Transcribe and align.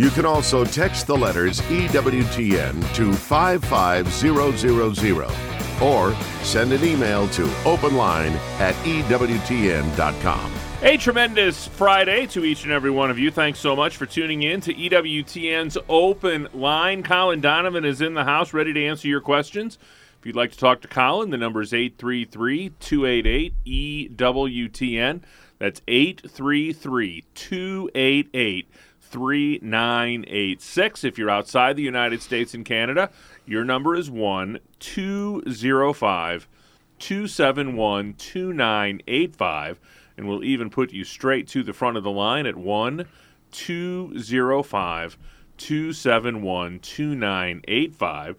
You 0.00 0.08
can 0.08 0.24
also 0.24 0.64
text 0.64 1.06
the 1.06 1.14
letters 1.14 1.60
EWTN 1.60 2.94
to 2.94 3.12
55000 3.12 5.82
or 5.82 6.14
send 6.42 6.72
an 6.72 6.82
email 6.82 7.28
to 7.28 7.42
openline 7.64 8.34
at 8.60 8.74
EWTN.com. 8.76 10.52
A 10.80 10.96
tremendous 10.96 11.66
Friday 11.66 12.26
to 12.28 12.46
each 12.46 12.64
and 12.64 12.72
every 12.72 12.90
one 12.90 13.10
of 13.10 13.18
you. 13.18 13.30
Thanks 13.30 13.58
so 13.58 13.76
much 13.76 13.98
for 13.98 14.06
tuning 14.06 14.42
in 14.42 14.62
to 14.62 14.72
EWTN's 14.72 15.76
Open 15.86 16.48
Line. 16.54 17.02
Colin 17.02 17.42
Donovan 17.42 17.84
is 17.84 18.00
in 18.00 18.14
the 18.14 18.24
house 18.24 18.54
ready 18.54 18.72
to 18.72 18.82
answer 18.82 19.06
your 19.06 19.20
questions. 19.20 19.76
If 20.18 20.24
you'd 20.24 20.34
like 20.34 20.52
to 20.52 20.58
talk 20.58 20.80
to 20.80 20.88
Colin, 20.88 21.28
the 21.28 21.36
number 21.36 21.60
is 21.60 21.74
833 21.74 22.70
288 22.80 24.16
EWTN. 24.16 25.20
That's 25.58 25.82
833 25.86 27.24
288 27.34 28.70
3986. 29.10 31.04
If 31.04 31.18
you're 31.18 31.30
outside 31.30 31.76
the 31.76 31.82
United 31.82 32.22
States 32.22 32.54
and 32.54 32.64
Canada, 32.64 33.10
your 33.44 33.64
number 33.64 33.96
is 33.96 34.10
1 34.10 34.60
205 34.78 36.48
271 36.98 38.14
2985. 38.14 39.80
And 40.16 40.28
we'll 40.28 40.44
even 40.44 40.70
put 40.70 40.92
you 40.92 41.04
straight 41.04 41.48
to 41.48 41.62
the 41.62 41.72
front 41.72 41.96
of 41.96 42.04
the 42.04 42.10
line 42.10 42.46
at 42.46 42.56
1 42.56 43.06
205 43.50 45.18
271 45.56 46.78
2985. 46.78 48.36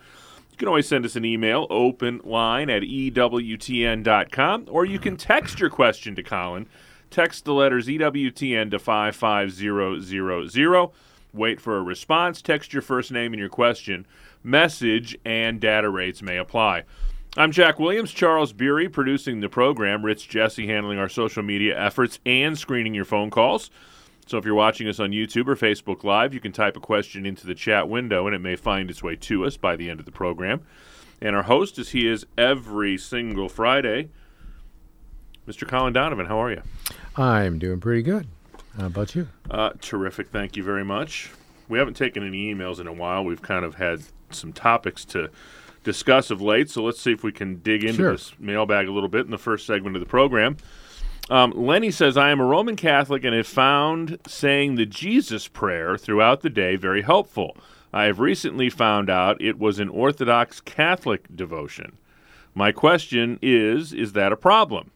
You 0.51 0.57
can 0.57 0.67
always 0.67 0.87
send 0.87 1.05
us 1.05 1.15
an 1.15 1.25
email, 1.25 1.67
open 1.69 2.21
line 2.23 2.69
at 2.69 2.83
EWTN.com, 2.83 4.67
or 4.69 4.85
you 4.85 4.99
can 4.99 5.17
text 5.17 5.59
your 5.59 5.69
question 5.69 6.15
to 6.15 6.23
Colin 6.23 6.67
Text 7.11 7.43
the 7.43 7.53
letters 7.53 7.87
EWTN 7.87 8.71
to 8.71 8.79
55000. 8.79 10.89
Wait 11.33 11.59
for 11.59 11.77
a 11.77 11.81
response. 11.81 12.41
Text 12.41 12.71
your 12.71 12.81
first 12.81 13.11
name 13.11 13.33
and 13.33 13.39
your 13.39 13.49
question. 13.49 14.07
Message 14.45 15.17
and 15.25 15.59
data 15.59 15.89
rates 15.89 16.21
may 16.21 16.37
apply. 16.37 16.83
I'm 17.35 17.51
Jack 17.51 17.79
Williams, 17.79 18.11
Charles 18.11 18.53
Beery 18.53 18.87
producing 18.87 19.41
the 19.41 19.49
program, 19.49 20.05
Rich 20.05 20.29
Jesse 20.29 20.67
handling 20.67 20.99
our 20.99 21.09
social 21.09 21.43
media 21.43 21.77
efforts 21.77 22.19
and 22.25 22.57
screening 22.57 22.93
your 22.93 23.03
phone 23.03 23.29
calls. 23.29 23.69
So 24.25 24.37
if 24.37 24.45
you're 24.45 24.55
watching 24.55 24.87
us 24.87 25.01
on 25.01 25.11
YouTube 25.11 25.49
or 25.49 25.57
Facebook 25.57 26.05
Live, 26.05 26.33
you 26.33 26.39
can 26.39 26.53
type 26.53 26.77
a 26.77 26.81
question 26.81 27.25
into 27.25 27.45
the 27.45 27.55
chat 27.55 27.89
window 27.89 28.25
and 28.25 28.33
it 28.33 28.39
may 28.39 28.55
find 28.55 28.89
its 28.89 29.03
way 29.03 29.17
to 29.17 29.45
us 29.45 29.57
by 29.57 29.75
the 29.75 29.89
end 29.89 29.99
of 29.99 30.05
the 30.05 30.13
program. 30.13 30.61
And 31.21 31.35
our 31.35 31.43
host, 31.43 31.77
as 31.77 31.89
he 31.89 32.07
is 32.07 32.25
every 32.37 32.97
single 32.97 33.49
Friday, 33.49 34.11
Mr. 35.47 35.67
Colin 35.67 35.93
Donovan. 35.93 36.25
How 36.27 36.41
are 36.41 36.51
you? 36.51 36.61
I'm 37.15 37.59
doing 37.59 37.79
pretty 37.79 38.03
good. 38.03 38.27
How 38.77 38.85
about 38.87 39.15
you? 39.15 39.27
Uh, 39.49 39.71
terrific. 39.81 40.29
Thank 40.29 40.55
you 40.55 40.63
very 40.63 40.85
much. 40.85 41.31
We 41.67 41.77
haven't 41.77 41.95
taken 41.95 42.25
any 42.25 42.53
emails 42.53 42.79
in 42.79 42.87
a 42.87 42.93
while. 42.93 43.23
We've 43.23 43.41
kind 43.41 43.65
of 43.65 43.75
had 43.75 44.01
some 44.29 44.53
topics 44.53 45.03
to 45.05 45.29
discuss 45.83 46.29
of 46.29 46.41
late, 46.41 46.69
so 46.69 46.83
let's 46.83 47.01
see 47.01 47.11
if 47.11 47.23
we 47.23 47.31
can 47.31 47.57
dig 47.57 47.83
into 47.83 47.95
Sure. 47.97 48.11
this 48.11 48.33
mailbag 48.39 48.87
a 48.87 48.91
little 48.91 49.09
bit 49.09 49.25
in 49.25 49.31
the 49.31 49.37
first 49.37 49.65
segment 49.65 49.95
of 49.95 49.99
the 49.99 50.05
program. 50.05 50.57
Um, 51.29 51.51
Lenny 51.55 51.91
says, 51.91 52.17
I 52.17 52.29
am 52.29 52.39
a 52.39 52.45
Roman 52.45 52.75
Catholic 52.75 53.23
and 53.23 53.33
have 53.33 53.47
found 53.47 54.19
saying 54.27 54.75
the 54.75 54.85
Jesus 54.85 55.47
prayer 55.47 55.97
throughout 55.97 56.41
the 56.41 56.49
day 56.49 56.75
very 56.75 57.01
helpful. 57.01 57.55
I 57.93 58.03
have 58.05 58.19
recently 58.19 58.69
found 58.69 59.09
out 59.09 59.41
it 59.41 59.57
was 59.57 59.79
an 59.79 59.89
Orthodox 59.89 60.61
Catholic 60.61 61.33
devotion. 61.35 61.97
My 62.53 62.71
question 62.71 63.39
is 63.41 63.91
Is 63.93 64.13
that 64.13 64.31
a 64.31 64.37
problem? 64.37 64.91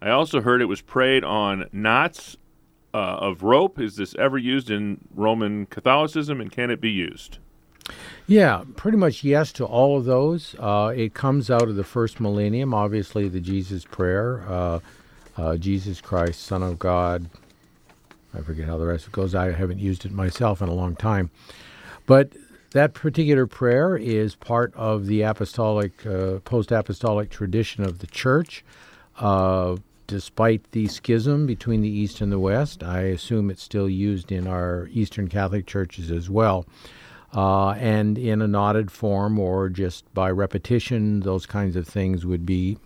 I 0.00 0.10
also 0.10 0.40
heard 0.40 0.60
it 0.60 0.66
was 0.66 0.80
prayed 0.80 1.24
on 1.24 1.68
knots 1.72 2.36
uh, 2.92 2.96
of 2.96 3.42
rope. 3.42 3.80
Is 3.80 3.96
this 3.96 4.14
ever 4.16 4.38
used 4.38 4.70
in 4.70 4.98
Roman 5.14 5.66
Catholicism 5.66 6.40
and 6.40 6.50
can 6.50 6.70
it 6.70 6.80
be 6.80 6.90
used? 6.90 7.38
Yeah, 8.26 8.64
pretty 8.74 8.98
much 8.98 9.22
yes 9.22 9.52
to 9.52 9.64
all 9.64 9.96
of 9.96 10.04
those. 10.04 10.56
Uh, 10.58 10.92
it 10.94 11.14
comes 11.14 11.50
out 11.50 11.68
of 11.68 11.76
the 11.76 11.84
first 11.84 12.18
millennium, 12.20 12.74
obviously, 12.74 13.28
the 13.28 13.40
Jesus 13.40 13.84
prayer 13.84 14.44
uh, 14.48 14.80
uh, 15.36 15.56
Jesus 15.56 16.00
Christ, 16.00 16.42
Son 16.42 16.62
of 16.62 16.78
God. 16.78 17.28
I 18.34 18.40
forget 18.40 18.66
how 18.66 18.78
the 18.78 18.86
rest 18.86 19.04
of 19.04 19.12
it 19.12 19.16
goes. 19.16 19.34
I 19.34 19.52
haven't 19.52 19.78
used 19.78 20.04
it 20.04 20.12
myself 20.12 20.60
in 20.60 20.68
a 20.68 20.74
long 20.74 20.96
time. 20.96 21.30
But 22.06 22.32
that 22.72 22.94
particular 22.94 23.46
prayer 23.46 23.96
is 23.96 24.34
part 24.34 24.74
of 24.74 25.06
the 25.06 25.22
apostolic, 25.22 26.04
uh, 26.06 26.40
post 26.40 26.72
apostolic 26.72 27.30
tradition 27.30 27.84
of 27.84 28.00
the 28.00 28.06
church. 28.06 28.64
Uh, 29.18 29.76
despite 30.06 30.70
the 30.72 30.86
schism 30.86 31.46
between 31.46 31.80
the 31.80 31.88
East 31.88 32.20
and 32.20 32.30
the 32.30 32.38
West, 32.38 32.82
I 32.82 33.00
assume 33.02 33.50
it's 33.50 33.62
still 33.62 33.88
used 33.88 34.30
in 34.30 34.46
our 34.46 34.88
Eastern 34.92 35.28
Catholic 35.28 35.66
churches 35.66 36.10
as 36.10 36.30
well. 36.30 36.66
Uh, 37.34 37.70
and 37.72 38.16
in 38.16 38.40
a 38.40 38.46
knotted 38.46 38.90
form 38.90 39.38
or 39.38 39.68
just 39.68 40.12
by 40.14 40.30
repetition, 40.30 41.20
those 41.20 41.44
kinds 41.44 41.76
of 41.76 41.86
things 41.86 42.24
would 42.24 42.46
be 42.46 42.78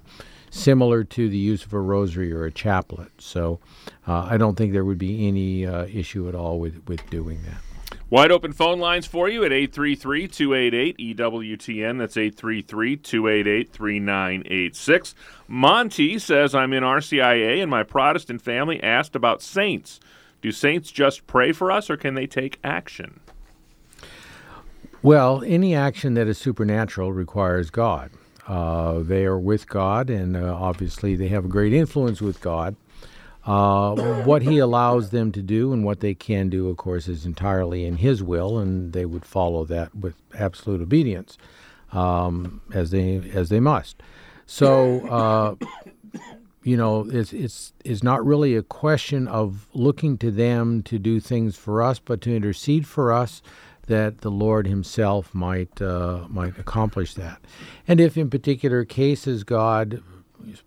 similar 0.51 1.05
to 1.05 1.29
the 1.29 1.37
use 1.37 1.65
of 1.65 1.73
a 1.73 1.81
rosary 1.81 2.33
or 2.33 2.45
a 2.45 2.51
chaplet. 2.51 3.11
So 3.19 3.61
uh, 4.09 4.27
I 4.29 4.37
don't 4.37 4.57
think 4.57 4.73
there 4.73 4.85
would 4.85 4.99
be 4.99 5.29
any 5.29 5.67
uh, 5.67 5.87
issue 5.87 6.29
at 6.29 6.35
all 6.35 6.59
with, 6.59 6.83
with 6.89 7.09
doing 7.11 7.43
that. 7.45 7.70
Wide 8.11 8.33
open 8.33 8.53
phone 8.53 8.81
lines 8.81 9.07
for 9.07 9.29
you 9.29 9.45
at 9.45 9.53
833 9.53 10.27
288 10.27 11.17
EWTN. 11.17 11.99
That's 11.99 12.17
833 12.17 12.97
288 12.97 13.73
3986. 13.73 15.15
Monty 15.47 16.19
says, 16.19 16.53
I'm 16.53 16.73
in 16.73 16.83
RCIA 16.83 17.63
and 17.63 17.71
my 17.71 17.85
Protestant 17.85 18.43
family 18.43 18.83
asked 18.83 19.15
about 19.15 19.43
saints. 19.43 20.01
Do 20.43 20.51
saints 20.51 20.91
just 20.91 21.29
pray 21.29 21.53
for 21.53 21.71
us 21.71 21.89
or 21.89 21.97
can 21.97 22.15
they 22.15 22.27
take 22.27 22.59
action? 22.65 23.21
Well, 25.03 25.45
any 25.47 25.77
action 25.77 26.15
that 26.15 26.27
is 26.27 26.37
supernatural 26.37 27.13
requires 27.13 27.71
God. 27.71 28.11
Uh, 28.49 28.99
they 28.99 29.25
are 29.25 29.39
with 29.39 29.69
God, 29.69 30.11
and 30.11 30.37
uh, 30.37 30.57
obviously 30.59 31.15
they 31.15 31.29
have 31.29 31.45
a 31.45 31.49
great 31.49 31.73
influence 31.73 32.21
with 32.21 32.41
God. 32.41 32.75
Uh, 33.45 34.23
what 34.25 34.43
He 34.43 34.59
allows 34.59 35.11
them 35.11 35.33
to 35.33 35.43
do 35.43 35.73
and 35.73 35.85
what 35.85 36.01
they 36.01 36.15
can 36.15 36.51
do, 36.51 36.69
of 36.69 36.77
course, 36.77 37.09
is 37.09 37.25
entirely 37.25 37.85
in 37.87 37.97
His 37.97 38.23
will, 38.23 38.59
and 38.59 38.93
they 38.93 39.07
would 39.07 39.25
follow 39.25 39.65
that 39.65 39.95
with 39.95 40.15
absolute 40.39 40.83
obedience, 40.83 41.39
um, 41.93 42.61
as 42.75 42.91
they 42.91 43.17
as 43.33 43.49
they 43.49 43.61
must. 43.61 44.03
So, 44.47 45.07
uh, 45.09 45.55
you 46.63 46.77
know, 46.77 47.09
it's 47.11 47.33
it's 47.33 47.73
it's 47.85 48.03
not 48.03 48.25
really 48.25 48.57
a 48.57 48.63
question 48.63 49.27
of 49.27 49.69
looking 49.73 50.19
to 50.19 50.31
them 50.31 50.83
to 50.83 50.99
do 50.99 51.19
things 51.19 51.57
for 51.57 51.83
us, 51.83 51.99
but 51.99 52.21
to 52.23 52.37
intercede 52.37 52.87
for 52.87 53.13
us 53.13 53.43
that 53.87 54.19
the 54.19 54.31
Lord 54.31 54.67
Himself 54.67 55.35
might 55.35 55.81
uh, 55.81 56.27
might 56.29 56.59
accomplish 56.59 57.15
that. 57.15 57.41
And 57.89 58.01
if 58.01 58.19
in 58.19 58.29
particular 58.29 58.85
cases 58.85 59.45
God, 59.45 60.03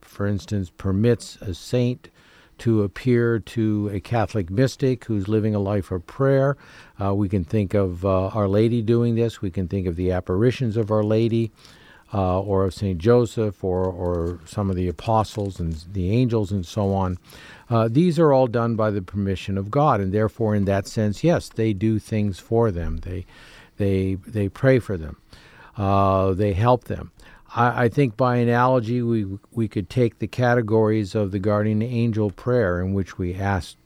for 0.01 0.25
instance, 0.25 0.71
permits 0.75 1.37
a 1.37 1.53
saint 1.53 2.09
to 2.63 2.83
appear 2.83 3.39
to 3.39 3.89
a 3.93 3.99
Catholic 3.99 4.49
mystic 4.49 5.03
who's 5.05 5.27
living 5.27 5.53
a 5.53 5.59
life 5.59 5.91
of 5.91 6.07
prayer, 6.07 6.55
uh, 7.01 7.13
we 7.13 7.27
can 7.27 7.43
think 7.43 7.73
of 7.73 8.05
uh, 8.05 8.27
Our 8.27 8.47
Lady 8.47 8.81
doing 8.81 9.15
this. 9.15 9.41
We 9.41 9.51
can 9.51 9.67
think 9.67 9.85
of 9.85 9.97
the 9.97 10.11
apparitions 10.11 10.77
of 10.77 10.89
Our 10.89 11.03
Lady. 11.03 11.51
Uh, 12.15 12.39
or 12.39 12.63
of 12.65 12.75
Saint 12.75 12.99
Joseph, 12.99 13.63
or 13.63 13.85
or 13.85 14.39
some 14.45 14.69
of 14.69 14.75
the 14.75 14.87
apostles 14.87 15.59
and 15.59 15.73
the 15.93 16.11
angels 16.11 16.51
and 16.51 16.63
so 16.63 16.93
on. 16.93 17.17
Uh, 17.71 17.87
these 17.89 18.19
are 18.19 18.31
all 18.31 18.45
done 18.45 18.75
by 18.75 18.91
the 18.91 19.01
permission 19.01 19.57
of 19.57 19.71
God, 19.71 19.99
and 19.99 20.13
therefore, 20.13 20.53
in 20.53 20.65
that 20.65 20.85
sense, 20.85 21.23
yes, 21.23 21.49
they 21.49 21.73
do 21.73 21.97
things 21.97 22.37
for 22.37 22.69
them. 22.69 22.97
They 22.97 23.25
they 23.77 24.17
they 24.27 24.47
pray 24.47 24.77
for 24.77 24.95
them. 24.95 25.17
Uh, 25.75 26.33
they 26.33 26.53
help 26.53 26.83
them. 26.83 27.09
I, 27.55 27.85
I 27.85 27.89
think 27.89 28.17
by 28.17 28.37
analogy, 28.37 29.01
we 29.01 29.25
we 29.51 29.67
could 29.67 29.89
take 29.89 30.19
the 30.19 30.27
categories 30.27 31.15
of 31.15 31.31
the 31.31 31.39
guardian 31.39 31.81
angel 31.81 32.31
prayer, 32.31 32.79
in 32.79 32.93
which 32.93 33.17
we 33.17 33.35
ask 33.35 33.77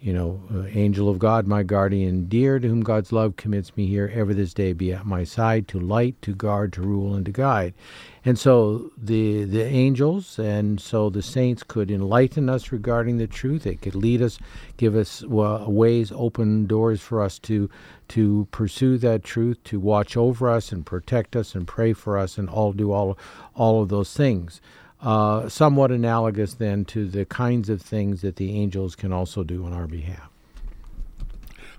you 0.00 0.12
know, 0.12 0.42
uh, 0.54 0.64
angel 0.66 1.08
of 1.08 1.18
God, 1.18 1.46
my 1.46 1.62
guardian 1.62 2.26
dear, 2.26 2.58
to 2.58 2.68
whom 2.68 2.82
God's 2.82 3.12
love 3.12 3.36
commits 3.36 3.76
me 3.76 3.86
here, 3.86 4.10
ever 4.14 4.34
this 4.34 4.52
day 4.52 4.72
be 4.72 4.92
at 4.92 5.06
my 5.06 5.24
side, 5.24 5.66
to 5.68 5.80
light, 5.80 6.20
to 6.22 6.34
guard, 6.34 6.74
to 6.74 6.82
rule, 6.82 7.14
and 7.14 7.24
to 7.24 7.32
guide. 7.32 7.72
And 8.24 8.38
so 8.38 8.90
the 8.96 9.44
the 9.44 9.64
angels 9.64 10.38
and 10.38 10.80
so 10.80 11.08
the 11.08 11.22
saints 11.22 11.62
could 11.62 11.90
enlighten 11.90 12.48
us 12.48 12.72
regarding 12.72 13.16
the 13.16 13.26
truth. 13.26 13.62
They 13.62 13.76
could 13.76 13.94
lead 13.94 14.20
us, 14.20 14.38
give 14.76 14.94
us 14.94 15.22
ways, 15.22 16.12
open 16.14 16.66
doors 16.66 17.00
for 17.00 17.22
us 17.22 17.38
to 17.40 17.70
to 18.08 18.46
pursue 18.50 18.98
that 18.98 19.24
truth, 19.24 19.62
to 19.64 19.80
watch 19.80 20.16
over 20.16 20.50
us 20.50 20.72
and 20.72 20.84
protect 20.84 21.34
us 21.36 21.54
and 21.54 21.66
pray 21.66 21.92
for 21.92 22.18
us, 22.18 22.36
and 22.36 22.48
all 22.50 22.72
do 22.72 22.92
all 22.92 23.16
all 23.54 23.82
of 23.82 23.88
those 23.88 24.12
things. 24.12 24.60
Uh, 25.06 25.48
somewhat 25.48 25.92
analogous 25.92 26.54
then 26.54 26.84
to 26.84 27.06
the 27.06 27.24
kinds 27.24 27.68
of 27.68 27.80
things 27.80 28.22
that 28.22 28.36
the 28.36 28.56
angels 28.58 28.96
can 28.96 29.12
also 29.12 29.44
do 29.44 29.64
on 29.64 29.72
our 29.72 29.86
behalf. 29.86 30.28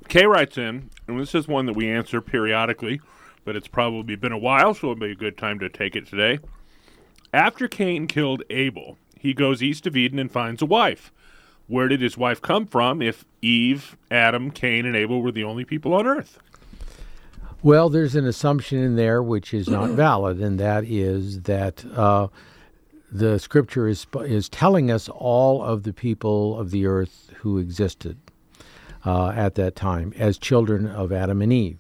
Kay 0.08 0.26
writes 0.26 0.58
in, 0.58 0.90
and 1.08 1.20
this 1.20 1.36
is 1.36 1.48
one 1.48 1.66
that 1.66 1.76
we 1.76 1.90
answer 1.90 2.22
periodically 2.22 3.02
but 3.48 3.56
it's 3.56 3.70
probably 3.70 4.18
been 4.18 4.34
a 4.34 4.38
while, 4.38 4.74
so 4.74 4.92
it'll 4.92 5.00
be 5.00 5.12
a 5.12 5.16
good 5.16 5.38
time 5.38 5.58
to 5.58 5.70
take 5.70 5.96
it 5.96 6.06
today. 6.06 6.38
After 7.34 7.70
Cain 7.70 8.06
killed 8.06 8.44
Abel, 8.50 8.98
he 9.18 9.34
goes 9.34 9.64
east 9.64 9.88
of 9.88 9.96
Eden 9.96 10.20
and 10.20 10.30
finds 10.30 10.62
a 10.62 10.66
wife. 10.66 11.14
Where 11.68 11.88
did 11.88 12.02
his 12.02 12.18
wife 12.18 12.42
come 12.42 12.66
from 12.66 13.02
if 13.02 13.24
Eve, 13.42 13.96
Adam, 14.12 14.52
Cain, 14.52 14.86
and 14.86 14.98
Abel 14.98 15.22
were 15.22 15.32
the 15.32 15.46
only 15.46 15.64
people 15.64 15.94
on 15.94 16.06
earth? 16.06 16.40
Well, 17.64 17.88
there's 17.88 18.16
an 18.16 18.26
assumption 18.26 18.80
in 18.80 18.98
there 18.98 19.24
which 19.24 19.54
is 19.54 19.70
not 19.70 19.90
valid, 19.92 20.42
and 20.42 20.60
that 20.60 20.84
is 20.84 21.44
that 21.44 21.86
uh, 21.96 22.28
the 23.12 23.40
scripture 23.40 23.88
is, 23.88 24.06
is 24.26 24.50
telling 24.50 24.92
us 24.92 25.10
all 25.10 25.64
of 25.64 25.84
the 25.84 25.94
people 25.94 26.60
of 26.60 26.72
the 26.72 26.86
earth 26.86 27.32
who 27.38 27.58
existed 27.58 28.18
uh, 29.06 29.30
at 29.30 29.56
that 29.56 29.76
time 29.76 30.14
as 30.18 30.38
children 30.38 30.88
of 30.88 31.12
Adam 31.12 31.42
and 31.42 31.54
Eve. 31.54 31.78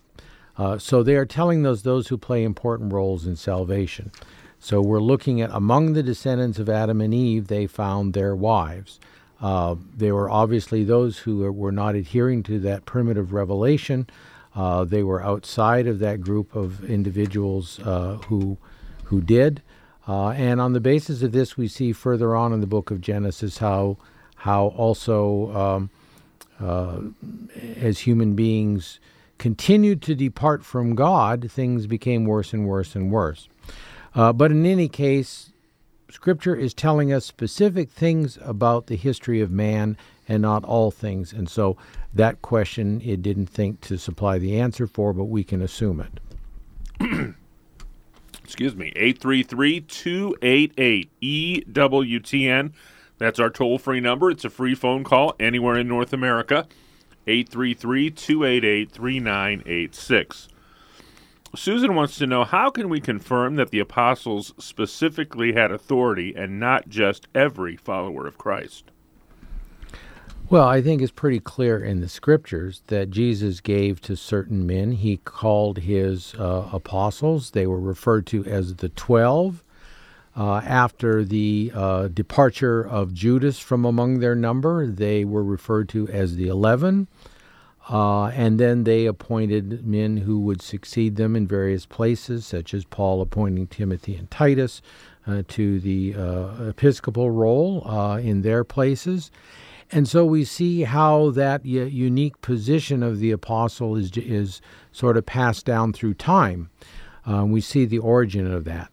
Uh, 0.57 0.77
so 0.77 1.03
they 1.03 1.15
are 1.15 1.25
telling 1.25 1.61
those 1.61 1.83
those 1.83 2.07
who 2.07 2.17
play 2.17 2.43
important 2.43 2.91
roles 2.91 3.27
in 3.27 3.35
salvation. 3.35 4.11
So 4.59 4.81
we're 4.81 5.01
looking 5.01 5.39
at 5.41 5.51
among 5.51 5.93
the 5.93 6.01
descendants 6.01 6.57
of 6.57 6.67
Adam 6.67 6.99
and 6.99 7.13
Eve, 7.13 7.47
they 7.47 7.67
found 7.67 8.13
their 8.13 8.35
wives. 8.35 8.99
Uh, 9.39 9.75
they 9.95 10.11
were 10.11 10.29
obviously 10.29 10.83
those 10.83 11.19
who 11.19 11.51
were 11.51 11.71
not 11.71 11.93
adhering 11.93 12.41
to 12.43 12.59
that 12.59 12.85
primitive 12.85 13.33
revelation. 13.33 14.07
Uh, 14.55 14.83
they 14.83 15.03
were 15.03 15.21
outside 15.21 15.85
of 15.85 15.99
that 15.99 16.21
group 16.21 16.55
of 16.55 16.83
individuals 16.89 17.79
uh, 17.81 18.17
who 18.27 18.57
who 19.05 19.21
did. 19.21 19.61
Uh, 20.07 20.29
and 20.29 20.61
on 20.61 20.73
the 20.73 20.79
basis 20.79 21.21
of 21.21 21.31
this, 21.31 21.57
we 21.57 21.67
see 21.67 21.91
further 21.91 22.35
on 22.35 22.53
in 22.53 22.61
the 22.61 22.67
book 22.67 22.91
of 22.91 23.01
Genesis 23.01 23.57
how 23.57 23.97
how 24.35 24.67
also 24.67 25.55
um, 25.55 25.89
uh, 26.59 26.99
as 27.77 27.99
human 27.99 28.35
beings 28.35 28.99
continued 29.37 30.01
to 30.03 30.15
depart 30.15 30.63
from 30.63 30.95
God, 30.95 31.51
things 31.51 31.87
became 31.87 32.25
worse 32.25 32.53
and 32.53 32.67
worse 32.67 32.95
and 32.95 33.11
worse. 33.11 33.49
Uh, 34.15 34.31
but 34.33 34.51
in 34.51 34.65
any 34.65 34.87
case, 34.87 35.51
Scripture 36.09 36.55
is 36.55 36.73
telling 36.73 37.11
us 37.11 37.25
specific 37.25 37.89
things 37.89 38.37
about 38.41 38.87
the 38.87 38.95
history 38.95 39.41
of 39.41 39.51
man 39.51 39.97
and 40.27 40.41
not 40.41 40.63
all 40.63 40.89
things. 40.91 41.33
And 41.33 41.49
so 41.49 41.77
that 42.13 42.41
question 42.41 43.01
it 43.01 43.21
didn't 43.21 43.47
think 43.47 43.81
to 43.81 43.97
supply 43.97 44.39
the 44.39 44.59
answer 44.59 44.87
for, 44.87 45.13
but 45.13 45.25
we 45.25 45.43
can 45.43 45.61
assume 45.61 46.01
it. 46.99 47.35
Excuse 48.47 48.77
me, 48.77 48.93
833 48.95 49.81
288 49.81 51.11
EWTN. 51.21 52.71
That's 53.17 53.39
our 53.41 53.49
toll 53.49 53.77
free 53.77 53.99
number. 53.99 54.31
It's 54.31 54.45
a 54.45 54.49
free 54.49 54.73
phone 54.73 55.03
call 55.03 55.35
anywhere 55.37 55.75
in 55.75 55.89
North 55.89 56.13
America. 56.13 56.65
833 57.27 58.09
288 58.09 58.89
3986. 58.89 60.47
Susan 61.57 61.93
wants 61.93 62.17
to 62.17 62.25
know 62.25 62.45
how 62.45 62.69
can 62.69 62.87
we 62.87 63.01
confirm 63.01 63.57
that 63.57 63.71
the 63.71 63.79
apostles 63.79 64.53
specifically 64.57 65.51
had 65.51 65.69
authority 65.69 66.33
and 66.33 66.57
not 66.57 66.87
just 66.87 67.27
every 67.35 67.75
follower 67.75 68.25
of 68.25 68.37
Christ? 68.37 68.91
Well, 70.49 70.65
I 70.65 70.81
think 70.81 71.01
it's 71.01 71.11
pretty 71.11 71.41
clear 71.41 71.77
in 71.77 71.99
the 71.99 72.07
scriptures 72.07 72.81
that 72.87 73.11
Jesus 73.11 73.59
gave 73.59 73.99
to 74.01 74.15
certain 74.15 74.65
men. 74.65 74.93
He 74.93 75.17
called 75.17 75.79
his 75.79 76.33
uh, 76.35 76.69
apostles, 76.71 77.51
they 77.51 77.67
were 77.67 77.81
referred 77.81 78.25
to 78.27 78.45
as 78.45 78.75
the 78.75 78.87
twelve. 78.87 79.61
Uh, 80.37 80.59
after 80.59 81.25
the 81.25 81.73
uh, 81.75 82.07
departure 82.07 82.81
of 82.81 83.13
Judas 83.13 83.59
from 83.59 83.83
among 83.83 84.19
their 84.19 84.35
number, 84.35 84.87
they 84.87 85.25
were 85.25 85.43
referred 85.43 85.89
to 85.89 86.07
as 86.07 86.37
the 86.37 86.47
Eleven. 86.47 87.07
Uh, 87.89 88.27
and 88.27 88.57
then 88.57 88.85
they 88.85 89.05
appointed 89.05 89.85
men 89.85 90.15
who 90.15 90.39
would 90.39 90.61
succeed 90.61 91.17
them 91.17 91.35
in 91.35 91.45
various 91.45 91.85
places, 91.85 92.45
such 92.45 92.73
as 92.73 92.85
Paul 92.85 93.21
appointing 93.21 93.67
Timothy 93.67 94.15
and 94.15 94.31
Titus 94.31 94.81
uh, 95.25 95.43
to 95.49 95.81
the 95.81 96.15
uh, 96.15 96.69
episcopal 96.69 97.31
role 97.31 97.85
in 98.15 98.43
their 98.43 98.63
places. 98.63 99.29
And 99.91 100.07
so 100.07 100.25
we 100.25 100.43
see 100.43 100.83
how 100.83 101.29
that 101.31 101.65
unique 101.65 102.41
position 102.41 103.03
of 103.03 103.19
the 103.19 103.31
apostle 103.31 103.95
is, 103.95 104.11
is 104.17 104.61
sort 104.91 105.17
of 105.17 105.25
passed 105.25 105.65
down 105.65 105.93
through 105.93 106.15
time. 106.15 106.69
we 107.25 107.61
see 107.61 107.85
the 107.85 107.99
origin 107.99 108.51
of 108.51 108.65
that. 108.65 108.91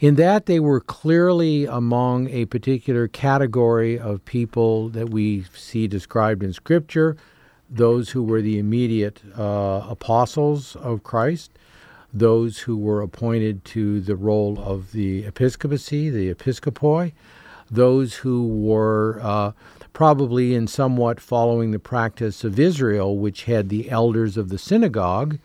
In 0.00 0.14
that, 0.14 0.46
they 0.46 0.60
were 0.60 0.80
clearly 0.80 1.64
among 1.64 2.28
a 2.30 2.44
particular 2.44 3.08
category 3.08 3.98
of 3.98 4.24
people 4.24 4.88
that 4.90 5.10
we 5.10 5.44
see 5.52 5.88
described 5.88 6.44
in 6.44 6.52
Scripture 6.52 7.16
those 7.68 8.10
who 8.10 8.22
were 8.22 8.40
the 8.40 8.58
immediate 8.58 9.20
uh, 9.36 9.86
apostles 9.88 10.76
of 10.76 11.02
Christ, 11.02 11.50
those 12.12 12.60
who 12.60 12.76
were 12.76 13.02
appointed 13.02 13.64
to 13.66 14.00
the 14.00 14.16
role 14.16 14.58
of 14.58 14.92
the 14.92 15.24
episcopacy, 15.24 16.08
the 16.08 16.32
episcopoi, 16.32 17.12
those 17.70 18.14
who 18.14 18.46
were 18.46 19.20
uh, 19.22 19.52
probably 19.98 20.54
in 20.54 20.64
somewhat 20.68 21.18
following 21.18 21.72
the 21.72 21.78
practice 21.80 22.44
of 22.44 22.56
Israel, 22.56 23.18
which 23.18 23.44
had 23.46 23.68
the 23.68 23.90
elders 23.90 24.36
of 24.36 24.48
the 24.48 24.56
synagogue 24.56 25.36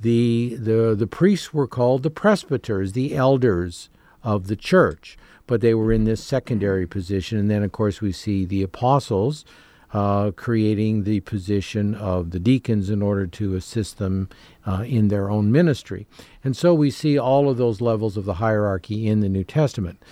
the, 0.00 0.56
the, 0.58 0.94
the 0.98 1.06
priests 1.06 1.52
were 1.52 1.66
called 1.66 2.02
the 2.02 2.10
presbyters, 2.10 2.92
the 2.92 3.14
elders 3.14 3.90
of 4.24 4.46
the 4.46 4.56
church, 4.56 5.18
but 5.46 5.60
they 5.60 5.74
were 5.74 5.92
in 5.92 6.04
this 6.04 6.24
secondary 6.24 6.86
position. 6.86 7.38
And 7.38 7.50
then, 7.50 7.62
of 7.62 7.72
course, 7.72 8.00
we 8.00 8.12
see 8.12 8.46
the 8.46 8.62
apostles 8.62 9.44
uh, 9.92 10.30
creating 10.30 11.02
the 11.02 11.20
position 11.20 11.94
of 11.94 12.30
the 12.30 12.38
deacons 12.38 12.88
in 12.88 13.02
order 13.02 13.26
to 13.26 13.54
assist 13.56 13.98
them 13.98 14.30
uh, 14.66 14.84
in 14.86 15.08
their 15.08 15.30
own 15.30 15.52
ministry. 15.52 16.06
And 16.42 16.56
so 16.56 16.72
we 16.72 16.90
see 16.90 17.18
all 17.18 17.50
of 17.50 17.58
those 17.58 17.82
levels 17.82 18.16
of 18.16 18.24
the 18.24 18.34
hierarchy 18.34 19.06
in 19.06 19.20
the 19.20 19.28
New 19.28 19.44
Testament. 19.44 20.02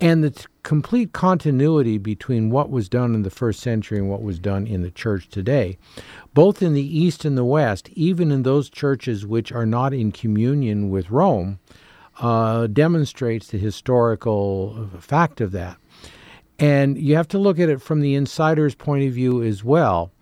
And 0.00 0.22
the 0.22 0.30
t- 0.30 0.46
complete 0.62 1.12
continuity 1.12 1.98
between 1.98 2.50
what 2.50 2.70
was 2.70 2.88
done 2.88 3.14
in 3.14 3.22
the 3.22 3.30
first 3.30 3.60
century 3.60 3.98
and 3.98 4.08
what 4.08 4.22
was 4.22 4.38
done 4.38 4.66
in 4.66 4.82
the 4.82 4.92
church 4.92 5.28
today, 5.28 5.76
both 6.34 6.62
in 6.62 6.74
the 6.74 6.98
East 6.98 7.24
and 7.24 7.36
the 7.36 7.44
West, 7.44 7.88
even 7.94 8.30
in 8.30 8.44
those 8.44 8.70
churches 8.70 9.26
which 9.26 9.50
are 9.50 9.66
not 9.66 9.92
in 9.92 10.12
communion 10.12 10.90
with 10.90 11.10
Rome, 11.10 11.58
uh, 12.20 12.68
demonstrates 12.68 13.48
the 13.48 13.58
historical 13.58 14.88
fact 15.00 15.40
of 15.40 15.50
that. 15.52 15.78
And 16.60 16.96
you 16.98 17.16
have 17.16 17.28
to 17.28 17.38
look 17.38 17.58
at 17.58 17.68
it 17.68 17.82
from 17.82 18.00
the 18.00 18.14
insider's 18.14 18.74
point 18.74 19.04
of 19.04 19.12
view 19.12 19.42
as 19.42 19.64
well. 19.64 20.12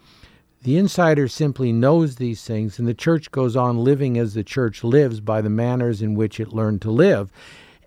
The 0.63 0.79
insider 0.79 1.29
simply 1.29 1.71
knows 1.71 2.17
these 2.17 2.45
things, 2.45 2.79
and 2.79 2.89
the 2.89 2.95
church 2.95 3.31
goes 3.31 3.57
on 3.57 3.85
living 3.85 4.19
as 4.19 4.35
the 4.35 4.43
church 4.43 4.83
lives 4.83 5.21
by 5.21 5.41
the 5.41 5.51
manners 5.51 6.03
in 6.03 6.15
which 6.15 6.41
it 6.41 6.53
learned 6.53 6.83
to 6.83 6.91
live 6.91 7.31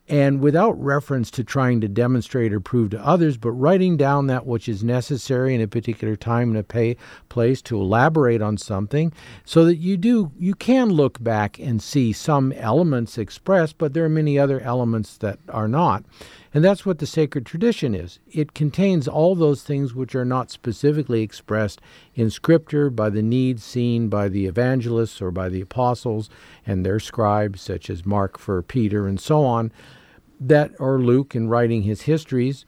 and 0.09 0.41
without 0.41 0.71
reference 0.83 1.29
to 1.29 1.43
trying 1.43 1.79
to 1.79 1.87
demonstrate 1.87 2.51
or 2.51 2.59
prove 2.59 2.89
to 2.89 3.05
others, 3.05 3.37
but 3.37 3.51
writing 3.51 3.95
down 3.95 4.25
that 4.25 4.47
which 4.47 4.67
is 4.67 4.83
necessary 4.83 5.53
in 5.53 5.61
a 5.61 5.67
particular 5.67 6.15
time 6.15 6.49
and 6.49 6.57
a 6.57 6.63
pay, 6.63 6.97
place 7.29 7.61
to 7.61 7.79
elaborate 7.79 8.41
on 8.41 8.57
something, 8.57 9.13
so 9.45 9.63
that 9.65 9.75
you 9.75 9.95
do 9.97 10.31
you 10.39 10.55
can 10.55 10.89
look 10.89 11.23
back 11.23 11.59
and 11.59 11.81
see 11.81 12.11
some 12.11 12.51
elements 12.53 13.19
expressed, 13.19 13.77
but 13.77 13.93
there 13.93 14.03
are 14.03 14.09
many 14.09 14.39
other 14.39 14.59
elements 14.61 15.15
that 15.17 15.37
are 15.49 15.67
not. 15.67 16.03
And 16.51 16.63
that's 16.63 16.83
what 16.83 16.97
the 16.97 17.05
sacred 17.05 17.45
tradition 17.45 17.93
is. 17.93 18.17
It 18.27 18.55
contains 18.55 19.07
all 19.07 19.35
those 19.35 19.61
things 19.61 19.93
which 19.93 20.15
are 20.15 20.25
not 20.25 20.49
specifically 20.49 21.21
expressed 21.21 21.79
in 22.15 22.31
Scripture 22.31 22.89
by 22.89 23.11
the 23.11 23.21
needs 23.21 23.63
seen 23.63 24.09
by 24.09 24.29
the 24.29 24.47
evangelists 24.47 25.21
or 25.21 25.29
by 25.29 25.49
the 25.49 25.61
apostles 25.61 26.31
and 26.65 26.83
their 26.83 26.99
scribes, 26.99 27.61
such 27.61 27.91
as 27.91 28.03
Mark 28.03 28.39
for 28.39 28.63
Peter 28.63 29.05
and 29.05 29.19
so 29.19 29.43
on 29.43 29.71
that 30.39 30.71
or 30.79 30.99
Luke 30.99 31.35
in 31.35 31.49
writing 31.49 31.83
his 31.83 32.03
histories, 32.03 32.65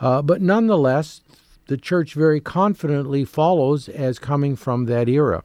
uh, 0.00 0.22
but 0.22 0.42
nonetheless, 0.42 1.22
the 1.68 1.76
church 1.76 2.14
very 2.14 2.40
confidently 2.40 3.24
follows 3.24 3.88
as 3.88 4.18
coming 4.18 4.54
from 4.54 4.84
that 4.86 5.08
era. 5.08 5.42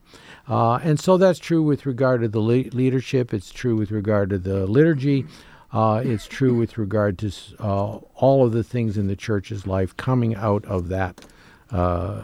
Uh, 0.48 0.76
and 0.84 1.00
so 1.00 1.18
that's 1.18 1.40
true 1.40 1.64
with 1.64 1.86
regard 1.86 2.22
to 2.22 2.28
the 2.28 2.40
le- 2.40 2.70
leadership, 2.76 3.34
it's 3.34 3.52
true 3.52 3.76
with 3.76 3.92
regard 3.92 4.30
to 4.30 4.38
the 4.38 4.68
liturgy, 4.68 5.26
uh, 5.74 6.02
it's 6.04 6.28
true 6.28 6.54
with 6.54 6.78
regard 6.78 7.18
to 7.18 7.32
uh, 7.60 7.98
all 8.16 8.46
of 8.46 8.52
the 8.52 8.64
things 8.64 8.98
in 8.98 9.08
the 9.08 9.16
church's 9.16 9.66
life 9.66 9.96
coming 9.96 10.36
out 10.36 10.66
of 10.66 10.90
that. 10.90 11.26
Uh, 11.72 12.24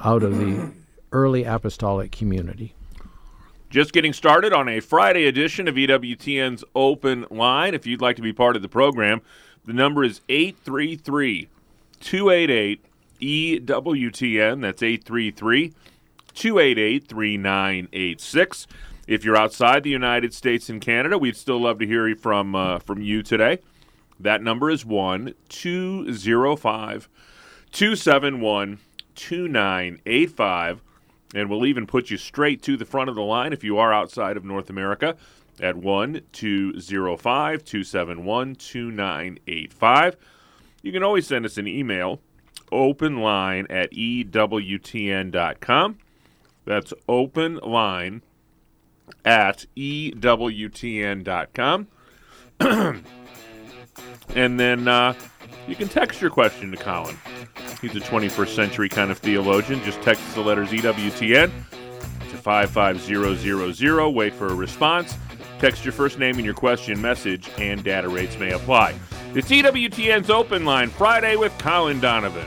out 0.00 0.22
of 0.22 0.38
the 0.38 0.70
early 1.12 1.44
apostolic 1.44 2.12
community. 2.12 2.74
Just 3.70 3.92
getting 3.92 4.14
started 4.14 4.54
on 4.54 4.66
a 4.66 4.80
Friday 4.80 5.26
edition 5.26 5.68
of 5.68 5.74
EWTN's 5.74 6.64
Open 6.74 7.26
Line. 7.30 7.74
If 7.74 7.86
you'd 7.86 8.00
like 8.00 8.16
to 8.16 8.22
be 8.22 8.32
part 8.32 8.56
of 8.56 8.62
the 8.62 8.68
program, 8.68 9.20
the 9.66 9.74
number 9.74 10.02
is 10.02 10.22
833 10.30 11.48
288 12.00 12.84
EWTN. 13.20 14.62
That's 14.62 14.82
833 14.82 15.74
288 16.32 17.08
3986. 17.08 18.66
If 19.06 19.24
you're 19.24 19.36
outside 19.36 19.82
the 19.82 19.90
United 19.90 20.32
States 20.32 20.70
and 20.70 20.80
Canada, 20.80 21.18
we'd 21.18 21.36
still 21.36 21.60
love 21.60 21.78
to 21.80 21.86
hear 21.86 22.14
from 22.16 22.54
uh, 22.54 22.78
from 22.78 23.02
you 23.02 23.22
today. 23.22 23.58
That 24.18 24.42
number 24.42 24.70
is 24.70 24.86
1 24.86 25.34
205 25.50 27.08
271 27.70 28.78
2985. 29.14 30.82
And 31.34 31.50
we'll 31.50 31.66
even 31.66 31.86
put 31.86 32.10
you 32.10 32.16
straight 32.16 32.62
to 32.62 32.76
the 32.76 32.86
front 32.86 33.10
of 33.10 33.14
the 33.14 33.22
line 33.22 33.52
if 33.52 33.62
you 33.62 33.78
are 33.78 33.92
outside 33.92 34.36
of 34.36 34.44
North 34.44 34.70
America 34.70 35.16
at 35.60 35.76
1 35.76 36.22
205 36.32 37.64
271 37.64 38.54
2985. 38.54 40.16
You 40.82 40.92
can 40.92 41.02
always 41.02 41.26
send 41.26 41.44
us 41.44 41.58
an 41.58 41.66
email, 41.66 42.20
openline 42.72 43.66
at 43.68 43.92
EWTN.com. 43.92 45.98
That's 46.64 46.94
openline 47.08 48.22
at 49.24 49.66
EWTN.com. 49.76 51.86
and 52.60 53.04
then 54.60 54.88
uh, 54.88 55.14
you 55.68 55.76
can 55.76 55.88
text 55.88 56.20
your 56.20 56.30
question 56.30 56.70
to 56.70 56.76
Colin. 56.76 57.16
He's 57.80 57.94
a 57.94 58.00
21st 58.00 58.54
century 58.54 58.88
kind 58.88 59.10
of 59.10 59.18
theologian. 59.18 59.82
Just 59.84 60.00
text 60.02 60.34
the 60.34 60.40
letters 60.40 60.70
EWTN 60.70 61.50
to 62.30 62.36
55000. 62.36 64.14
Wait 64.14 64.34
for 64.34 64.48
a 64.48 64.54
response. 64.54 65.16
Text 65.58 65.84
your 65.84 65.92
first 65.92 66.18
name 66.18 66.36
and 66.36 66.44
your 66.44 66.54
question 66.54 67.00
message, 67.00 67.50
and 67.58 67.84
data 67.84 68.08
rates 68.08 68.38
may 68.38 68.52
apply. 68.52 68.94
It's 69.34 69.50
EWTN's 69.50 70.30
Open 70.30 70.64
Line 70.64 70.88
Friday 70.88 71.36
with 71.36 71.56
Colin 71.58 72.00
Donovan. 72.00 72.46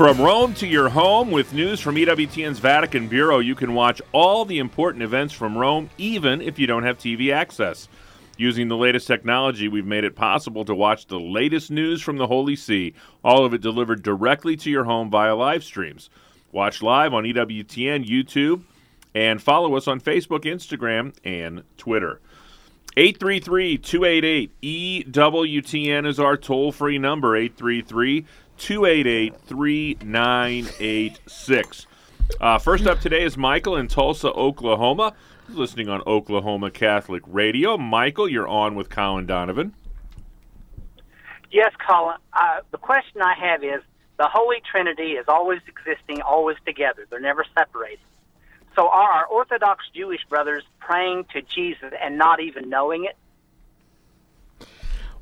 From 0.00 0.18
Rome 0.18 0.54
to 0.54 0.66
your 0.66 0.88
home 0.88 1.30
with 1.30 1.52
news 1.52 1.78
from 1.78 1.96
EWTN's 1.96 2.58
Vatican 2.58 3.06
Bureau, 3.06 3.38
you 3.38 3.54
can 3.54 3.74
watch 3.74 4.00
all 4.12 4.46
the 4.46 4.58
important 4.58 5.02
events 5.02 5.34
from 5.34 5.58
Rome 5.58 5.90
even 5.98 6.40
if 6.40 6.58
you 6.58 6.66
don't 6.66 6.84
have 6.84 6.96
TV 6.96 7.34
access. 7.34 7.86
Using 8.38 8.68
the 8.68 8.78
latest 8.78 9.06
technology, 9.06 9.68
we've 9.68 9.84
made 9.84 10.04
it 10.04 10.16
possible 10.16 10.64
to 10.64 10.74
watch 10.74 11.06
the 11.06 11.20
latest 11.20 11.70
news 11.70 12.00
from 12.00 12.16
the 12.16 12.28
Holy 12.28 12.56
See, 12.56 12.94
all 13.22 13.44
of 13.44 13.52
it 13.52 13.60
delivered 13.60 14.02
directly 14.02 14.56
to 14.56 14.70
your 14.70 14.84
home 14.84 15.10
via 15.10 15.36
live 15.36 15.62
streams. 15.62 16.08
Watch 16.50 16.80
live 16.80 17.12
on 17.12 17.24
EWTN, 17.24 18.08
YouTube, 18.08 18.62
and 19.14 19.42
follow 19.42 19.76
us 19.76 19.86
on 19.86 20.00
Facebook, 20.00 20.44
Instagram, 20.44 21.14
and 21.24 21.62
Twitter. 21.76 22.22
833 22.96 23.78
288 23.78 24.60
EWTN 25.12 26.06
is 26.06 26.18
our 26.18 26.36
toll 26.38 26.72
free 26.72 26.98
number, 26.98 27.36
833 27.36 28.24
288 28.60 29.34
3986. 29.46 31.86
Uh, 32.40 32.58
first 32.58 32.86
up 32.86 33.00
today 33.00 33.24
is 33.24 33.36
Michael 33.38 33.76
in 33.76 33.88
Tulsa, 33.88 34.30
Oklahoma. 34.32 35.14
He's 35.48 35.56
listening 35.56 35.88
on 35.88 36.02
Oklahoma 36.06 36.70
Catholic 36.70 37.22
Radio. 37.26 37.78
Michael, 37.78 38.28
you're 38.28 38.46
on 38.46 38.74
with 38.74 38.90
Colin 38.90 39.24
Donovan. 39.26 39.72
Yes, 41.50 41.72
Colin. 41.84 42.18
Uh, 42.32 42.60
the 42.70 42.78
question 42.78 43.22
I 43.22 43.34
have 43.34 43.64
is 43.64 43.80
the 44.18 44.28
Holy 44.28 44.62
Trinity 44.70 45.12
is 45.12 45.24
always 45.26 45.60
existing, 45.66 46.20
always 46.20 46.58
together. 46.66 47.06
They're 47.08 47.18
never 47.18 47.46
separated. 47.56 47.98
So 48.76 48.88
are 48.88 49.10
our 49.10 49.24
Orthodox 49.24 49.86
Jewish 49.94 50.20
brothers 50.28 50.64
praying 50.78 51.24
to 51.32 51.40
Jesus 51.42 51.92
and 52.00 52.16
not 52.18 52.38
even 52.40 52.68
knowing 52.68 53.06
it? 53.06 53.16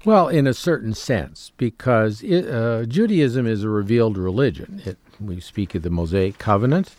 Well, 0.04 0.28
in 0.28 0.46
a 0.46 0.54
certain 0.54 0.94
sense, 0.94 1.52
because 1.56 2.22
it, 2.22 2.48
uh, 2.48 2.84
Judaism 2.84 3.46
is 3.46 3.64
a 3.64 3.68
revealed 3.68 4.16
religion. 4.16 4.80
It, 4.84 4.96
we 5.20 5.40
speak 5.40 5.74
of 5.74 5.82
the 5.82 5.90
Mosaic 5.90 6.38
Covenant. 6.38 6.94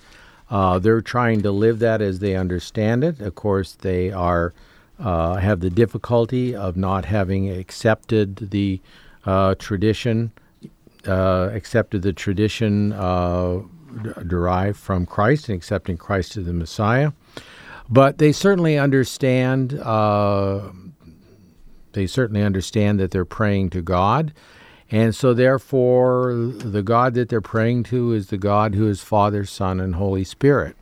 Uh, 0.50 0.80
they're 0.80 1.02
trying 1.02 1.42
to 1.44 1.52
live 1.52 1.80
that 1.80 2.02
as 2.02 2.20
they 2.20 2.36
understand 2.36 3.04
it. 3.04 3.22
Of 3.22 3.36
course, 3.36 3.74
they 3.74 4.12
are 4.12 4.54
uh, 5.00 5.36
have 5.36 5.62
the 5.62 5.70
difficulty 5.70 6.54
of 6.54 6.76
not 6.76 7.06
having 7.06 7.50
accepted 7.50 8.52
the 8.52 8.82
uh, 9.26 9.56
tradition, 9.58 10.32
uh, 11.08 11.50
accepted 11.54 12.02
the 12.02 12.12
tradition 12.12 12.92
uh, 12.92 13.62
derived 14.28 14.78
from 14.78 15.06
Christ, 15.06 15.48
and 15.48 15.56
accepting 15.56 15.98
Christ 15.98 16.36
as 16.36 16.46
the 16.46 16.54
Messiah. 16.54 17.14
But 17.90 18.18
they 18.18 18.34
certainly 18.34 18.78
understand 18.78 19.80
they 21.94 22.08
certainly 22.08 22.44
understand 22.44 23.00
that 23.00 23.12
they're 23.12 23.26
praying 23.26 23.70
to 23.72 23.82
God. 23.82 24.34
And 24.92 25.14
so, 25.16 25.34
therefore, 25.34 26.34
the 26.34 26.82
God 26.82 27.14
that 27.14 27.30
they're 27.30 27.42
praying 27.42 27.84
to 27.84 28.12
is 28.14 28.28
the 28.28 28.38
God 28.38 28.74
who 28.74 28.88
is 28.88 29.02
Father, 29.02 29.46
Son, 29.46 29.80
and 29.80 29.96
Holy 29.96 30.24
Spirit. 30.24 30.76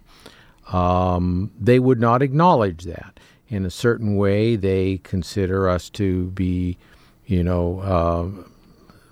Um, 0.72 1.52
they 1.60 1.80
would 1.80 2.00
not 2.00 2.22
acknowledge 2.22 2.84
that. 2.84 3.20
In 3.50 3.66
a 3.66 3.70
certain 3.70 4.16
way, 4.16 4.56
they 4.56 5.00
consider 5.04 5.70
us 5.70 5.90
to 5.92 6.28
be, 6.28 6.78
you 7.26 7.44
know, 7.44 7.80
uh, 7.80 8.44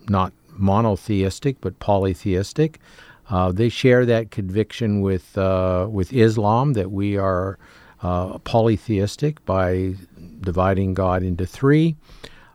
not 0.10 0.34
monotheistic, 0.52 1.60
but 1.62 1.80
polytheistic. 1.80 2.80
Uh, 3.30 3.52
they 3.52 3.70
share 3.70 4.06
that 4.06 4.32
conviction 4.32 5.02
with, 5.02 5.38
uh, 5.38 5.88
with 5.90 6.14
Islam 6.14 6.74
that 6.74 6.92
we 6.92 7.18
are 7.18 7.58
uh, 8.02 8.38
polytheistic 8.40 9.44
by 9.46 9.96
dividing 10.42 10.94
God 10.94 11.24
into 11.24 11.46
three. 11.46 11.96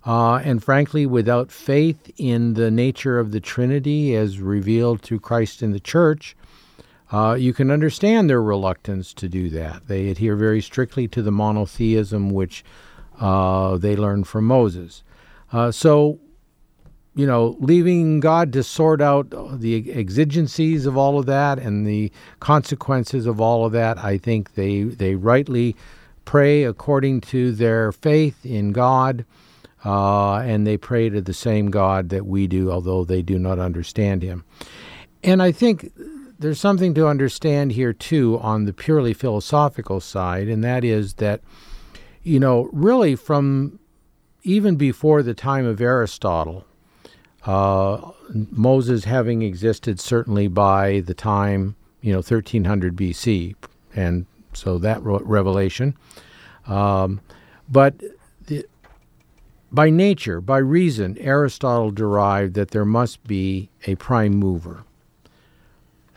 Uh, 0.04 0.36
and 0.36 0.64
frankly, 0.64 1.04
without 1.04 1.52
faith 1.52 2.10
in 2.16 2.54
the 2.54 2.70
nature 2.70 3.18
of 3.18 3.32
the 3.32 3.40
Trinity 3.40 4.16
as 4.16 4.40
revealed 4.40 5.02
through 5.02 5.20
Christ 5.20 5.62
in 5.62 5.72
the 5.72 5.80
church, 5.80 6.36
uh, 7.12 7.36
you 7.38 7.52
can 7.52 7.70
understand 7.70 8.30
their 8.30 8.42
reluctance 8.42 9.12
to 9.14 9.28
do 9.28 9.50
that. 9.50 9.88
They 9.88 10.08
adhere 10.08 10.36
very 10.36 10.62
strictly 10.62 11.08
to 11.08 11.22
the 11.22 11.32
monotheism 11.32 12.30
which 12.30 12.64
uh, 13.18 13.76
they 13.76 13.96
learned 13.96 14.26
from 14.26 14.46
Moses. 14.46 15.02
Uh, 15.52 15.70
so, 15.72 16.18
you 17.14 17.26
know, 17.26 17.56
leaving 17.58 18.20
God 18.20 18.52
to 18.54 18.62
sort 18.62 19.02
out 19.02 19.60
the 19.60 19.92
exigencies 19.92 20.86
of 20.86 20.96
all 20.96 21.18
of 21.18 21.26
that 21.26 21.58
and 21.58 21.86
the 21.86 22.12
consequences 22.38 23.26
of 23.26 23.40
all 23.40 23.66
of 23.66 23.72
that, 23.72 23.98
I 23.98 24.16
think 24.16 24.54
they, 24.54 24.84
they 24.84 25.16
rightly 25.16 25.76
pray 26.30 26.62
according 26.62 27.20
to 27.20 27.50
their 27.50 27.90
faith 27.90 28.46
in 28.46 28.70
God, 28.70 29.24
uh, 29.84 30.36
and 30.36 30.64
they 30.64 30.76
pray 30.76 31.08
to 31.08 31.20
the 31.20 31.34
same 31.34 31.72
God 31.72 32.08
that 32.10 32.24
we 32.24 32.46
do, 32.46 32.70
although 32.70 33.04
they 33.04 33.20
do 33.20 33.36
not 33.36 33.58
understand 33.58 34.22
Him. 34.22 34.44
And 35.24 35.42
I 35.42 35.50
think 35.50 35.90
there's 36.38 36.60
something 36.60 36.94
to 36.94 37.08
understand 37.08 37.72
here, 37.72 37.92
too, 37.92 38.38
on 38.42 38.64
the 38.64 38.72
purely 38.72 39.12
philosophical 39.12 39.98
side, 39.98 40.46
and 40.46 40.62
that 40.62 40.84
is 40.84 41.14
that, 41.14 41.40
you 42.22 42.38
know, 42.38 42.70
really 42.72 43.16
from 43.16 43.80
even 44.44 44.76
before 44.76 45.24
the 45.24 45.34
time 45.34 45.66
of 45.66 45.80
Aristotle, 45.80 46.64
uh, 47.44 48.12
Moses 48.52 49.02
having 49.02 49.42
existed 49.42 49.98
certainly 49.98 50.46
by 50.46 51.00
the 51.00 51.14
time, 51.14 51.74
you 52.00 52.12
know, 52.12 52.18
1300 52.18 52.94
BC, 52.94 53.56
and 53.96 54.26
so 54.52 54.78
that 54.78 55.00
revelation. 55.02 55.96
Um, 56.66 57.20
but 57.68 57.94
the, 58.46 58.66
by 59.72 59.90
nature, 59.90 60.40
by 60.40 60.58
reason, 60.58 61.16
Aristotle 61.18 61.90
derived 61.90 62.54
that 62.54 62.70
there 62.72 62.84
must 62.84 63.22
be 63.24 63.70
a 63.86 63.94
prime 63.96 64.34
mover. 64.34 64.84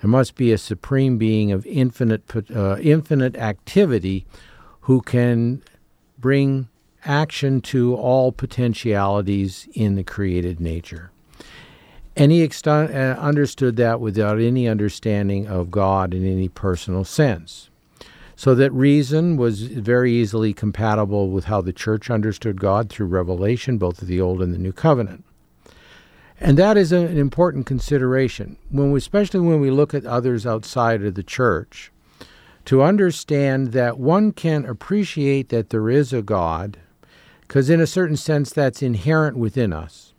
There 0.02 0.10
must 0.10 0.36
be 0.36 0.52
a 0.52 0.58
supreme 0.58 1.18
being 1.18 1.52
of 1.52 1.66
infinite, 1.66 2.24
uh, 2.54 2.78
infinite 2.82 3.38
activity 3.38 4.26
who 4.82 5.02
can 5.02 5.64
bring 6.20 6.68
action 7.06 7.62
to 7.62 7.96
all 7.96 8.32
potentialities 8.32 9.68
in 9.74 9.96
the 9.96 10.04
created 10.04 10.60
nature. 10.60 11.12
And 12.16 12.32
he 12.32 12.44
exton- 12.44 12.94
uh, 12.94 13.18
understood 13.20 13.76
that 13.78 14.00
without 14.00 14.40
any 14.40 14.68
understanding 14.68 15.48
of 15.48 15.72
God 15.72 16.14
in 16.14 16.26
any 16.26 16.50
personal 16.50 17.04
sense. 17.04 17.70
So 18.36 18.56
that 18.56 18.72
reason 18.74 19.38
was 19.38 19.64
very 19.64 20.12
easily 20.12 20.54
compatible 20.54 21.30
with 21.30 21.46
how 21.46 21.62
the 21.62 21.74
church 21.74 22.10
understood 22.10 22.60
God 22.60 22.90
through 22.90 23.08
revelation, 23.08 23.78
both 23.78 24.02
of 24.02 24.08
the 24.08 24.20
Old 24.20 24.42
and 24.42 24.54
the 24.54 24.58
New 24.58 24.74
Covenant. 24.74 25.24
And 26.40 26.58
that 26.58 26.76
is 26.76 26.92
an 26.92 27.18
important 27.18 27.66
consideration, 27.66 28.58
when 28.70 28.92
we, 28.92 28.98
especially 28.98 29.40
when 29.40 29.62
we 29.62 29.72
look 29.72 29.94
at 29.94 30.06
others 30.06 30.46
outside 30.46 31.04
of 31.04 31.14
the 31.14 31.24
church, 31.24 31.92
to 32.66 32.82
understand 32.82 33.72
that 33.72 33.98
one 34.00 34.32
can 34.32 34.66
appreciate 34.66 35.50
that 35.50 35.70
there 35.70 35.90
is 35.90 36.12
a 36.12 36.22
God, 36.22 36.78
because 37.42 37.70
in 37.70 37.80
a 37.80 37.88
certain 37.88 38.18
sense 38.18 38.52
that's 38.52 38.82
inherent 38.82 39.38
within 39.38 39.72
us. 39.72 40.14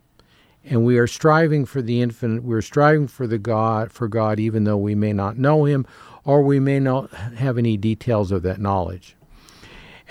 And 0.63 0.83
we 0.83 0.97
are 0.97 1.05
striving 1.05 1.65
for 1.65 1.81
the 1.81 2.01
infinite, 2.01 2.43
we're 2.43 2.61
striving 2.61 3.07
for 3.07 3.27
the 3.27 3.37
God 3.37 3.91
for 3.91 4.07
God 4.07 4.39
even 4.39 4.63
though 4.63 4.77
we 4.77 4.95
may 4.95 5.13
not 5.13 5.37
know 5.37 5.65
him 5.65 5.85
or 6.25 6.41
we 6.41 6.59
may 6.59 6.79
not 6.79 7.13
have 7.13 7.57
any 7.57 7.77
details 7.77 8.31
of 8.31 8.41
that 8.41 8.59
knowledge. 8.59 9.15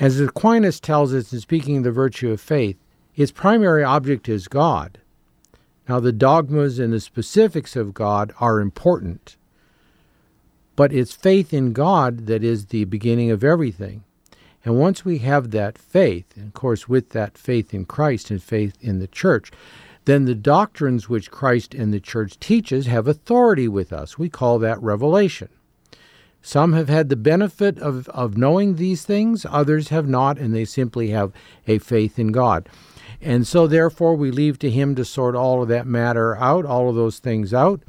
As 0.01 0.19
Aquinas 0.19 0.81
tells 0.81 1.13
us 1.13 1.33
in 1.33 1.41
speaking 1.41 1.79
of 1.79 1.85
the 1.85 1.93
virtue 1.93 2.31
of 2.31 2.41
faith, 2.41 2.79
its 3.15 3.31
primary 3.31 3.85
object 3.85 4.29
is 4.29 4.49
God. 4.49 4.99
Now, 5.89 6.01
the 6.01 6.13
dogmas 6.13 6.79
and 6.79 6.93
the 6.93 7.01
specifics 7.01 7.77
of 7.77 7.95
God 7.95 8.33
are 8.41 8.61
important, 8.61 9.37
but 10.77 10.93
it's 10.93 11.13
faith 11.13 11.53
in 11.53 11.73
God 11.73 12.27
that 12.27 12.43
is 12.43 12.67
the 12.67 12.85
beginning 12.85 13.31
of 13.31 13.45
everything. 13.45 14.03
And 14.65 14.81
once 14.81 15.05
we 15.05 15.19
have 15.19 15.51
that 15.51 15.77
faith, 15.77 16.25
and 16.37 16.47
of 16.47 16.55
course, 16.55 16.89
with 16.89 17.11
that 17.11 17.37
faith 17.37 17.75
in 17.75 17.85
Christ 17.85 18.31
and 18.31 18.43
faith 18.43 18.77
in 18.81 18.99
the 18.99 19.07
church, 19.07 19.51
then 20.07 20.25
the 20.25 20.35
doctrines 20.35 21.09
which 21.09 21.31
Christ 21.31 21.75
and 21.75 21.93
the 21.93 22.01
church 22.01 22.41
teaches 22.41 22.87
have 22.87 23.07
authority 23.07 23.69
with 23.69 23.93
us. 23.93 24.19
We 24.19 24.29
call 24.29 24.59
that 24.59 24.83
revelation. 24.83 25.51
Some 26.47 26.75
have 26.75 26.91
had 26.91 27.09
the 27.09 27.17
benefit 27.17 27.79
of, 27.79 28.07
of 28.11 28.37
knowing 28.37 28.77
these 28.77 29.03
things, 29.03 29.47
others 29.49 29.89
have 29.89 30.07
not, 30.07 30.37
and 30.37 30.55
they 30.55 30.67
simply 30.67 31.09
have 31.09 31.33
a 31.67 31.79
faith 31.79 32.19
in 32.19 32.33
God. 32.33 32.69
And 33.23 33.47
so, 33.47 33.67
therefore, 33.67 34.15
we 34.15 34.31
leave 34.31 34.59
to 34.59 34.69
Him 34.69 34.95
to 34.97 35.07
sort 35.07 35.35
all 35.35 35.63
of 35.63 35.69
that 35.69 35.87
matter 35.87 36.37
out, 36.37 36.67
all 36.67 36.91
of 36.91 36.97
those 36.97 37.19
things 37.19 37.55
out. 37.55 37.81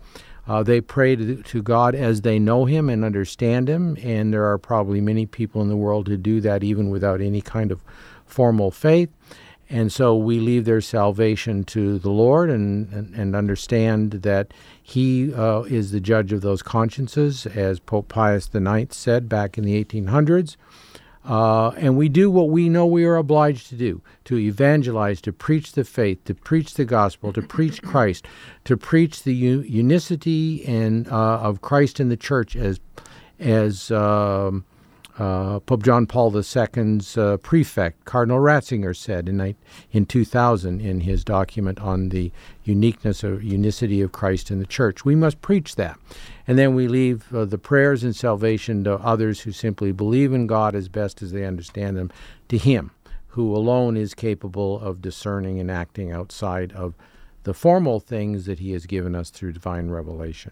Uh, 0.48 0.64
they 0.64 0.80
pray 0.80 1.18
to, 1.18 1.44
to, 1.44 1.62
God 1.62 1.96
as 1.96 2.22
they 2.22 2.40
know 2.40 2.64
Him 2.64 2.90
and 2.90 3.04
understand 3.04 3.68
Him, 3.68 3.98
and 4.02 4.34
there 4.34 4.46
are 4.46 4.58
probably 4.58 5.02
many 5.02 5.26
people 5.26 5.62
in 5.62 5.68
the 5.68 5.76
world 5.76 6.08
who 6.08 6.16
do 6.16 6.40
that 6.40 6.64
even 6.64 6.90
without 6.90 7.20
any 7.20 7.42
kind 7.42 7.74
of 7.74 7.84
formal 8.26 8.72
faith. 8.72 9.10
And 9.70 9.92
so 9.92 10.16
we 10.16 10.40
leave 10.40 10.66
their 10.66 10.82
salvation 10.82 11.64
to 11.66 11.98
the 11.98 12.12
Lord 12.12 12.50
and, 12.50 12.92
and, 12.94 13.16
and 13.16 13.36
understand 13.36 14.12
that 14.12 14.54
He 14.82 15.34
uh, 15.34 15.62
is 15.62 15.92
the 15.92 16.00
judge 16.00 16.32
of 16.32 16.42
those 16.42 16.62
consciences, 16.62 17.48
as 17.48 17.80
Pope 17.80 18.08
Pius 18.08 18.50
IX 18.54 18.96
said 18.96 19.28
back 19.28 19.58
in 19.58 19.64
the 19.64 19.84
1800s. 19.84 20.56
Uh, 21.28 21.70
and 21.72 21.98
we 21.98 22.08
do 22.08 22.30
what 22.30 22.50
we 22.50 22.70
know 22.70 22.86
we 22.86 23.04
are 23.04 23.16
obliged 23.16 23.68
to 23.70 23.76
do 23.76 24.02
to 24.26 24.38
evangelize, 24.38 25.20
to 25.22 25.34
preach 25.34 25.72
the 25.72 25.84
faith, 25.84 26.24
to 26.26 26.36
preach 26.36 26.76
the 26.76 26.86
gospel, 26.86 27.34
to 27.34 27.42
preach 27.42 27.82
Christ, 27.82 28.28
to 28.66 28.78
preach 28.78 29.24
the 29.24 29.34
unicity 29.34 30.64
and, 30.66 31.08
uh, 31.08 31.40
of 31.40 31.62
Christ 31.62 32.00
in 32.00 32.10
the 32.10 32.18
church 32.18 32.56
as, 32.56 32.80
as 33.40 33.90
um, 33.90 34.66
uh, 35.18 35.60
Pope 35.62 35.84
John 35.84 36.06
Paul 36.06 36.36
II's 36.36 37.18
uh, 37.18 37.38
prefect, 37.38 38.04
Cardinal 38.04 38.40
Ratzinger, 38.40 38.96
said 38.96 39.30
in, 39.30 39.56
in 39.92 40.06
2000 40.06 40.82
in 40.82 41.02
his 41.02 41.24
document 41.24 41.80
on 41.80 42.10
the 42.10 42.32
uniqueness 42.64 43.24
or 43.24 43.42
unicity 43.42 44.02
of 44.02 44.12
Christ 44.12 44.52
in 44.52 44.60
the 44.60 44.66
church. 44.66 45.06
We 45.06 45.16
must 45.16 45.42
preach 45.42 45.76
that. 45.76 45.98
And 46.48 46.58
then 46.58 46.76
we 46.76 46.88
leave 46.88 47.34
uh, 47.34 47.46
the 47.46 47.58
prayers 47.58 48.04
and 48.04 48.16
salvation 48.16 48.84
to 48.84 48.96
others 48.96 49.42
who 49.42 49.52
simply 49.52 49.94
believe 49.94 50.34
in 50.34 50.48
God 50.48 50.76
as 50.76 50.90
best 50.90 51.22
as 51.22 51.32
they 51.32 51.46
understand 51.46 51.96
them, 51.96 52.12
to 52.50 52.58
Him, 52.58 52.92
who 53.30 53.56
alone 53.56 53.96
is 53.96 54.14
capable 54.14 54.80
of 54.80 55.02
discerning 55.02 55.60
and 55.60 55.72
acting 55.72 56.12
outside 56.12 56.74
of 56.74 56.94
the 57.44 57.54
formal 57.54 58.02
things 58.02 58.46
that 58.46 58.60
He 58.60 58.72
has 58.74 58.86
given 58.86 59.16
us 59.16 59.30
through 59.30 59.54
divine 59.54 59.90
revelation. 59.90 60.52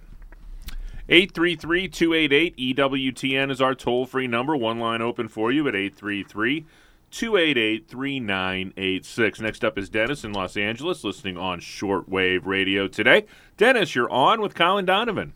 833 1.13 1.89
288 1.89 2.57
EWTN 2.75 3.51
is 3.51 3.61
our 3.61 3.75
toll 3.75 4.07
free 4.07 4.25
number. 4.25 4.57
One 4.57 4.79
line 4.79 4.99
open 4.99 5.27
for 5.27 5.51
you 5.51 5.67
at 5.67 5.75
833 5.75 6.65
288 7.11 7.87
3986. 7.87 9.39
Next 9.39 9.63
up 9.63 9.77
is 9.77 9.89
Dennis 9.89 10.23
in 10.23 10.33
Los 10.33 10.57
Angeles, 10.57 11.03
listening 11.03 11.37
on 11.37 11.59
shortwave 11.59 12.47
radio 12.47 12.87
today. 12.87 13.27
Dennis, 13.57 13.93
you're 13.93 14.09
on 14.09 14.41
with 14.41 14.55
Colin 14.55 14.85
Donovan. 14.85 15.33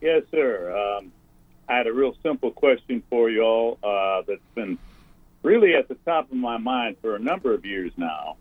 Yes, 0.00 0.24
sir. 0.32 0.98
Um, 0.98 1.12
I 1.68 1.76
had 1.76 1.86
a 1.86 1.92
real 1.92 2.16
simple 2.20 2.50
question 2.50 3.04
for 3.08 3.30
you 3.30 3.42
all 3.42 3.78
uh, 3.84 4.22
that's 4.26 4.40
been 4.56 4.78
really 5.44 5.76
at 5.76 5.86
the 5.86 5.94
top 6.04 6.28
of 6.28 6.36
my 6.36 6.58
mind 6.58 6.96
for 7.00 7.14
a 7.14 7.20
number 7.20 7.54
of 7.54 7.64
years 7.64 7.92
now, 7.96 8.36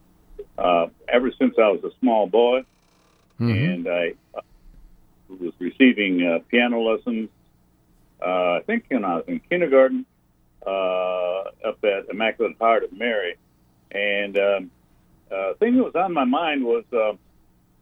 uh, 0.58 0.88
ever 1.08 1.32
since 1.38 1.54
I 1.60 1.70
was 1.70 1.84
a 1.84 1.92
small 2.00 2.26
boy. 2.26 2.66
Mm-hmm. 3.40 3.52
And 3.52 3.88
I 3.88 4.14
uh, 5.30 5.36
was 5.40 5.54
receiving 5.60 6.26
uh, 6.26 6.40
piano 6.50 6.82
lessons. 6.82 7.30
Uh, 8.22 8.54
I 8.54 8.62
think 8.66 8.86
when 8.90 9.06
I 9.06 9.16
was 9.16 9.26
in 9.28 9.40
kindergarten 9.40 10.06
uh, 10.66 11.70
up 11.70 11.84
at 11.84 12.10
Immaculate 12.10 12.58
Heart 12.60 12.86
of 12.86 12.94
Mary, 12.94 13.36
and 13.92 14.38
um, 14.38 14.72
uh, 15.32 15.54
thing 15.56 15.78
that 15.78 15.84
was 15.84 15.96
on 15.96 16.14
my 16.14 16.26
mind 16.26 16.64
was 16.64 16.84
uh, 16.94 17.14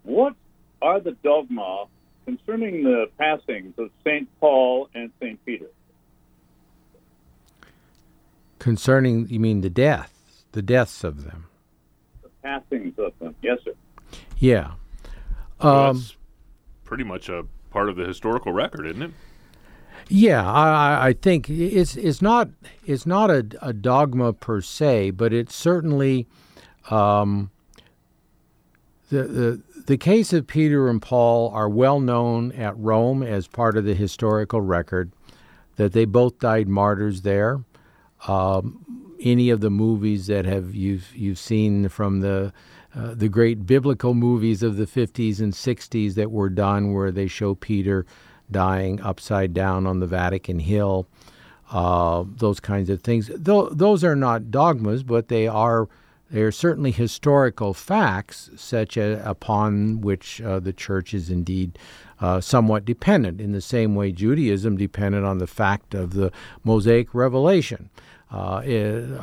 what 0.03 0.35
are 0.81 0.99
the 0.99 1.11
dogma 1.23 1.85
concerning 2.25 2.83
the 2.83 3.09
passings 3.17 3.73
of 3.77 3.89
Saint 4.03 4.27
Paul 4.39 4.89
and 4.93 5.11
Saint 5.19 5.43
Peter? 5.45 5.67
Concerning, 8.59 9.27
you 9.29 9.39
mean 9.39 9.61
the 9.61 9.69
death, 9.69 10.43
the 10.51 10.61
deaths 10.61 11.03
of 11.03 11.23
them? 11.23 11.47
The 12.23 12.29
passings 12.43 12.97
of 12.97 13.13
them, 13.19 13.35
yes, 13.41 13.59
sir. 13.63 13.73
Yeah. 14.39 14.71
Um, 15.59 16.03
pretty 16.85 17.03
much 17.03 17.27
a 17.27 17.45
part 17.71 17.89
of 17.89 17.97
the 17.97 18.05
historical 18.05 18.53
record, 18.53 18.85
isn't 18.85 19.01
it? 19.01 19.11
Yeah, 20.07 20.49
I, 20.49 21.07
I 21.07 21.13
think 21.13 21.49
it's 21.49 21.97
it's 21.97 22.21
not 22.21 22.49
it's 22.85 23.05
not 23.05 23.31
a, 23.31 23.45
a 23.61 23.73
dogma 23.73 24.33
per 24.33 24.61
se, 24.61 25.11
but 25.11 25.33
it's 25.33 25.55
certainly 25.55 26.27
um, 26.91 27.49
the, 29.09 29.23
the 29.23 29.61
the 29.87 29.97
case 29.97 30.31
of 30.31 30.47
Peter 30.47 30.89
and 30.89 31.01
Paul 31.01 31.49
are 31.49 31.69
well 31.69 31.99
known 31.99 32.51
at 32.51 32.77
Rome 32.77 33.23
as 33.23 33.47
part 33.47 33.77
of 33.77 33.85
the 33.85 33.95
historical 33.95 34.61
record 34.61 35.11
that 35.75 35.93
they 35.93 36.05
both 36.05 36.39
died 36.39 36.67
martyrs 36.67 37.21
there. 37.21 37.63
Um, 38.27 39.15
any 39.19 39.49
of 39.49 39.61
the 39.61 39.69
movies 39.69 40.27
that 40.27 40.45
have 40.45 40.75
you've 40.75 41.15
you've 41.15 41.39
seen 41.39 41.89
from 41.89 42.21
the 42.21 42.53
uh, 42.95 43.13
the 43.13 43.29
great 43.29 43.65
biblical 43.65 44.13
movies 44.13 44.63
of 44.63 44.77
the 44.77 44.85
50s 44.85 45.39
and 45.39 45.53
60s 45.53 46.15
that 46.15 46.31
were 46.31 46.49
done 46.49 46.93
where 46.93 47.11
they 47.11 47.27
show 47.27 47.55
Peter 47.55 48.05
dying 48.49 49.01
upside 49.01 49.53
down 49.53 49.85
on 49.85 49.99
the 49.99 50.07
Vatican 50.07 50.59
Hill, 50.59 51.07
uh, 51.71 52.23
those 52.27 52.59
kinds 52.59 52.89
of 52.89 53.01
things. 53.01 53.27
Th- 53.27 53.69
those 53.71 54.03
are 54.03 54.15
not 54.15 54.51
dogmas, 54.51 55.03
but 55.03 55.27
they 55.27 55.47
are 55.47 55.89
they 56.31 56.41
are 56.41 56.51
certainly 56.51 56.91
historical 56.91 57.73
facts, 57.73 58.49
such 58.55 58.97
as 58.97 59.21
upon 59.23 60.01
which 60.01 60.41
uh, 60.41 60.59
the 60.59 60.73
church 60.73 61.13
is 61.13 61.29
indeed 61.29 61.77
uh, 62.19 62.41
somewhat 62.41 62.83
dependent. 62.83 63.39
In 63.39 63.51
the 63.51 63.61
same 63.61 63.93
way, 63.93 64.11
Judaism 64.11 64.75
depended 64.75 65.23
on 65.23 65.37
the 65.37 65.47
fact 65.47 65.93
of 65.93 66.13
the 66.13 66.31
Mosaic 66.63 67.13
revelation. 67.13 67.89
Uh, 68.35 68.61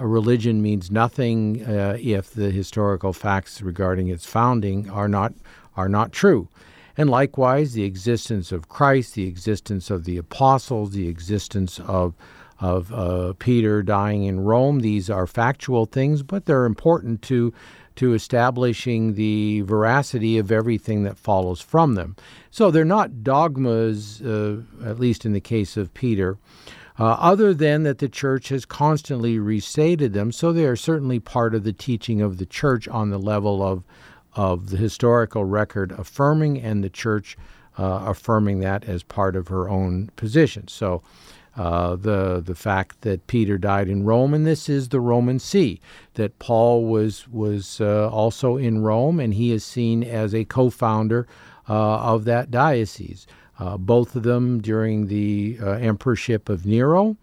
a 0.00 0.06
religion 0.06 0.62
means 0.62 0.90
nothing 0.90 1.62
uh, 1.66 1.98
if 2.00 2.30
the 2.30 2.50
historical 2.50 3.12
facts 3.12 3.60
regarding 3.60 4.08
its 4.08 4.24
founding 4.24 4.88
are 4.88 5.08
not 5.08 5.34
are 5.76 5.88
not 5.88 6.12
true. 6.12 6.48
And 6.96 7.10
likewise, 7.10 7.74
the 7.74 7.84
existence 7.84 8.52
of 8.52 8.70
Christ, 8.70 9.14
the 9.14 9.26
existence 9.26 9.90
of 9.90 10.04
the 10.04 10.16
apostles, 10.16 10.92
the 10.92 11.08
existence 11.08 11.78
of 11.80 12.14
of 12.58 12.90
uh, 12.90 13.34
Peter 13.38 13.82
dying 13.82 14.24
in 14.24 14.40
Rome. 14.40 14.80
These 14.80 15.10
are 15.10 15.26
factual 15.26 15.84
things, 15.84 16.22
but 16.22 16.46
they're 16.46 16.64
important 16.64 17.20
to 17.22 17.52
to 17.96 18.14
establishing 18.14 19.12
the 19.12 19.60
veracity 19.60 20.38
of 20.38 20.50
everything 20.50 21.02
that 21.02 21.18
follows 21.18 21.60
from 21.60 21.96
them. 21.96 22.16
So 22.50 22.70
they're 22.70 22.86
not 22.86 23.22
dogmas, 23.22 24.22
uh, 24.22 24.62
at 24.82 24.98
least 24.98 25.26
in 25.26 25.34
the 25.34 25.40
case 25.40 25.76
of 25.76 25.92
Peter 25.92 26.38
uh, 27.02 27.16
other 27.18 27.52
than 27.52 27.82
that 27.82 27.98
the 27.98 28.08
church 28.08 28.50
has 28.50 28.64
constantly 28.64 29.36
restated 29.36 30.12
them. 30.12 30.30
So 30.30 30.52
they 30.52 30.66
are 30.66 30.76
certainly 30.76 31.18
part 31.18 31.52
of 31.52 31.64
the 31.64 31.72
teaching 31.72 32.22
of 32.22 32.38
the 32.38 32.46
church 32.46 32.86
on 32.86 33.10
the 33.10 33.18
level 33.18 33.60
of, 33.60 33.82
of 34.34 34.70
the 34.70 34.76
historical 34.76 35.44
record 35.44 35.90
affirming, 35.98 36.60
and 36.60 36.84
the 36.84 36.88
church 36.88 37.36
uh, 37.76 38.04
affirming 38.06 38.60
that 38.60 38.84
as 38.84 39.02
part 39.02 39.34
of 39.34 39.48
her 39.48 39.68
own 39.68 40.10
position. 40.14 40.68
So 40.68 41.02
uh, 41.56 41.96
the 41.96 42.40
the 42.40 42.54
fact 42.54 43.00
that 43.00 43.26
Peter 43.26 43.58
died 43.58 43.88
in 43.88 44.04
Rome, 44.04 44.32
and 44.32 44.46
this 44.46 44.68
is 44.68 44.88
the 44.88 45.00
Roman 45.00 45.40
See. 45.40 45.80
That 46.14 46.38
Paul 46.38 46.84
was 46.84 47.26
was 47.28 47.80
uh, 47.80 48.10
also 48.10 48.56
in 48.56 48.80
Rome, 48.80 49.18
and 49.18 49.34
he 49.34 49.50
is 49.50 49.64
seen 49.64 50.04
as 50.04 50.34
a 50.34 50.44
co-founder 50.44 51.26
uh, 51.68 51.98
of 51.98 52.26
that 52.26 52.52
diocese. 52.52 53.26
Uh, 53.58 53.76
both 53.76 54.16
of 54.16 54.22
them 54.22 54.60
during 54.60 55.06
the 55.06 55.58
uh, 55.60 55.72
emperorship 55.72 56.48
of 56.48 56.66
Nero. 56.66 57.16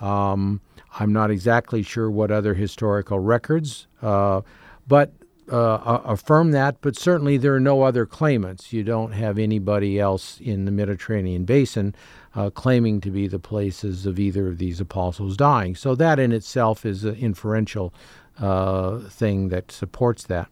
Um, 0.00 0.60
I'm 0.98 1.12
not 1.12 1.30
exactly 1.30 1.82
sure 1.82 2.10
what 2.10 2.30
other 2.30 2.54
historical 2.54 3.18
records, 3.18 3.86
uh, 4.00 4.42
but 4.86 5.12
uh, 5.50 6.00
affirm 6.04 6.50
that, 6.52 6.76
but 6.80 6.96
certainly 6.96 7.36
there 7.36 7.54
are 7.54 7.60
no 7.60 7.82
other 7.82 8.06
claimants. 8.06 8.72
You 8.72 8.82
don't 8.82 9.12
have 9.12 9.38
anybody 9.38 9.98
else 9.98 10.40
in 10.40 10.64
the 10.64 10.72
Mediterranean 10.72 11.44
basin 11.44 11.94
uh, 12.34 12.50
claiming 12.50 13.00
to 13.02 13.10
be 13.10 13.28
the 13.28 13.38
places 13.38 14.06
of 14.06 14.18
either 14.18 14.48
of 14.48 14.58
these 14.58 14.80
apostles 14.80 15.36
dying. 15.36 15.74
So 15.74 15.94
that 15.94 16.18
in 16.18 16.32
itself 16.32 16.84
is 16.84 17.04
an 17.04 17.14
inferential 17.14 17.94
uh, 18.38 18.98
thing 18.98 19.48
that 19.48 19.70
supports 19.70 20.24
that. 20.24 20.48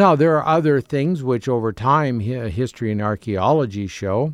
Now, 0.00 0.16
there 0.16 0.38
are 0.38 0.56
other 0.56 0.80
things 0.80 1.22
which 1.22 1.46
over 1.46 1.74
time 1.74 2.20
history 2.20 2.90
and 2.90 3.02
archaeology 3.02 3.86
show. 3.86 4.32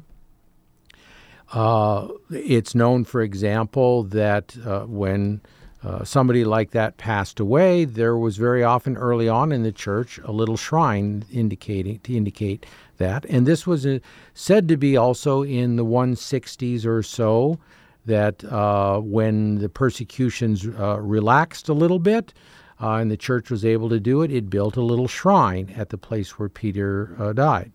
Uh, 1.53 2.07
it's 2.31 2.77
known, 2.77 3.05
for 3.05 3.21
example, 3.21 4.05
that 4.05 4.57
uh, 4.65 4.83
when 4.83 5.41
uh, 5.83 6.05
somebody 6.05 6.45
like 6.45 6.71
that 6.71 6.99
passed 6.99 7.41
away, 7.41 7.85
there 7.85 8.17
was 8.17 8.37
very 8.37 8.63
often 8.63 8.97
early 8.97 9.29
on 9.29 9.51
in 9.51 9.65
the 9.65 9.73
church 9.73 10.21
a 10.23 10.31
little 10.31 10.57
shrine 10.57 11.25
indicating 11.33 11.99
to 12.05 12.17
indicate 12.17 12.65
that, 12.99 13.25
and 13.25 13.45
this 13.45 13.67
was 13.67 13.85
uh, 13.85 13.99
said 14.35 14.69
to 14.69 14.77
be 14.77 14.97
also 14.97 15.43
in 15.43 15.75
the 15.75 15.85
160s 15.85 16.87
or 16.87 17.03
so. 17.03 17.59
That 18.05 18.45
uh, 18.45 19.01
when 19.01 19.57
the 19.57 19.69
persecutions 19.69 20.65
uh, 20.65 21.01
relaxed 21.01 21.69
a 21.69 21.73
little 21.73 21.99
bit, 21.99 22.33
and 22.79 23.11
the 23.11 23.17
church 23.17 23.51
was 23.51 23.65
able 23.65 23.89
to 23.89 24.01
do 24.01 24.23
it, 24.23 24.31
it 24.31 24.51
built 24.51 24.77
a 24.77 24.83
little 24.83 25.09
shrine 25.09 25.73
at 25.77 25.91
the 25.91 25.99
place 25.99 26.39
where 26.39 26.49
Peter 26.49 27.33
died. 27.35 27.73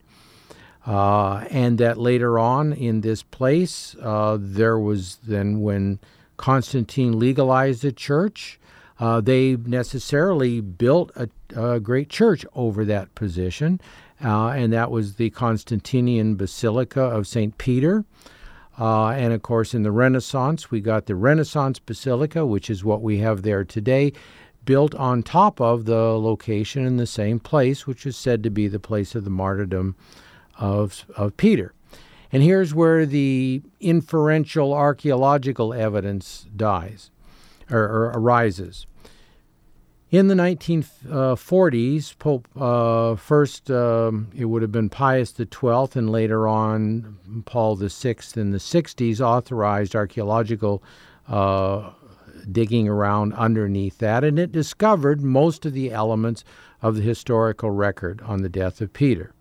Uh, 0.86 1.46
and 1.52 1.78
that 1.78 1.98
later 1.98 2.40
on 2.40 2.74
in 2.74 3.02
this 3.02 3.22
place, 3.22 3.96
uh, 4.02 4.38
there 4.40 4.80
was 4.80 5.20
then 5.28 5.62
when 5.62 6.00
Constantine 6.38 7.20
legalized 7.20 7.84
the 7.84 7.92
church, 7.92 8.60
uh, 9.00 9.22
they 9.22 9.56
necessarily 9.56 10.60
built 10.60 11.12
a, 11.16 11.30
a, 11.56 11.80
great 11.80 12.10
church 12.10 12.46
over 12.56 12.84
that 12.86 13.14
position, 13.14 13.80
uh, 14.24 14.50
and 14.50 14.74
that 14.74 14.90
was 14.90 15.16
the 15.16 15.30
Constantinian 15.32 16.36
Basilica 16.36 17.02
of 17.02 17.28
St. 17.28 17.58
Peter. 17.58 18.06
Uh, 18.80 19.10
and 19.10 19.34
of 19.34 19.44
course, 19.44 19.76
in 19.76 19.84
the 19.84 19.92
Renaissance, 19.92 20.72
we 20.72 20.82
got 20.82 21.06
the 21.06 21.16
Renaissance 21.16 21.78
Basilica, 21.78 22.46
which 22.46 22.70
is 22.70 22.84
what 22.84 23.02
we 23.02 23.20
have 23.20 23.44
there 23.44 23.64
today, 23.64 24.14
built 24.72 24.96
on 24.96 25.22
top 25.22 25.60
of 25.60 25.84
the 25.84 26.18
location 26.18 26.86
in 26.86 26.96
the 26.96 27.06
same 27.06 27.42
place, 27.42 27.86
which 27.86 28.06
is 28.06 28.16
said 28.16 28.42
to 28.42 28.50
be 28.50 28.70
the 28.70 28.80
place 28.80 29.16
of 29.16 29.26
the 29.26 29.30
martyrdom 29.30 29.94
of, 30.58 31.06
of 31.18 31.36
Peter. 31.36 31.74
And 32.32 32.42
here's 32.42 32.74
where 32.74 33.06
the 33.06 33.62
inferential 33.82 34.74
archaeological 34.74 35.74
evidence 35.74 36.48
dies 36.56 37.12
or, 37.70 37.82
or 37.82 38.14
arises. 38.16 38.88
In 40.10 40.30
the 40.30 40.36
1940s, 40.36 42.18
Pope 42.18 42.48
uh, 42.56 43.18
first 43.18 43.70
um, 43.70 44.30
it 44.34 44.46
would 44.46 44.62
have 44.62 44.72
been 44.72 44.88
Pius 44.88 45.34
XII, 45.36 46.00
and 46.00 46.10
later 46.10 46.48
on 46.48 47.44
Paul 47.46 47.76
VI 47.76 48.16
in 48.38 48.52
the 48.52 48.58
60s 48.58 49.20
authorized 49.20 49.98
archaeological 49.98 50.82
uh, 51.28 51.90
digging 52.52 52.88
around 52.88 53.34
underneath 53.34 53.98
that, 54.00 54.24
and 54.24 54.40
it 54.40 54.52
discovered 54.52 55.22
most 55.22 55.66
of 55.66 55.74
the 55.74 55.92
elements 55.92 56.44
of 56.82 56.96
the 56.96 57.02
historical 57.02 57.72
record 57.72 58.22
on 58.22 58.42
the 58.42 58.50
death 58.50 58.82
of 58.82 58.94
Peter. 58.94 59.34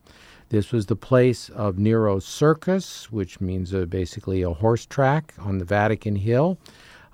This 0.51 0.73
was 0.73 0.87
the 0.87 0.97
place 0.97 1.49
of 1.51 1.79
Nero's 1.79 2.25
circus, 2.25 3.11
which 3.13 3.41
means 3.41 3.73
uh, 3.73 3.85
basically 3.85 4.43
a 4.43 4.53
horse 4.53 4.85
track 4.85 5.33
on 5.39 5.59
the 5.59 5.65
Vatican 5.65 6.17
Hill. 6.17 6.59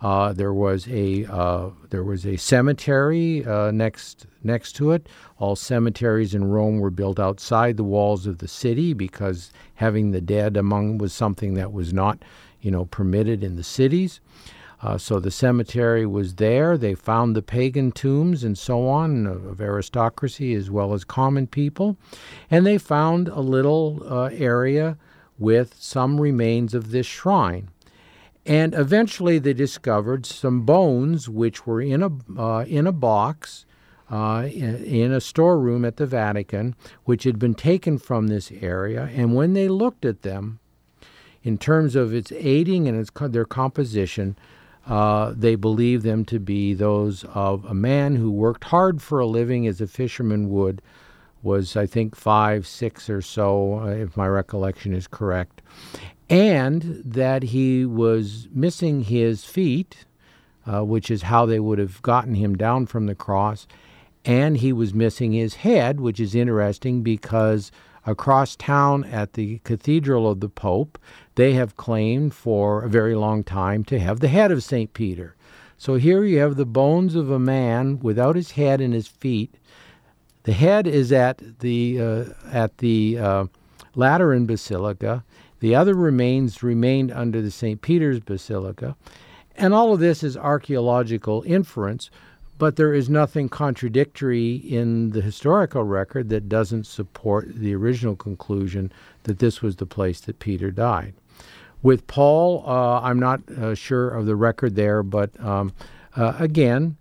Uh, 0.03 0.33
there 0.33 0.53
was 0.53 0.87
a 0.89 1.25
uh, 1.27 1.71
there 1.91 2.05
was 2.05 2.27
a 2.27 2.37
cemetery 2.37 3.45
uh, 3.45 3.71
next 3.71 4.27
next 4.43 4.73
to 4.77 4.93
it. 4.93 5.09
All 5.39 5.57
cemeteries 5.57 6.35
in 6.35 6.45
Rome 6.45 6.81
were 6.81 6.91
built 6.91 7.19
outside 7.19 7.77
the 7.77 7.85
walls 7.85 8.27
of 8.27 8.39
the 8.39 8.49
city 8.49 8.93
because 8.93 9.53
having 9.75 10.11
the 10.11 10.21
dead 10.21 10.57
among 10.57 10.99
was 10.99 11.13
something 11.13 11.55
that 11.55 11.73
was 11.73 11.93
not, 11.93 12.23
you 12.61 12.71
know, 12.71 12.87
permitted 12.87 13.43
in 13.43 13.57
the 13.57 13.65
cities. 13.65 14.21
Uh, 14.83 14.99
so 14.99 15.19
the 15.19 15.31
cemetery 15.31 16.05
was 16.05 16.35
there. 16.35 16.77
They 16.77 16.95
found 16.95 17.35
the 17.35 17.43
pagan 17.43 17.93
tombs 17.93 18.45
and 18.45 18.59
so 18.59 18.87
on 18.87 19.27
of 19.27 19.61
aristocracy 19.61 20.55
as 20.55 20.71
well 20.71 20.93
as 20.93 21.05
common 21.05 21.47
people. 21.47 21.97
And 22.51 22.67
they 22.67 22.79
found 22.79 23.29
a 23.29 23.41
little 23.41 24.03
uh, 24.07 24.31
area 24.33 24.99
with 25.39 25.75
some 25.79 26.21
remains 26.21 26.75
of 26.75 26.91
this 26.91 27.07
shrine. 27.07 27.71
And 28.45 28.75
eventually 28.75 29.39
they 29.39 29.55
discovered 29.55 30.25
some 30.27 30.63
bones 30.63 31.29
which 31.29 31.67
were 31.67 31.81
in 31.81 32.03
a, 32.03 32.11
uh, 32.41 32.65
in 32.65 32.87
a 32.87 32.93
box. 32.93 33.65
Uh, 34.09 34.49
in, 34.53 34.85
in 34.85 35.11
a 35.11 35.21
storeroom 35.21 35.85
at 35.85 35.97
the 35.97 36.07
Vatican, 36.07 36.77
which 37.07 37.25
had 37.25 37.41
been 37.41 37.57
taken 37.57 37.99
from 37.99 38.29
this 38.29 38.53
area. 38.61 39.11
And 39.13 39.35
when 39.35 39.53
they 39.55 39.67
looked 39.67 40.05
at 40.05 40.23
them, 40.23 40.61
in 41.47 41.59
terms 41.59 41.95
of 41.97 42.15
its 42.15 42.31
aging 42.33 42.87
and 42.87 42.97
its, 42.97 43.11
their 43.31 43.45
composition, 43.45 44.37
uh, 44.87 45.35
they 45.37 45.57
believe 45.57 46.03
them 46.03 46.25
to 46.27 46.39
be 46.39 46.73
those 46.73 47.25
of 47.35 47.65
a 47.65 47.75
man 47.75 48.17
who 48.17 48.31
worked 48.31 48.65
hard 48.65 49.03
for 49.03 49.19
a 49.19 49.27
living 49.27 49.67
as 49.67 49.81
a 49.81 49.87
fisherman 49.87 50.49
would, 50.49 50.81
was 51.43 51.77
I 51.77 51.87
think 51.87 52.15
five, 52.15 52.67
six 52.67 53.11
or 53.11 53.21
so, 53.21 53.81
uh, 53.81 53.87
if 53.87 54.17
my 54.17 54.29
recollection 54.29 54.95
is 54.95 55.07
correct, 55.09 55.61
and 56.31 57.03
that 57.05 57.45
he 57.45 57.85
was 57.85 58.49
missing 58.53 59.03
his 59.03 59.45
feet, 59.45 60.07
uh, 60.67 60.85
which 60.85 61.11
is 61.11 61.23
how 61.23 61.47
they 61.47 61.61
would 61.61 61.79
have 61.79 62.01
gotten 62.03 62.35
him 62.35 62.57
down 62.57 62.87
from 62.87 63.07
the 63.07 63.15
cross, 63.15 63.67
and 64.25 64.57
he 64.59 64.73
was 64.73 64.95
missing 64.95 65.33
his 65.33 65.55
head, 65.57 66.01
which 66.01 66.19
is 66.19 66.35
interesting 66.35 67.03
because 67.03 67.71
across 68.05 68.55
town 68.57 69.05
at 69.05 69.33
the 69.35 69.59
Cathedral 69.65 70.31
of 70.31 70.41
the 70.41 70.49
Pope, 70.49 70.99
they 71.37 71.53
have 71.53 71.77
claimed 71.77 72.35
for 72.35 72.83
a 72.83 72.89
very 72.89 73.15
long 73.15 73.45
time 73.45 73.85
to 73.85 73.99
have 73.99 74.21
the 74.21 74.29
head 74.29 74.51
of 74.51 74.63
St. 74.63 74.93
Peter. 74.93 75.37
So 75.79 75.97
here 75.97 76.25
you 76.25 76.39
have 76.39 76.57
the 76.57 76.67
bones 76.67 77.15
of 77.15 77.31
a 77.31 77.39
man 77.39 78.01
without 78.01 78.37
his 78.37 78.53
head 78.53 78.81
and 78.81 78.95
his 78.95 79.07
feet. 79.07 79.55
The 80.45 80.53
head 80.53 80.87
is 80.87 81.13
at 81.13 81.43
the 81.61 82.01
uh, 82.01 82.25
at 82.51 82.79
the 82.79 83.19
uh, 83.19 83.47
Lateran 83.95 84.47
Basilica. 84.47 85.25
The 85.61 85.75
other 85.75 85.95
remains 85.95 86.63
remained 86.63 87.13
under 87.13 87.43
the 87.43 87.51
St. 87.51 87.81
Peter's 87.83 88.21
Basilica. 88.21 88.97
And 89.57 89.75
all 89.75 89.93
of 89.93 90.01
this 90.01 90.23
is 90.23 90.37
archaeological 90.37 91.43
inference, 91.47 92.11
but 92.59 92.77
there 92.77 92.95
is 92.95 93.09
nothing 93.09 93.49
contradictory 93.49 94.55
in 94.55 95.11
the 95.11 95.23
historical 95.23 95.83
record 95.83 96.29
that 96.29 96.49
doesn't 96.49 96.87
support 96.87 97.55
the 97.55 97.75
original 97.75 98.17
conclusion 98.17 98.93
that 99.25 99.39
this 99.39 99.63
was 99.63 99.77
the 99.77 99.87
place 99.87 100.21
that 100.21 100.39
Peter 100.39 100.71
died. 100.71 101.15
With 101.87 102.09
Paul, 102.09 102.65
uh, 102.67 103.01
I'm 103.01 103.21
not 103.21 103.49
uh, 103.49 103.77
sure 103.77 104.11
of 104.11 104.27
the 104.27 104.35
record 104.35 104.75
there, 104.75 105.05
but 105.05 105.39
um, 105.39 105.73
uh, 106.17 106.35
again, 106.37 106.97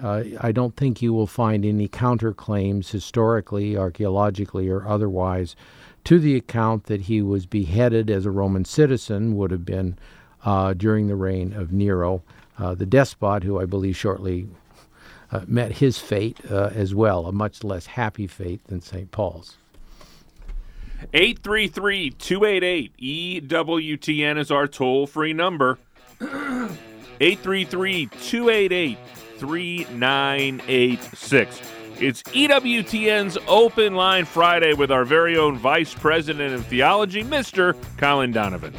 uh, 0.00 0.22
I 0.40 0.52
don't 0.52 0.76
think 0.76 1.02
you 1.02 1.12
will 1.12 1.26
find 1.26 1.64
any 1.64 1.88
counterclaims 1.88 2.92
historically, 2.92 3.76
archaeologically, 3.76 4.68
or 4.68 4.86
otherwise 4.86 5.56
to 6.04 6.20
the 6.20 6.36
account 6.36 6.84
that 6.84 7.00
he 7.00 7.20
was 7.20 7.46
beheaded 7.46 8.10
as 8.10 8.24
a 8.24 8.30
Roman 8.30 8.64
citizen, 8.64 9.36
would 9.36 9.50
have 9.50 9.64
been 9.64 9.98
uh, 10.44 10.74
during 10.74 11.08
the 11.08 11.16
reign 11.16 11.52
of 11.52 11.72
Nero, 11.72 12.22
the 12.60 12.86
despot, 12.86 13.42
who 13.42 13.58
I 13.58 13.64
believe 13.64 13.96
shortly 13.96 14.46
uh, 15.32 15.40
met 15.48 15.78
his 15.78 15.98
fate 15.98 16.38
uh, 16.48 16.70
as 16.72 16.94
well, 16.94 17.26
a 17.26 17.32
much 17.32 17.64
less 17.64 17.86
happy 17.86 18.28
fate 18.28 18.64
than 18.68 18.82
St. 18.82 19.10
Paul's. 19.10 19.56
833 21.12 22.10
288 22.10 22.96
EWTN 23.48 24.38
is 24.38 24.50
our 24.50 24.66
toll 24.66 25.06
free 25.06 25.32
number. 25.32 25.78
833 26.20 28.06
288 28.06 28.98
3986. 29.38 31.60
It's 31.98 32.22
EWTN's 32.24 33.38
Open 33.46 33.94
Line 33.94 34.24
Friday 34.24 34.74
with 34.74 34.90
our 34.90 35.04
very 35.04 35.36
own 35.36 35.58
Vice 35.58 35.94
President 35.94 36.54
of 36.54 36.66
Theology, 36.66 37.22
Mr. 37.22 37.76
Colin 37.96 38.32
Donovan. 38.32 38.74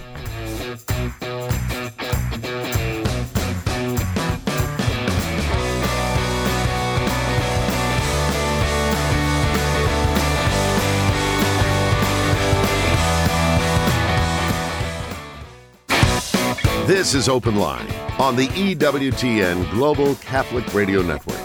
This 16.86 17.13
is 17.13 17.30
Open 17.30 17.56
Line 17.56 17.89
on 18.19 18.36
the 18.36 18.48
EWTN 18.50 19.72
Global 19.72 20.15
Catholic 20.15 20.74
Radio 20.74 21.02
Network. 21.02 21.39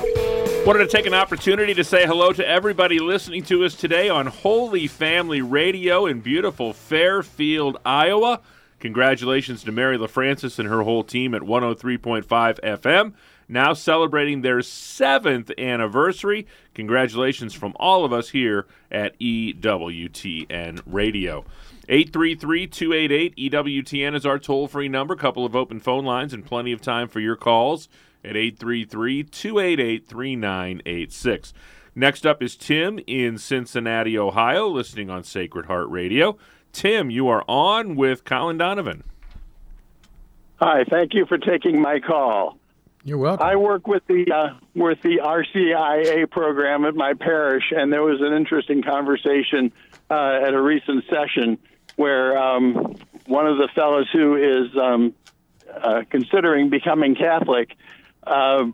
Wanted 0.66 0.80
to 0.80 0.88
take 0.88 1.06
an 1.06 1.14
opportunity 1.14 1.74
to 1.74 1.84
say 1.84 2.04
hello 2.04 2.32
to 2.32 2.44
everybody 2.44 2.98
listening 2.98 3.44
to 3.44 3.64
us 3.64 3.76
today 3.76 4.08
on 4.08 4.26
Holy 4.26 4.88
Family 4.88 5.40
Radio 5.40 6.06
in 6.06 6.22
beautiful 6.22 6.72
Fairfield, 6.72 7.78
Iowa. 7.86 8.40
Congratulations 8.80 9.62
to 9.62 9.70
Mary 9.70 9.96
LaFrancis 9.96 10.58
and 10.58 10.68
her 10.68 10.82
whole 10.82 11.04
team 11.04 11.36
at 11.36 11.42
103.5 11.42 12.26
FM, 12.26 13.12
now 13.48 13.72
celebrating 13.74 14.42
their 14.42 14.60
seventh 14.60 15.52
anniversary. 15.56 16.48
Congratulations 16.74 17.54
from 17.54 17.74
all 17.76 18.04
of 18.04 18.12
us 18.12 18.30
here 18.30 18.66
at 18.90 19.16
EWTN 19.20 20.82
Radio. 20.84 21.44
833 21.90 22.66
288 22.66 23.36
EWTN 23.36 24.14
is 24.14 24.26
our 24.26 24.38
toll 24.38 24.68
free 24.68 24.88
number. 24.88 25.16
Couple 25.16 25.46
of 25.46 25.56
open 25.56 25.80
phone 25.80 26.04
lines 26.04 26.34
and 26.34 26.44
plenty 26.44 26.70
of 26.70 26.82
time 26.82 27.08
for 27.08 27.18
your 27.18 27.34
calls 27.34 27.88
at 28.22 28.36
833 28.36 29.24
288 29.24 30.06
3986. 30.06 31.54
Next 31.94 32.26
up 32.26 32.42
is 32.42 32.56
Tim 32.56 33.00
in 33.06 33.38
Cincinnati, 33.38 34.18
Ohio, 34.18 34.68
listening 34.68 35.08
on 35.08 35.24
Sacred 35.24 35.64
Heart 35.64 35.88
Radio. 35.88 36.36
Tim, 36.72 37.10
you 37.10 37.26
are 37.28 37.42
on 37.48 37.96
with 37.96 38.22
Colin 38.24 38.58
Donovan. 38.58 39.02
Hi, 40.60 40.84
thank 40.90 41.14
you 41.14 41.24
for 41.24 41.38
taking 41.38 41.80
my 41.80 42.00
call. 42.00 42.58
You're 43.02 43.16
welcome. 43.16 43.46
I 43.46 43.56
work 43.56 43.86
with 43.86 44.06
the 44.08 44.30
uh, 44.30 44.58
with 44.74 45.00
the 45.02 45.20
RCIA 45.24 46.30
program 46.30 46.84
at 46.84 46.94
my 46.94 47.14
parish, 47.14 47.72
and 47.74 47.90
there 47.90 48.02
was 48.02 48.20
an 48.20 48.34
interesting 48.34 48.82
conversation 48.82 49.72
uh, 50.10 50.40
at 50.42 50.52
a 50.52 50.60
recent 50.60 51.04
session 51.08 51.58
where 51.98 52.38
um, 52.38 52.94
one 53.26 53.48
of 53.48 53.56
the 53.58 53.68
fellows 53.74 54.08
who 54.12 54.36
is 54.36 54.76
um, 54.80 55.14
uh, 55.68 56.02
considering 56.08 56.70
becoming 56.70 57.16
Catholic 57.16 57.76
uh, 58.24 58.66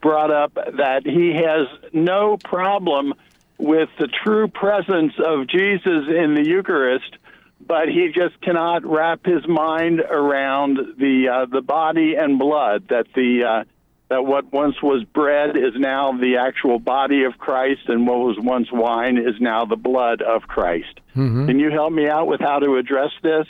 brought 0.00 0.32
up 0.32 0.54
that 0.54 1.02
he 1.04 1.32
has 1.32 1.68
no 1.92 2.36
problem 2.36 3.14
with 3.56 3.88
the 4.00 4.08
true 4.08 4.48
presence 4.48 5.12
of 5.24 5.46
Jesus 5.46 6.08
in 6.08 6.34
the 6.34 6.44
Eucharist, 6.44 7.16
but 7.64 7.88
he 7.88 8.08
just 8.12 8.40
cannot 8.42 8.84
wrap 8.84 9.24
his 9.24 9.46
mind 9.46 10.00
around 10.00 10.78
the 10.98 11.28
uh, 11.28 11.46
the 11.46 11.62
body 11.62 12.16
and 12.16 12.36
blood 12.36 12.88
that 12.88 13.06
the 13.14 13.44
uh, 13.44 13.64
that 14.08 14.24
what 14.24 14.52
once 14.52 14.80
was 14.82 15.04
bread 15.04 15.56
is 15.56 15.74
now 15.76 16.12
the 16.12 16.36
actual 16.36 16.78
body 16.78 17.24
of 17.24 17.38
Christ, 17.38 17.88
and 17.88 18.06
what 18.06 18.18
was 18.18 18.36
once 18.38 18.68
wine 18.70 19.18
is 19.18 19.40
now 19.40 19.64
the 19.64 19.76
blood 19.76 20.22
of 20.22 20.42
Christ. 20.42 21.00
Mm-hmm. 21.16 21.46
Can 21.46 21.58
you 21.58 21.70
help 21.70 21.92
me 21.92 22.08
out 22.08 22.26
with 22.26 22.40
how 22.40 22.58
to 22.60 22.76
address 22.76 23.10
this? 23.22 23.46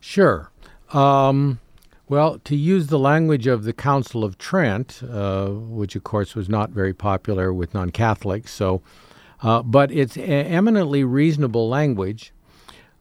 Sure. 0.00 0.50
Um, 0.92 1.60
well, 2.08 2.40
to 2.40 2.56
use 2.56 2.88
the 2.88 2.98
language 2.98 3.46
of 3.46 3.62
the 3.62 3.72
Council 3.72 4.24
of 4.24 4.38
Trent, 4.38 5.00
uh, 5.08 5.48
which 5.50 5.94
of 5.94 6.02
course 6.02 6.34
was 6.34 6.48
not 6.48 6.70
very 6.70 6.92
popular 6.92 7.52
with 7.54 7.72
non 7.72 7.90
Catholics, 7.90 8.52
so, 8.52 8.82
uh, 9.42 9.62
but 9.62 9.92
it's 9.92 10.16
eminently 10.16 11.04
reasonable 11.04 11.68
language. 11.68 12.32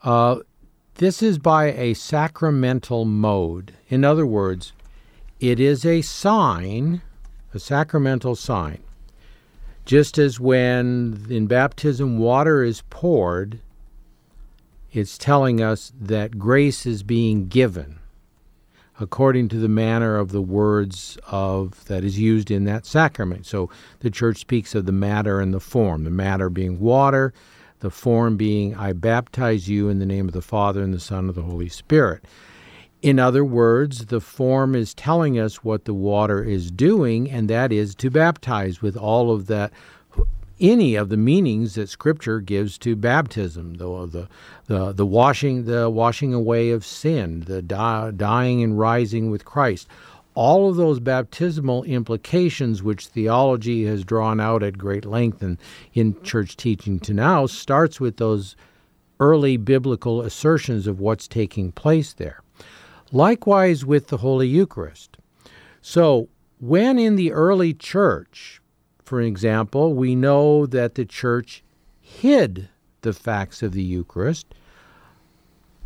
Uh, 0.03 0.37
this 0.95 1.23
is 1.23 1.39
by 1.39 1.71
a 1.71 1.95
sacramental 1.95 3.05
mode. 3.05 3.73
In 3.87 4.03
other 4.03 4.25
words, 4.25 4.73
it 5.39 5.59
is 5.59 5.85
a 5.85 6.01
sign, 6.01 7.01
a 7.53 7.59
sacramental 7.59 8.35
sign. 8.35 8.79
Just 9.85 10.17
as 10.17 10.39
when 10.39 11.25
in 11.29 11.47
baptism 11.47 12.19
water 12.19 12.63
is 12.63 12.83
poured, 12.89 13.59
it's 14.91 15.17
telling 15.17 15.61
us 15.61 15.91
that 15.99 16.37
grace 16.37 16.85
is 16.85 17.03
being 17.03 17.47
given 17.47 17.99
according 18.99 19.47
to 19.47 19.57
the 19.57 19.69
manner 19.69 20.17
of 20.17 20.31
the 20.31 20.41
words 20.41 21.17
of 21.27 21.85
that 21.85 22.03
is 22.03 22.19
used 22.19 22.51
in 22.51 22.65
that 22.65 22.85
sacrament. 22.85 23.45
So 23.45 23.69
the 24.01 24.09
church 24.09 24.37
speaks 24.37 24.75
of 24.75 24.85
the 24.85 24.91
matter 24.91 25.39
and 25.39 25.53
the 25.53 25.59
form, 25.59 26.03
the 26.03 26.09
matter 26.09 26.49
being 26.49 26.79
water, 26.79 27.33
the 27.79 27.89
form 27.89 28.35
being 28.35 28.75
I 28.75 28.93
baptize 28.93 29.69
you 29.69 29.87
in 29.89 29.99
the 29.99 30.05
name 30.05 30.27
of 30.27 30.33
the 30.33 30.41
Father 30.41 30.83
and 30.83 30.93
the 30.93 30.99
Son 30.99 31.27
and 31.27 31.35
the 31.35 31.43
Holy 31.43 31.69
Spirit. 31.69 32.25
In 33.01 33.17
other 33.17 33.45
words, 33.45 34.07
the 34.07 34.19
form 34.19 34.75
is 34.75 34.93
telling 34.93 35.39
us 35.39 35.63
what 35.63 35.85
the 35.85 35.93
water 35.93 36.43
is 36.43 36.69
doing, 36.69 37.31
and 37.31 37.49
that 37.49 37.71
is 37.71 37.95
to 37.95 38.09
baptize 38.09 38.81
with 38.81 38.97
all 38.97 39.31
of 39.31 39.47
that, 39.47 39.71
any 40.59 40.95
of 40.95 41.07
the 41.07 41.15
meanings 41.15 41.75
that 41.75 41.87
Scripture 41.87 42.41
gives 42.41 42.77
to 42.79 42.97
baptism, 42.97 43.75
the 43.75 44.05
the 44.05 44.27
the, 44.67 44.91
the 44.91 45.05
washing 45.05 45.63
the 45.63 45.89
washing 45.89 46.33
away 46.33 46.71
of 46.71 46.85
sin, 46.85 47.41
the 47.41 47.61
die, 47.61 48.11
dying 48.11 48.61
and 48.61 48.77
rising 48.77 49.31
with 49.31 49.45
Christ. 49.45 49.87
All 50.35 50.69
of 50.69 50.75
those 50.75 50.99
baptismal 50.99 51.83
implications, 51.85 52.83
which 52.83 53.07
theology 53.07 53.85
has 53.85 54.03
drawn 54.03 54.41
out 54.41 54.61
at 54.61 54.77
great 54.77 55.05
length 55.05 55.41
and 55.41 55.57
in 55.93 56.21
church 56.21 56.57
teaching 56.57 56.99
to 57.01 57.13
now, 57.13 57.45
starts 57.45 58.01
with 58.01 58.17
those 58.17 58.57
early 59.21 59.55
biblical 59.55 60.21
assertions 60.21 60.85
of 60.85 60.99
what's 60.99 61.27
taking 61.27 61.71
place 61.71 62.11
there. 62.11 62.41
Likewise 63.11 63.85
with 63.85 64.07
the 64.07 64.17
Holy 64.17 64.47
Eucharist. 64.47 65.17
So, 65.81 66.29
when 66.59 66.99
in 66.99 67.15
the 67.15 67.31
early 67.31 67.73
church, 67.73 68.61
for 69.03 69.21
example, 69.21 69.93
we 69.93 70.15
know 70.15 70.65
that 70.65 70.95
the 70.95 71.05
church 71.05 71.63
hid 71.99 72.69
the 73.01 73.13
facts 73.13 73.63
of 73.63 73.71
the 73.71 73.83
Eucharist 73.83 74.47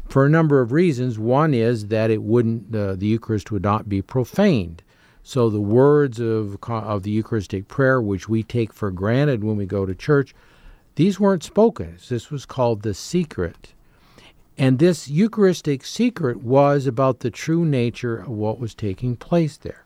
for 0.08 0.26
a 0.26 0.30
number 0.30 0.62
of 0.62 0.72
reasons. 0.72 1.18
One 1.18 1.54
is 1.54 1.88
that 1.88 2.12
it 2.12 2.24
wouldn't, 2.24 2.76
uh, 2.76 2.96
the 2.96 3.08
Eucharist 3.08 3.52
would 3.52 3.64
not 3.64 3.88
be 3.88 4.02
profaned. 4.02 4.84
So 5.22 5.50
the 5.50 5.62
words 5.62 6.20
of, 6.20 6.58
of 6.68 7.04
the 7.04 7.12
Eucharistic 7.12 7.68
prayer, 7.68 8.02
which 8.02 8.28
we 8.28 8.44
take 8.44 8.74
for 8.74 8.92
granted 8.92 9.44
when 9.44 9.56
we 9.56 9.66
go 9.66 9.86
to 9.86 9.96
church, 9.96 10.36
these 10.96 11.20
weren't 11.20 11.44
spoken. 11.44 11.98
This 12.10 12.30
was 12.30 12.46
called 12.46 12.82
the 12.82 12.94
secret 12.94 13.73
and 14.58 14.80
this 14.80 15.08
Eucharistic 15.08 15.86
secret 15.86 16.44
was 16.44 16.86
about 16.86 17.20
the 17.20 17.32
true 17.32 17.66
nature 17.66 18.18
of 18.18 18.30
what 18.30 18.60
was 18.60 18.76
taking 18.76 19.16
place 19.16 19.58
there. 19.58 19.84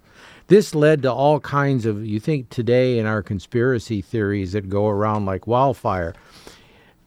This 0.48 0.74
led 0.74 1.02
to 1.02 1.12
all 1.12 1.40
kinds 1.40 1.86
of, 1.86 2.06
you 2.06 2.20
think 2.20 2.50
today 2.50 3.00
in 3.00 3.06
our 3.06 3.22
conspiracy 3.22 4.02
theories 4.02 4.54
that 4.54 4.70
go 4.70 4.88
around 4.88 5.26
like 5.26 5.46
wildfire. 5.46 6.14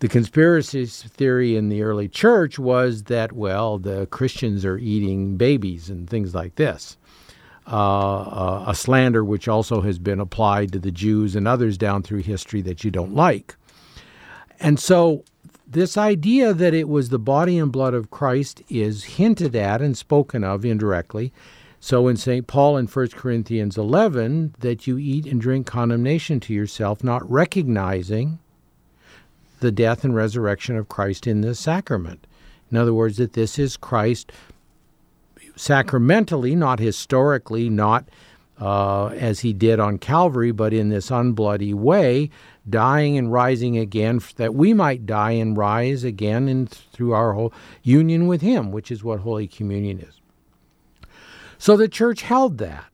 The 0.01 0.09
conspiracy 0.09 0.87
theory 0.87 1.57
in 1.57 1.68
the 1.68 1.83
early 1.83 2.09
church 2.09 2.59
was 2.59 3.05
that, 3.05 3.33
well, 3.33 3.79
the 3.79 4.07
Christians 4.07 4.64
are 4.64 4.79
eating 4.79 5.37
babies 5.37 5.90
and 5.90 6.09
things 6.09 6.35
like 6.35 6.55
this. 6.57 6.96
Uh, 7.66 8.23
uh, 8.23 8.64
a 8.66 8.75
slander 8.75 9.25
which 9.25 9.46
also 9.46 9.81
has 9.83 9.99
been 9.99 10.20
applied 10.20 10.73
to 10.73 10.79
the 10.79 10.90
Jews 10.90 11.37
and 11.37 11.46
others 11.46 11.79
down 11.79 12.03
through 12.03 12.23
history 12.23 12.62
that 12.62 12.85
you 12.85 12.90
don't 12.90 13.14
like. 13.14 13.55
And 14.59 14.79
so 14.79 15.25
this 15.70 15.96
idea 15.96 16.52
that 16.52 16.74
it 16.74 16.88
was 16.88 17.09
the 17.09 17.18
body 17.18 17.56
and 17.56 17.70
blood 17.70 17.94
of 17.94 18.11
Christ 18.11 18.62
is 18.68 19.04
hinted 19.04 19.54
at 19.54 19.80
and 19.80 19.96
spoken 19.96 20.42
of 20.42 20.64
indirectly. 20.64 21.33
So 21.78 22.09
in 22.09 22.16
St. 22.16 22.46
Paul 22.46 22.76
in 22.76 22.87
1 22.87 23.09
Corinthians 23.11 23.78
11, 23.78 24.56
that 24.59 24.87
you 24.87 24.98
eat 24.98 25.26
and 25.26 25.40
drink 25.40 25.66
condemnation 25.66 26.40
to 26.40 26.52
yourself, 26.52 27.04
not 27.04 27.28
recognizing 27.30 28.40
the 29.61 29.70
death 29.70 30.04
and 30.04 30.14
resurrection 30.14 30.76
of 30.76 30.88
Christ 30.88 31.26
in 31.26 31.40
this 31.40 31.61
sacrament. 31.61 32.26
In 32.70 32.76
other 32.76 32.92
words, 32.92 33.16
that 33.18 33.35
this 33.35 33.59
is 33.59 33.76
Christ 33.76 34.33
sacramentally, 35.56 36.54
not 36.56 36.80
historically, 36.80 37.70
not 37.70 38.09
uh, 38.61 39.06
as 39.09 39.40
he 39.40 39.52
did 39.52 39.80
on 39.80 39.98
Calvary, 39.98 40.52
but 40.52 40.72
in 40.72 40.90
this 40.90 41.11
unbloody 41.11 41.72
way, 41.72 42.30
dying 42.70 43.18
and 43.18 43.33
rising 43.33 43.76
again, 43.76 44.20
that 44.37 44.54
we 44.54 44.72
might 44.72 45.06
die 45.06 45.33
and 45.33 45.56
rise 45.56 46.04
again 46.04 46.48
in, 46.48 46.66
through 46.66 47.12
our 47.12 47.33
whole 47.33 47.52
union 47.83 48.26
with 48.26 48.40
Him, 48.40 48.72
which 48.72 48.90
is 48.90 49.04
what 49.04 49.20
Holy 49.20 49.46
Communion 49.46 50.00
is. 50.00 50.20
So 51.59 51.76
the 51.76 51.88
church 51.88 52.22
held 52.22 52.59
that. 52.59 52.87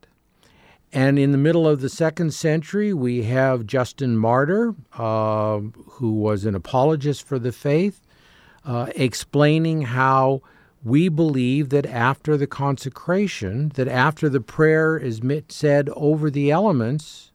And 0.93 1.19
in 1.19 1.33
the 1.33 1.39
middle 1.39 1.69
of 1.69 1.81
the 1.81 1.89
second 1.89 2.33
century, 2.33 2.95
we 2.95 3.25
have 3.25 3.67
Justin 3.67 4.17
Martyr, 4.17 4.75
uh, 4.95 5.59
who 5.59 6.13
was 6.13 6.45
an 6.45 6.55
apologist 6.55 7.23
for 7.23 7.39
the 7.39 7.53
faith, 7.53 8.01
uh, 8.65 8.87
explaining 8.97 9.83
how 9.83 10.43
we 10.83 11.09
believe 11.09 11.69
that 11.71 11.87
after 11.87 12.37
the 12.37 12.47
consecration, 12.47 13.71
that 13.71 13.89
after 13.89 14.29
the 14.29 14.41
prayer 14.41 14.97
is 14.97 15.21
said 15.49 15.91
over 15.95 16.31
the 16.31 16.51
elements, 16.51 17.33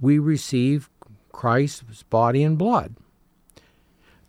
we 0.00 0.18
receive 0.18 0.90
Christ's 1.36 2.02
body 2.04 2.42
and 2.42 2.56
blood. 2.56 2.96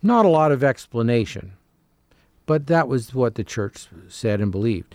Not 0.04 0.26
a 0.26 0.30
lot 0.30 0.52
of 0.52 0.62
explanation, 0.62 1.54
but 2.46 2.68
that 2.68 2.90
was 2.90 3.16
what 3.16 3.36
the 3.36 3.46
church 3.46 3.88
said 4.10 4.42
and 4.42 4.52
believed. 4.52 4.94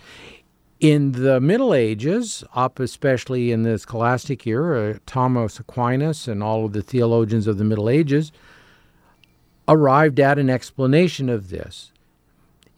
In 0.79 1.13
the 1.13 1.41
Middle 1.41 1.73
Ages, 1.73 2.43
up 2.53 2.79
especially 2.79 3.51
in 3.51 3.63
the 3.63 3.79
scholastic 3.79 4.45
era, 4.45 4.99
Thomas 5.07 5.59
Aquinas 5.59 6.27
and 6.27 6.43
all 6.43 6.65
of 6.65 6.73
the 6.73 6.83
theologians 6.83 7.47
of 7.47 7.57
the 7.57 7.63
Middle 7.63 7.89
Ages 7.89 8.31
arrived 9.67 10.19
at 10.19 10.37
an 10.37 10.51
explanation 10.51 11.29
of 11.29 11.49
this. 11.49 11.92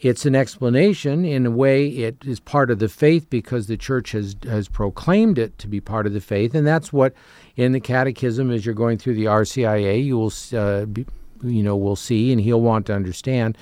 It's 0.01 0.25
an 0.25 0.35
explanation. 0.35 1.23
In 1.23 1.45
a 1.45 1.51
way, 1.51 1.87
it 1.87 2.17
is 2.25 2.39
part 2.39 2.69
of 2.69 2.79
the 2.79 2.89
faith 2.89 3.29
because 3.29 3.67
the 3.67 3.77
church 3.77 4.11
has, 4.11 4.35
has 4.43 4.67
proclaimed 4.67 5.39
it 5.39 5.57
to 5.59 5.67
be 5.67 5.79
part 5.79 6.05
of 6.05 6.13
the 6.13 6.21
faith. 6.21 6.53
And 6.53 6.67
that's 6.67 6.91
what, 6.91 7.13
in 7.55 7.71
the 7.71 7.79
catechism, 7.79 8.51
as 8.51 8.65
you're 8.65 8.75
going 8.75 8.97
through 8.97 9.15
the 9.15 9.25
RCIA, 9.25 10.03
you 10.03 10.17
will, 10.17 10.33
uh, 10.57 10.85
be, 10.85 11.05
you 11.41 11.63
know, 11.63 11.77
will 11.77 11.95
see, 11.95 12.31
and 12.31 12.41
he'll 12.41 12.61
want 12.61 12.85
to 12.87 12.93
understand 12.93 13.57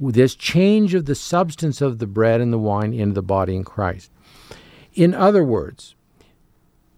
this 0.00 0.34
change 0.34 0.94
of 0.94 1.06
the 1.06 1.14
substance 1.14 1.80
of 1.80 1.98
the 1.98 2.06
bread 2.06 2.40
and 2.40 2.52
the 2.52 2.58
wine 2.58 2.92
into 2.92 3.14
the 3.14 3.22
body 3.22 3.56
in 3.56 3.64
Christ. 3.64 4.10
In 4.94 5.14
other 5.14 5.44
words, 5.44 5.94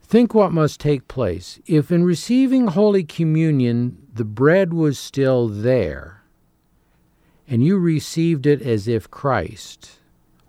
think 0.03 0.35
what 0.35 0.53
must 0.53 0.81
take 0.81 1.09
place. 1.09 1.61
If 1.67 1.91
in 1.91 2.05
receiving 2.05 2.69
Holy 2.69 3.05
Communion 3.05 4.07
the 4.13 4.25
bread 4.25 4.73
was 4.73 4.99
still 4.99 5.49
there, 5.49 6.20
and 7.51 7.65
you 7.65 7.77
received 7.77 8.47
it 8.47 8.63
as 8.63 8.87
if 8.87 9.11
Christ, 9.11 9.99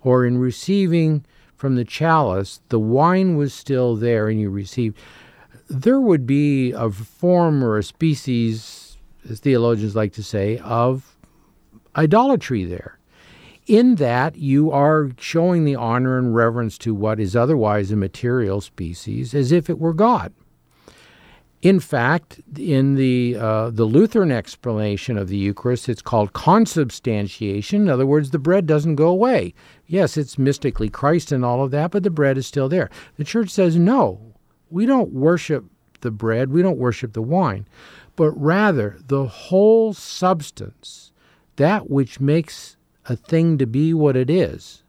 or 0.04 0.24
in 0.24 0.38
receiving 0.38 1.24
from 1.56 1.74
the 1.74 1.84
chalice, 1.84 2.60
the 2.68 2.78
wine 2.78 3.36
was 3.36 3.52
still 3.52 3.96
there 3.96 4.28
and 4.28 4.40
you 4.40 4.48
received, 4.50 4.96
there 5.68 6.00
would 6.00 6.26
be 6.26 6.70
a 6.70 6.90
form 6.90 7.64
or 7.64 7.76
a 7.76 7.82
species, 7.82 8.96
as 9.28 9.40
theologians 9.40 9.96
like 9.96 10.12
to 10.12 10.22
say, 10.22 10.58
of 10.58 11.16
idolatry 11.96 12.64
there. 12.64 12.98
In 13.66 13.96
that 13.96 14.36
you 14.36 14.70
are 14.70 15.10
showing 15.18 15.64
the 15.64 15.76
honor 15.76 16.18
and 16.18 16.34
reverence 16.34 16.78
to 16.78 16.94
what 16.94 17.18
is 17.18 17.34
otherwise 17.34 17.90
a 17.90 17.96
material 17.96 18.60
species 18.60 19.34
as 19.34 19.50
if 19.50 19.68
it 19.68 19.78
were 19.78 19.94
God. 19.94 20.32
In 21.62 21.78
fact, 21.78 22.40
in 22.58 22.96
the 22.96 23.36
uh, 23.38 23.70
the 23.70 23.84
Lutheran 23.84 24.32
explanation 24.32 25.16
of 25.16 25.28
the 25.28 25.36
Eucharist, 25.36 25.88
it's 25.88 26.02
called 26.02 26.32
consubstantiation. 26.32 27.82
In 27.82 27.88
other 27.88 28.04
words, 28.04 28.30
the 28.30 28.40
bread 28.40 28.66
doesn't 28.66 28.96
go 28.96 29.06
away. 29.06 29.54
Yes, 29.86 30.16
it's 30.16 30.36
mystically 30.36 30.88
Christ 30.88 31.30
and 31.30 31.44
all 31.44 31.62
of 31.62 31.70
that, 31.70 31.92
but 31.92 32.02
the 32.02 32.10
bread 32.10 32.36
is 32.36 32.48
still 32.48 32.68
there. 32.68 32.90
The 33.16 33.24
Church 33.24 33.48
says 33.48 33.76
no. 33.76 34.34
We 34.70 34.86
don't 34.86 35.12
worship 35.12 35.64
the 36.00 36.10
bread. 36.10 36.50
We 36.50 36.62
don't 36.62 36.78
worship 36.78 37.12
the 37.12 37.22
wine, 37.22 37.68
but 38.16 38.32
rather 38.32 38.98
the 39.06 39.26
whole 39.26 39.92
substance, 39.92 41.12
that 41.56 41.88
which 41.88 42.18
makes 42.18 42.76
a 43.06 43.14
thing 43.14 43.56
to 43.58 43.66
be 43.66 43.94
what 43.94 44.16
it 44.16 44.28
is, 44.28 44.82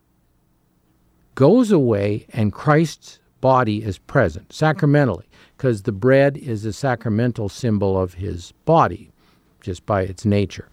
goes 1.36 1.72
away, 1.72 2.26
and 2.30 2.52
Christ's 2.52 3.20
body 3.42 3.84
is 3.84 4.00
present 4.00 4.52
sacramentally 4.54 5.28
because 5.64 5.84
the 5.84 5.94
bread 5.94 6.36
is 6.36 6.66
a 6.66 6.74
sacramental 6.74 7.48
symbol 7.48 7.98
of 7.98 8.16
his 8.16 8.52
body, 8.66 9.10
just 9.62 9.86
by 9.86 10.02
its 10.02 10.26
nature. 10.26 10.68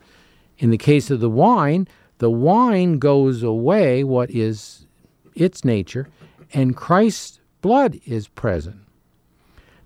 In 0.58 0.70
the 0.70 0.76
case 0.76 1.12
of 1.12 1.20
the 1.20 1.30
wine, 1.30 1.86
the 2.18 2.28
wine 2.28 2.98
goes 2.98 3.44
away, 3.44 4.02
what 4.02 4.32
is 4.32 4.88
its 5.36 5.64
nature, 5.64 6.08
and 6.52 6.74
Christ's 6.74 7.38
blood 7.60 8.00
is 8.04 8.26
present. 8.26 8.80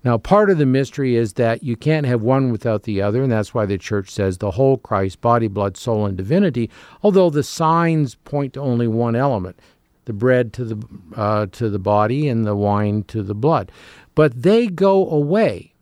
Now, 0.03 0.17
part 0.17 0.49
of 0.49 0.57
the 0.57 0.65
mystery 0.65 1.15
is 1.15 1.33
that 1.33 1.61
you 1.61 1.75
can't 1.75 2.07
have 2.07 2.23
one 2.23 2.51
without 2.51 2.81
the 2.81 3.03
other, 3.03 3.21
and 3.21 3.31
that's 3.31 3.53
why 3.53 3.67
the 3.67 3.77
church 3.77 4.09
says 4.09 4.39
the 4.39 4.49
whole 4.49 4.77
Christ, 4.77 5.21
body, 5.21 5.47
blood, 5.47 5.77
soul, 5.77 6.07
and 6.07 6.17
divinity, 6.17 6.67
although 7.03 7.29
the 7.29 7.43
signs 7.43 8.15
point 8.15 8.53
to 8.53 8.59
only 8.59 8.87
one 8.87 9.15
element 9.15 9.59
the 10.05 10.13
bread 10.13 10.53
to 10.53 10.63
the, 10.63 10.87
uh, 11.15 11.47
to 11.51 11.67
the 11.67 11.79
body 11.79 12.29
and 12.29 12.45
the 12.45 12.55
wine 12.55 13.01
to 13.03 13.23
the 13.23 13.33
blood 13.33 13.71
but 14.15 14.41
they 14.41 14.67
go 14.67 15.07
away. 15.09 15.73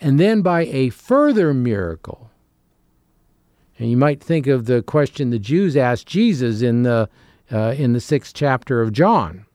And 0.00 0.20
then 0.20 0.42
by 0.42 0.66
a 0.66 0.90
further 0.90 1.54
miracle, 1.54 2.30
and 3.78 3.90
you 3.90 3.96
might 3.96 4.22
think 4.22 4.46
of 4.46 4.66
the 4.66 4.82
question 4.82 5.30
the 5.30 5.38
Jews 5.38 5.76
asked 5.76 6.06
Jesus 6.06 6.62
in 6.62 6.82
the, 6.82 7.08
uh, 7.50 7.74
in 7.78 7.92
the 7.92 8.00
sixth 8.00 8.34
chapter 8.34 8.82
of 8.82 8.92
John. 8.92 9.46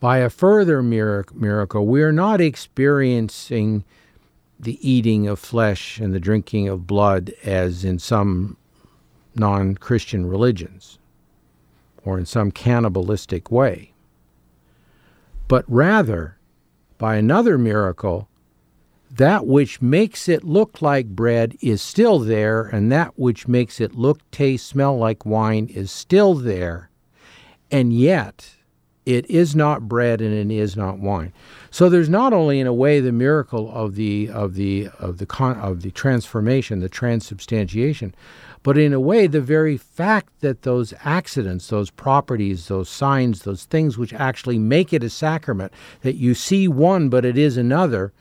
By 0.00 0.18
a 0.18 0.30
further 0.30 0.82
miracle, 0.82 1.86
we 1.86 2.02
are 2.02 2.12
not 2.12 2.40
experiencing 2.40 3.84
the 4.58 4.78
eating 4.88 5.28
of 5.28 5.38
flesh 5.38 5.98
and 5.98 6.14
the 6.14 6.20
drinking 6.20 6.68
of 6.68 6.86
blood 6.86 7.32
as 7.44 7.84
in 7.84 7.98
some 7.98 8.56
non 9.34 9.74
Christian 9.74 10.26
religions 10.26 10.98
or 12.04 12.18
in 12.18 12.26
some 12.26 12.50
cannibalistic 12.50 13.50
way 13.50 13.92
but 15.50 15.64
rather, 15.66 16.38
by 16.96 17.16
another 17.16 17.58
miracle, 17.58 18.28
that 19.10 19.48
which 19.48 19.82
makes 19.82 20.28
it 20.28 20.44
look 20.44 20.80
like 20.80 21.08
bread 21.08 21.56
is 21.60 21.82
still 21.82 22.20
there, 22.20 22.62
and 22.66 22.92
that 22.92 23.18
which 23.18 23.48
makes 23.48 23.80
it 23.80 23.96
look, 23.96 24.20
taste, 24.30 24.68
smell 24.68 24.96
like 24.96 25.26
wine 25.26 25.66
is 25.66 25.90
still 25.90 26.34
there, 26.34 26.88
and 27.68 27.92
yet 27.92 28.50
it 29.04 29.28
is 29.28 29.56
not 29.56 29.88
bread 29.88 30.20
and 30.20 30.32
it 30.32 30.54
is 30.56 30.76
not 30.76 31.00
wine. 31.00 31.32
So 31.72 31.88
there's 31.88 32.08
not 32.08 32.32
only, 32.32 32.60
in 32.60 32.68
a 32.68 32.72
way, 32.72 33.00
the 33.00 33.10
miracle 33.10 33.72
of 33.72 33.96
the 33.96 34.28
of 34.28 34.54
the 34.54 34.88
of 35.00 35.18
the 35.18 35.26
con, 35.26 35.56
of 35.56 35.82
the 35.82 35.90
transformation, 35.90 36.78
the 36.78 36.88
transubstantiation, 36.88 38.14
but 38.62 38.76
in 38.76 38.92
a 38.92 39.00
way, 39.00 39.26
the 39.26 39.40
very 39.40 39.76
fact 39.76 40.40
that 40.40 40.62
those 40.62 40.92
accidents, 41.02 41.68
those 41.68 41.90
properties, 41.90 42.68
those 42.68 42.90
signs, 42.90 43.42
those 43.42 43.64
things 43.64 43.96
which 43.96 44.12
actually 44.12 44.58
make 44.58 44.92
it 44.92 45.02
a 45.02 45.10
sacrament, 45.10 45.72
that 46.02 46.16
you 46.16 46.34
see 46.34 46.68
one 46.68 47.08
but 47.08 47.24
it 47.24 47.38
is 47.38 47.56
another, 47.56 48.12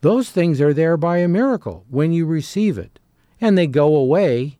those 0.00 0.30
things 0.30 0.60
are 0.60 0.74
there 0.74 0.96
by 0.96 1.18
a 1.18 1.28
miracle 1.28 1.84
when 1.88 2.12
you 2.12 2.26
receive 2.26 2.78
it. 2.78 3.00
And 3.40 3.58
they 3.58 3.66
go 3.66 3.96
away 3.96 4.58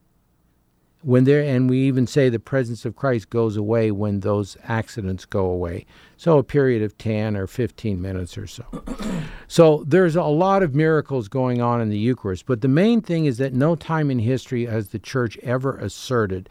when 1.02 1.24
there 1.24 1.42
and 1.42 1.68
we 1.68 1.78
even 1.80 2.06
say 2.06 2.28
the 2.28 2.38
presence 2.38 2.84
of 2.84 2.96
Christ 2.96 3.28
goes 3.30 3.56
away 3.56 3.90
when 3.90 4.20
those 4.20 4.56
accidents 4.64 5.24
go 5.24 5.46
away. 5.46 5.84
So 6.16 6.38
a 6.38 6.44
period 6.44 6.82
of 6.82 6.96
10 6.96 7.36
or 7.36 7.46
15 7.46 8.00
minutes 8.00 8.38
or 8.38 8.46
so. 8.46 8.64
So 9.48 9.84
there's 9.86 10.16
a 10.16 10.22
lot 10.22 10.62
of 10.62 10.74
miracles 10.74 11.28
going 11.28 11.60
on 11.60 11.82
in 11.82 11.90
the 11.90 11.98
Eucharist, 11.98 12.46
but 12.46 12.62
the 12.62 12.68
main 12.68 13.02
thing 13.02 13.26
is 13.26 13.36
that 13.36 13.52
no 13.52 13.76
time 13.76 14.10
in 14.10 14.18
history 14.18 14.64
has 14.64 14.88
the 14.88 14.98
church 14.98 15.36
ever 15.42 15.76
asserted 15.76 16.48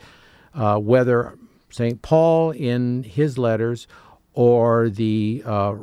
uh, 0.54 0.78
whether 0.78 1.36
St. 1.72 2.04
Paul 2.04 2.52
in 2.52 3.02
his 3.02 3.40
letters 3.40 3.88
or 4.36 4.88
the 4.88 5.42
uh, 5.48 5.76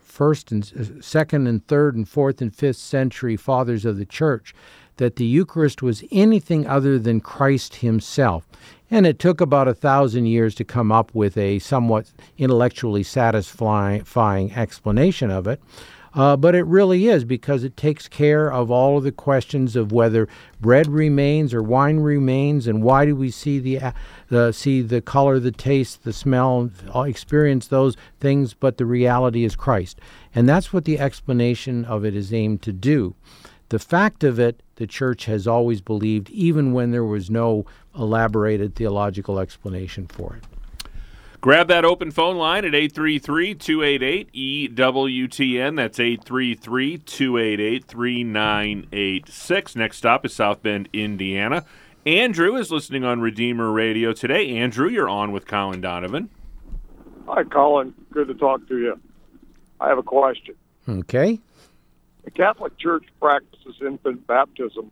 first 0.00 0.50
and 0.50 1.04
second 1.04 1.46
and 1.46 1.66
third 1.66 1.96
and 1.96 2.08
fourth 2.08 2.40
and 2.40 2.54
fifth 2.54 2.76
century 2.76 3.36
fathers 3.36 3.84
of 3.84 3.98
the 3.98 4.06
church 4.06 4.54
that 4.96 5.16
the 5.16 5.24
Eucharist 5.24 5.82
was 5.82 6.04
anything 6.10 6.66
other 6.66 6.98
than 6.98 7.20
Christ 7.20 7.76
himself. 7.76 8.46
And 8.90 9.06
it 9.06 9.18
took 9.18 9.40
about 9.40 9.68
a 9.68 9.74
thousand 9.74 10.26
years 10.26 10.54
to 10.56 10.64
come 10.64 10.92
up 10.92 11.14
with 11.14 11.36
a 11.36 11.58
somewhat 11.58 12.12
intellectually 12.38 13.02
satisfying 13.02 14.52
explanation 14.52 15.30
of 15.30 15.46
it. 15.46 15.60
Uh, 16.14 16.36
but 16.36 16.54
it 16.54 16.64
really 16.66 17.08
is 17.08 17.24
because 17.24 17.64
it 17.64 17.76
takes 17.76 18.06
care 18.06 18.52
of 18.52 18.70
all 18.70 18.98
of 18.98 19.04
the 19.04 19.10
questions 19.10 19.74
of 19.74 19.90
whether 19.90 20.28
bread 20.60 20.86
remains 20.86 21.52
or 21.52 21.62
wine 21.62 21.98
remains, 21.98 22.68
and 22.68 22.84
why 22.84 23.04
do 23.04 23.16
we 23.16 23.30
see 23.30 23.58
the 23.58 23.92
uh, 24.30 24.52
see 24.52 24.80
the 24.80 25.00
color, 25.00 25.40
the 25.40 25.50
taste, 25.50 26.04
the 26.04 26.12
smell, 26.12 26.70
experience 26.94 27.66
those 27.66 27.96
things. 28.20 28.54
But 28.54 28.76
the 28.76 28.86
reality 28.86 29.44
is 29.44 29.56
Christ, 29.56 30.00
and 30.32 30.48
that's 30.48 30.72
what 30.72 30.84
the 30.84 31.00
explanation 31.00 31.84
of 31.84 32.04
it 32.04 32.14
is 32.14 32.32
aimed 32.32 32.62
to 32.62 32.72
do. 32.72 33.16
The 33.74 33.80
fact 33.80 34.22
of 34.22 34.38
it, 34.38 34.62
the 34.76 34.86
church 34.86 35.24
has 35.24 35.48
always 35.48 35.80
believed, 35.80 36.30
even 36.30 36.72
when 36.74 36.92
there 36.92 37.02
was 37.02 37.28
no 37.28 37.66
elaborated 37.92 38.76
theological 38.76 39.40
explanation 39.40 40.06
for 40.06 40.36
it. 40.36 40.44
Grab 41.40 41.66
that 41.66 41.84
open 41.84 42.12
phone 42.12 42.36
line 42.36 42.64
at 42.64 42.72
833 42.72 43.56
288 43.56 44.32
EWTN. 44.32 45.74
That's 45.74 45.98
833 45.98 46.98
288 46.98 47.84
3986. 47.84 49.74
Next 49.74 49.96
stop 49.96 50.24
is 50.24 50.32
South 50.32 50.62
Bend, 50.62 50.88
Indiana. 50.92 51.64
Andrew 52.06 52.54
is 52.54 52.70
listening 52.70 53.02
on 53.02 53.20
Redeemer 53.20 53.72
Radio 53.72 54.12
today. 54.12 54.56
Andrew, 54.56 54.88
you're 54.88 55.08
on 55.08 55.32
with 55.32 55.48
Colin 55.48 55.80
Donovan. 55.80 56.30
Hi, 57.26 57.42
Colin. 57.42 57.92
Good 58.12 58.28
to 58.28 58.34
talk 58.34 58.68
to 58.68 58.78
you. 58.78 59.00
I 59.80 59.88
have 59.88 59.98
a 59.98 60.04
question. 60.04 60.54
Okay. 60.88 61.40
The 62.24 62.30
Catholic 62.30 62.76
Church 62.78 63.04
practices 63.20 63.76
infant 63.80 64.26
baptism, 64.26 64.90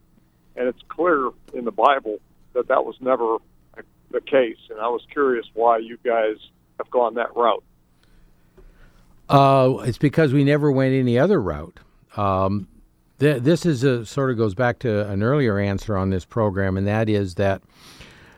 and 0.56 0.68
it's 0.68 0.82
clear 0.88 1.30
in 1.54 1.64
the 1.64 1.72
Bible 1.72 2.18
that 2.52 2.68
that 2.68 2.84
was 2.84 2.96
never 3.00 3.38
the 4.10 4.20
case. 4.20 4.58
And 4.70 4.78
I 4.78 4.88
was 4.88 5.06
curious 5.10 5.46
why 5.54 5.78
you 5.78 5.98
guys 6.04 6.36
have 6.78 6.90
gone 6.90 7.14
that 7.14 7.34
route. 7.34 7.64
Uh, 9.28 9.78
it's 9.84 9.98
because 9.98 10.32
we 10.32 10.44
never 10.44 10.70
went 10.70 10.92
any 10.92 11.18
other 11.18 11.40
route. 11.40 11.80
Um, 12.16 12.68
th- 13.18 13.42
this 13.42 13.64
is 13.64 13.82
a 13.82 14.04
sort 14.04 14.30
of 14.30 14.36
goes 14.36 14.54
back 14.54 14.78
to 14.80 15.08
an 15.08 15.22
earlier 15.22 15.58
answer 15.58 15.96
on 15.96 16.10
this 16.10 16.26
program, 16.26 16.76
and 16.76 16.86
that 16.86 17.08
is 17.08 17.36
that 17.36 17.62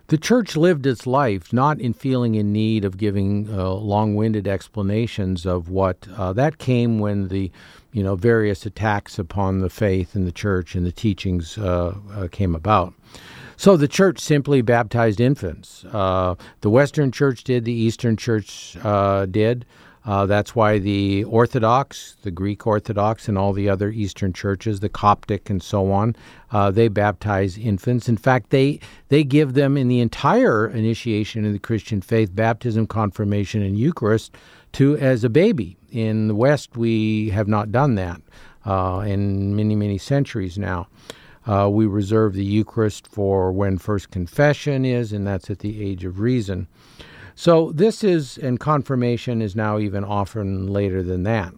the 0.09 0.19
church 0.19 0.57
lived 0.57 0.87
its 0.87 1.07
life 1.07 1.53
not 1.53 1.81
in 1.81 1.93
feeling 1.93 2.35
in 2.35 2.53
need 2.53 2.85
of 2.85 2.99
giving 2.99 3.49
uh, 3.51 3.71
long-winded 3.71 4.47
explanations 4.47 5.47
of 5.47 5.69
what 5.69 6.07
uh, 6.17 6.33
that 6.33 6.59
came 6.59 6.99
when 6.99 7.29
the 7.29 7.51
you 7.93 8.03
know 8.03 8.17
various 8.17 8.67
attacks 8.67 9.19
upon 9.19 9.61
the 9.61 9.71
faith 9.71 10.15
and 10.15 10.27
the 10.27 10.33
church 10.33 10.75
and 10.75 10.85
the 10.85 10.93
teachings 10.93 11.57
uh, 11.59 11.95
uh 12.13 12.29
came 12.29 12.55
about. 12.55 12.93
So 13.57 13.77
the 13.77 13.89
church 13.89 14.19
simply 14.19 14.63
baptized 14.63 15.21
infants. 15.21 15.85
Uh, 15.85 16.35
the 16.61 16.71
Western 16.71 17.13
Church 17.13 17.45
did, 17.45 17.65
the 17.65 17.73
Eastern 17.73 18.17
Church 18.17 18.77
uh, 18.83 19.27
did. 19.27 19.65
Uh, 20.05 20.27
that's 20.27 20.55
why 20.55 20.79
the 20.79 21.25
Orthodox, 21.25 22.17
the 22.23 22.31
Greek 22.31 22.67
Orthodox, 22.67 23.27
and 23.27 23.39
all 23.39 23.55
the 23.55 23.71
other 23.71 23.91
Eastern 23.91 24.35
churches, 24.35 24.81
the 24.81 24.89
Coptic 24.91 25.49
and 25.49 25.63
so 25.63 25.91
on, 25.91 26.15
uh, 26.51 26.71
they 26.71 26.89
baptize 26.89 27.57
infants. 27.57 28.09
In 28.09 28.19
fact, 28.19 28.51
they 28.51 28.81
they 29.09 29.25
give 29.25 29.55
them 29.55 29.77
in 29.79 29.89
the 29.89 30.01
entire 30.01 30.69
initiation 30.69 31.47
of 31.47 31.53
the 31.53 31.59
Christian 31.59 32.03
faith, 32.03 32.35
baptism, 32.35 32.87
confirmation, 32.87 33.63
and 33.63 33.79
Eucharist, 33.79 34.37
to 34.73 34.97
as 34.99 35.25
a 35.25 35.31
baby. 35.31 35.77
In 35.91 36.29
the 36.29 36.35
West, 36.35 36.77
we 36.77 37.31
have 37.31 37.49
not 37.49 37.73
done 37.73 37.95
that 37.95 38.21
uh, 38.67 39.05
in 39.07 39.57
many 39.57 39.75
many 39.75 39.97
centuries 39.97 40.59
now. 40.59 40.87
Uh, 41.47 41.69
we 41.71 41.87
reserve 41.87 42.35
the 42.35 42.45
Eucharist 42.45 43.07
for 43.07 43.53
when 43.53 43.77
first 43.79 44.11
confession 44.11 44.85
is, 44.85 45.13
and 45.13 45.27
that's 45.27 45.51
at 45.51 45.59
the 45.59 45.83
age 45.83 46.05
of 46.05 46.19
reason. 46.19 46.67
So 47.35 47.73
this 47.73 48.05
is, 48.05 48.39
and 48.39 48.61
confirmation 48.61 49.43
is 49.43 49.57
now 49.57 49.79
even 49.79 50.05
often 50.05 50.69
later 50.69 51.03
than 51.03 51.25
that. 51.25 51.53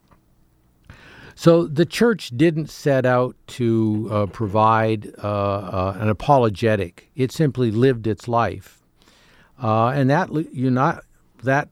So 1.35 1.66
the 1.66 1.85
church 1.85 2.33
didn't 2.35 2.70
set 2.70 3.05
out 3.05 3.37
to 3.49 4.09
uh, 4.11 4.27
provide 4.27 5.12
uh, 5.22 5.27
uh, 5.27 5.97
an 6.01 6.09
apologetic. 6.09 7.11
It 7.14 7.31
simply 7.31 7.70
lived 7.70 8.07
its 8.07 8.27
life, 8.27 8.81
uh, 9.62 9.89
and 9.89 10.09
that 10.09 10.33
you 10.55 10.70
not 10.70 11.05
that 11.43 11.68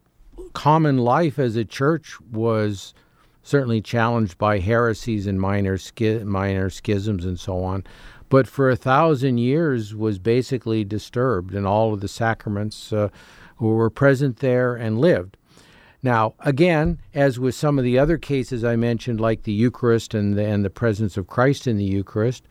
common 0.52 0.98
life 0.98 1.38
as 1.38 1.56
a 1.56 1.64
church 1.64 2.20
was 2.30 2.92
certainly 3.42 3.80
challenged 3.80 4.36
by 4.36 4.58
heresies 4.58 5.26
and 5.26 5.40
minor 5.40 5.78
schi- 5.78 6.24
minor 6.24 6.68
schisms 6.68 7.24
and 7.24 7.40
so 7.40 7.64
on. 7.64 7.84
But 8.28 8.46
for 8.46 8.68
a 8.68 8.76
thousand 8.76 9.38
years 9.38 9.94
was 9.94 10.18
basically 10.18 10.84
disturbed, 10.84 11.54
and 11.54 11.66
all 11.66 11.94
of 11.94 12.00
the 12.00 12.08
sacraments 12.08 12.92
uh, 12.92 13.08
who 13.56 13.68
were 13.68 13.90
present 13.90 14.38
there 14.38 14.74
and 14.74 14.98
lived. 14.98 15.36
Now, 16.02 16.34
again, 16.40 16.98
as 17.14 17.40
with 17.40 17.54
some 17.54 17.78
of 17.78 17.84
the 17.84 17.98
other 17.98 18.18
cases 18.18 18.62
I 18.62 18.76
mentioned, 18.76 19.20
like 19.20 19.44
the 19.44 19.52
Eucharist 19.52 20.12
and 20.12 20.36
the, 20.36 20.44
and 20.44 20.62
the 20.62 20.68
presence 20.68 21.16
of 21.16 21.28
Christ 21.28 21.66
in 21.66 21.78
the 21.78 21.84
Eucharist, 21.84 22.44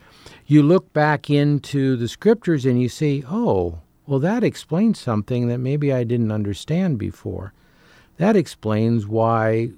you 0.47 0.63
look 0.63 0.91
back 0.91 1.29
into 1.29 1.95
the 1.95 2.07
scriptures 2.07 2.65
and 2.65 2.81
you 2.81 2.89
see, 2.89 3.23
oh, 3.29 3.79
well, 4.07 4.19
that 4.19 4.43
explains 4.43 4.99
something 4.99 5.49
that 5.49 5.59
maybe 5.59 5.93
I 5.93 6.03
didn't 6.03 6.31
understand 6.31 6.97
before. 6.97 7.53
That 8.17 8.35
explains 8.35 9.05
why 9.05 9.69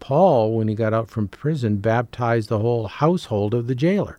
Paul, 0.00 0.56
when 0.56 0.68
he 0.68 0.74
got 0.74 0.92
out 0.92 1.08
from 1.08 1.28
prison, 1.28 1.78
baptized 1.78 2.50
the 2.50 2.58
whole 2.58 2.88
household 2.88 3.54
of 3.54 3.68
the 3.68 3.74
jailer 3.74 4.18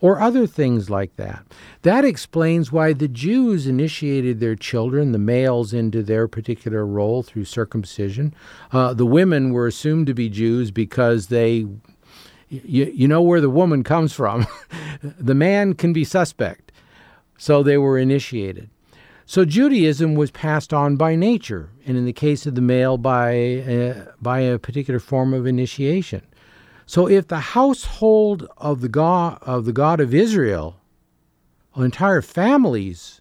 or 0.00 0.20
other 0.20 0.46
things 0.46 0.90
like 0.90 1.16
that. 1.16 1.44
That 1.82 2.04
explains 2.04 2.72
why 2.72 2.92
the 2.92 3.08
Jews 3.08 3.66
initiated 3.66 4.40
their 4.40 4.56
children, 4.56 5.12
the 5.12 5.18
males, 5.18 5.72
into 5.72 6.02
their 6.02 6.28
particular 6.28 6.86
role 6.86 7.22
through 7.22 7.44
circumcision. 7.44 8.34
Uh, 8.72 8.94
the 8.94 9.06
women 9.06 9.52
were 9.52 9.66
assumed 9.66 10.06
to 10.08 10.14
be 10.14 10.28
Jews 10.28 10.70
because 10.70 11.28
they, 11.28 11.66
you, 12.48 12.92
you 12.94 13.08
know 13.08 13.22
where 13.22 13.40
the 13.40 13.50
woman 13.50 13.82
comes 13.82 14.12
from. 14.12 14.46
the 15.02 15.34
man 15.34 15.74
can 15.74 15.92
be 15.92 16.04
suspect. 16.04 16.72
So 17.38 17.62
they 17.62 17.76
were 17.76 17.98
initiated. 17.98 18.70
So 19.28 19.44
Judaism 19.44 20.14
was 20.14 20.30
passed 20.30 20.72
on 20.72 20.96
by 20.96 21.16
nature, 21.16 21.70
and 21.84 21.96
in 21.96 22.04
the 22.04 22.12
case 22.12 22.46
of 22.46 22.54
the 22.54 22.60
male, 22.60 22.96
by, 22.96 23.56
uh, 23.58 24.12
by 24.22 24.40
a 24.40 24.58
particular 24.58 25.00
form 25.00 25.34
of 25.34 25.48
initiation. 25.48 26.22
So 26.86 27.08
if 27.08 27.26
the 27.26 27.40
household 27.40 28.48
of 28.56 28.80
the 28.80 28.88
God 28.88 29.38
of 29.42 29.64
the 29.64 29.72
God 29.72 30.00
of 30.00 30.14
Israel, 30.14 30.76
entire 31.76 32.22
families 32.22 33.20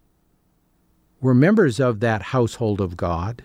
were 1.20 1.34
members 1.34 1.80
of 1.80 2.00
that 2.00 2.22
household 2.22 2.80
of 2.80 2.96
God, 2.96 3.44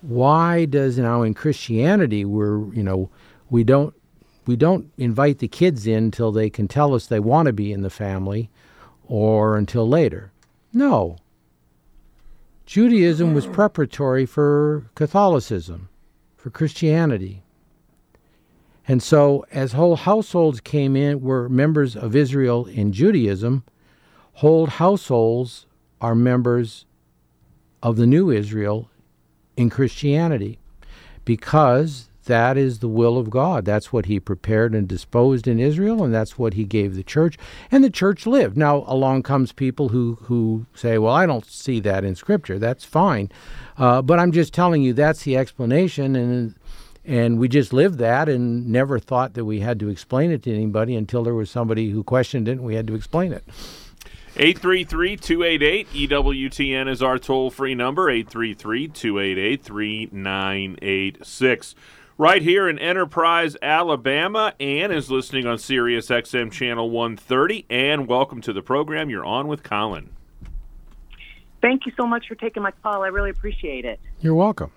why 0.00 0.64
does 0.64 0.98
now 0.98 1.22
in 1.22 1.34
Christianity 1.34 2.24
we're 2.24 2.72
you 2.72 2.82
know 2.82 3.10
we 3.50 3.64
don't 3.64 3.94
we 4.46 4.56
don't 4.56 4.90
invite 4.98 5.38
the 5.38 5.48
kids 5.48 5.86
in 5.86 6.10
till 6.10 6.30
they 6.30 6.50
can 6.50 6.68
tell 6.68 6.94
us 6.94 7.06
they 7.06 7.20
want 7.20 7.46
to 7.46 7.52
be 7.52 7.72
in 7.72 7.82
the 7.82 7.90
family 7.90 8.50
or 9.06 9.56
until 9.56 9.88
later. 9.88 10.32
No. 10.72 11.16
Judaism 12.66 13.34
was 13.34 13.46
preparatory 13.46 14.26
for 14.26 14.86
Catholicism, 14.94 15.88
for 16.36 16.50
Christianity. 16.50 17.43
And 18.86 19.02
so, 19.02 19.46
as 19.50 19.72
whole 19.72 19.96
households 19.96 20.60
came 20.60 20.94
in, 20.94 21.20
were 21.20 21.48
members 21.48 21.96
of 21.96 22.14
Israel 22.14 22.66
in 22.66 22.92
Judaism, 22.92 23.64
whole 24.34 24.66
households 24.66 25.66
are 26.00 26.14
members 26.14 26.84
of 27.82 27.96
the 27.96 28.06
new 28.06 28.30
Israel 28.30 28.90
in 29.56 29.70
Christianity 29.70 30.58
because 31.24 32.08
that 32.24 32.56
is 32.56 32.78
the 32.78 32.88
will 32.88 33.18
of 33.18 33.30
God. 33.30 33.64
That's 33.64 33.92
what 33.92 34.06
He 34.06 34.18
prepared 34.18 34.74
and 34.74 34.88
disposed 34.88 35.46
in 35.46 35.60
Israel, 35.60 36.02
and 36.02 36.12
that's 36.12 36.38
what 36.38 36.54
He 36.54 36.64
gave 36.64 36.94
the 36.94 37.02
church. 37.02 37.36
And 37.70 37.84
the 37.84 37.90
church 37.90 38.26
lived. 38.26 38.56
Now, 38.56 38.84
along 38.86 39.22
comes 39.22 39.52
people 39.52 39.90
who, 39.90 40.18
who 40.22 40.66
say, 40.74 40.98
Well, 40.98 41.12
I 41.12 41.26
don't 41.26 41.44
see 41.44 41.80
that 41.80 42.04
in 42.04 42.14
Scripture. 42.14 42.58
That's 42.58 42.84
fine. 42.84 43.30
Uh, 43.76 44.02
but 44.02 44.18
I'm 44.18 44.32
just 44.32 44.54
telling 44.54 44.82
you 44.82 44.92
that's 44.92 45.24
the 45.24 45.36
explanation, 45.36 46.16
and 46.16 46.54
and 47.04 47.38
we 47.38 47.48
just 47.48 47.72
lived 47.72 47.98
that 47.98 48.28
and 48.28 48.68
never 48.68 48.98
thought 48.98 49.34
that 49.34 49.44
we 49.44 49.60
had 49.60 49.78
to 49.80 49.88
explain 49.88 50.30
it 50.30 50.42
to 50.44 50.54
anybody 50.54 50.96
until 50.96 51.22
there 51.22 51.34
was 51.34 51.50
somebody 51.50 51.90
who 51.90 52.02
questioned 52.02 52.48
it 52.48 52.52
and 52.52 52.62
we 52.62 52.74
had 52.74 52.86
to 52.86 52.94
explain 52.94 53.32
it. 53.32 53.44
833 54.36 55.16
288 55.16 55.88
EWTN 55.90 56.88
is 56.88 57.02
our 57.02 57.18
toll 57.18 57.50
free 57.50 57.74
number, 57.74 58.10
833 58.10 58.88
288 58.88 59.62
3986. 59.62 61.74
Right 62.16 62.42
here 62.42 62.68
in 62.68 62.78
Enterprise, 62.78 63.56
Alabama, 63.60 64.54
Ann 64.60 64.92
is 64.92 65.10
listening 65.10 65.46
on 65.46 65.58
Sirius 65.58 66.08
XM 66.08 66.50
Channel 66.50 66.90
130. 66.90 67.66
And 67.68 68.06
welcome 68.06 68.40
to 68.42 68.52
the 68.52 68.62
program. 68.62 69.10
You're 69.10 69.24
on 69.24 69.48
with 69.48 69.62
Colin. 69.62 70.10
Thank 71.60 71.86
you 71.86 71.92
so 71.96 72.06
much 72.06 72.28
for 72.28 72.34
taking 72.34 72.62
my 72.62 72.70
call. 72.82 73.02
I 73.02 73.08
really 73.08 73.30
appreciate 73.30 73.84
it. 73.84 73.98
You're 74.20 74.34
welcome. 74.34 74.70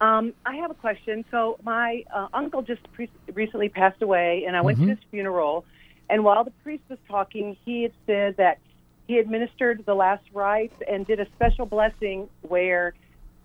Um, 0.00 0.32
I 0.46 0.56
have 0.56 0.70
a 0.70 0.74
question. 0.74 1.24
So 1.30 1.58
my 1.64 2.04
uh, 2.14 2.28
uncle 2.32 2.62
just 2.62 2.80
pre- 2.92 3.10
recently 3.34 3.68
passed 3.68 4.00
away, 4.02 4.44
and 4.46 4.56
I 4.56 4.60
went 4.60 4.78
Mm-hmm. 4.78 4.88
to 4.88 4.94
his 4.94 5.04
funeral. 5.10 5.64
And 6.10 6.24
while 6.24 6.44
the 6.44 6.52
priest 6.62 6.84
was 6.88 6.98
talking, 7.08 7.56
he 7.64 7.82
had 7.82 7.92
said 8.06 8.36
that 8.36 8.58
he 9.06 9.18
administered 9.18 9.84
the 9.86 9.94
last 9.94 10.24
rites 10.32 10.74
and 10.88 11.06
did 11.06 11.18
a 11.20 11.26
special 11.36 11.66
blessing 11.66 12.28
where 12.42 12.94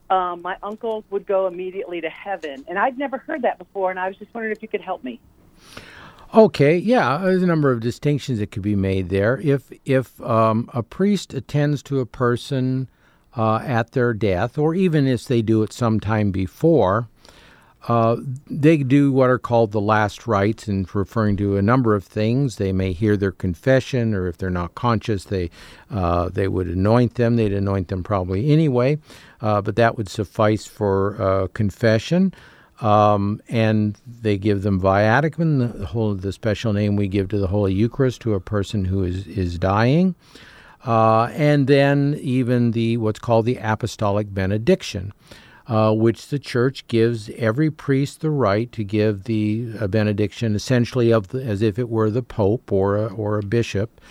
um, 0.09 0.41
my 0.41 0.57
uncle 0.61 1.03
would 1.09 1.25
go 1.25 1.47
immediately 1.47 2.01
to 2.01 2.09
heaven. 2.09 2.63
And 2.67 2.77
I'd 2.77 2.97
never 2.97 3.17
heard 3.17 3.41
that 3.41 3.57
before, 3.57 3.89
and 3.89 3.99
I 3.99 4.07
was 4.07 4.17
just 4.17 4.33
wondering 4.33 4.51
if 4.55 4.61
you 4.61 4.67
could 4.67 4.81
help 4.81 5.03
me. 5.03 5.19
Okay, 6.35 6.77
yeah, 6.77 7.19
there's 7.19 7.43
a 7.43 7.47
number 7.47 7.71
of 7.71 7.79
distinctions 7.79 8.39
that 8.39 8.51
could 8.51 8.63
be 8.63 8.75
made 8.75 9.09
there. 9.09 9.39
If 9.39 9.71
if 9.85 10.19
um, 10.21 10.69
a 10.73 10.81
priest 10.81 11.33
attends 11.33 11.83
to 11.83 11.99
a 11.99 12.05
person 12.07 12.89
uh, 13.35 13.57
at 13.57 13.91
their 13.91 14.13
death, 14.13 14.57
or 14.57 14.75
even 14.75 15.07
if 15.07 15.25
they 15.25 15.41
do 15.41 15.63
it 15.63 15.73
sometime 15.73 16.31
before, 16.31 17.07
uh, 17.87 18.15
they 18.49 18.77
do 18.77 19.11
what 19.11 19.29
are 19.29 19.39
called 19.39 19.73
the 19.73 19.81
last 19.81 20.25
rites, 20.25 20.67
and 20.69 20.93
referring 20.95 21.35
to 21.35 21.57
a 21.57 21.61
number 21.61 21.95
of 21.95 22.05
things. 22.05 22.55
They 22.55 22.71
may 22.71 22.93
hear 22.93 23.17
their 23.17 23.31
confession, 23.31 24.13
or 24.13 24.27
if 24.27 24.37
they're 24.37 24.49
not 24.49 24.73
conscious, 24.75 25.25
they 25.25 25.49
uh, 25.91 26.29
they 26.29 26.47
would 26.47 26.67
anoint 26.67 27.15
them. 27.15 27.35
They'd 27.35 27.51
anoint 27.51 27.89
them 27.89 28.03
probably 28.03 28.51
anyway, 28.51 28.99
uh, 29.41 29.61
but 29.61 29.75
that 29.75 29.97
would 29.97 30.07
suffice 30.07 30.65
for 30.65 31.21
uh, 31.21 31.47
confession. 31.47 32.33
Um, 32.81 33.41
and 33.49 33.97
they 34.21 34.37
give 34.37 34.63
them 34.63 34.81
viaticum, 34.81 35.77
the 35.77 35.85
whole 35.87 36.15
the 36.15 36.31
special 36.31 36.73
name 36.73 36.95
we 36.95 37.07
give 37.07 37.27
to 37.29 37.37
the 37.37 37.47
Holy 37.47 37.73
Eucharist 37.73 38.21
to 38.21 38.33
a 38.33 38.39
person 38.39 38.85
who 38.85 39.03
is 39.03 39.27
is 39.27 39.59
dying, 39.59 40.15
uh, 40.85 41.29
and 41.33 41.67
then 41.67 42.17
even 42.21 42.71
the 42.71 42.97
what's 42.97 43.19
called 43.19 43.45
the 43.45 43.57
apostolic 43.57 44.33
benediction, 44.33 45.13
uh, 45.67 45.93
which 45.93 46.27
the 46.27 46.39
Church 46.39 46.85
gives 46.87 47.29
every 47.37 47.71
priest 47.71 48.21
the 48.21 48.29
right 48.29 48.71
to 48.71 48.83
give 48.83 49.23
the 49.23 49.73
a 49.79 49.87
benediction, 49.87 50.55
essentially 50.55 51.11
of 51.11 51.29
the, 51.29 51.43
as 51.43 51.61
if 51.61 51.79
it 51.79 51.89
were 51.89 52.09
the 52.09 52.23
Pope 52.23 52.71
or 52.71 52.97
a, 52.97 53.05
or 53.07 53.37
a 53.37 53.43
bishop, 53.43 54.01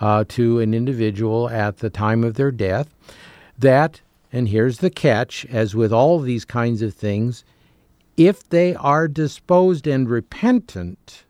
uh, 0.00 0.24
to 0.28 0.60
an 0.60 0.74
individual 0.74 1.48
at 1.50 1.78
the 1.78 1.90
time 1.90 2.24
of 2.24 2.34
their 2.34 2.50
death. 2.50 2.94
That 3.58 4.00
and 4.32 4.48
here's 4.48 4.78
the 4.78 4.90
catch: 4.90 5.44
as 5.46 5.74
with 5.74 5.92
all 5.92 6.18
these 6.18 6.44
kinds 6.44 6.80
of 6.82 6.94
things 6.94 7.44
if 8.16 8.48
they 8.48 8.74
are 8.74 9.08
disposed 9.08 9.86
and 9.86 10.08
repentant, 10.08 11.24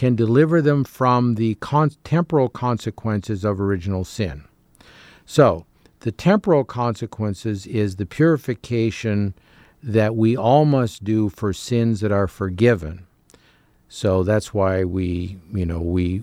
can 0.00 0.16
deliver 0.16 0.62
them 0.62 0.82
from 0.82 1.34
the 1.34 1.56
con- 1.56 1.90
temporal 2.04 2.48
consequences 2.48 3.44
of 3.44 3.60
original 3.60 4.02
sin. 4.02 4.42
So, 5.26 5.66
the 5.98 6.10
temporal 6.10 6.64
consequences 6.64 7.66
is 7.66 7.96
the 7.96 8.06
purification 8.06 9.34
that 9.82 10.16
we 10.16 10.34
all 10.34 10.64
must 10.64 11.04
do 11.04 11.28
for 11.28 11.52
sins 11.52 12.00
that 12.00 12.12
are 12.12 12.26
forgiven. 12.26 13.06
So 13.90 14.22
that's 14.22 14.54
why 14.54 14.84
we, 14.84 15.36
you 15.52 15.66
know, 15.66 15.82
we 15.82 16.22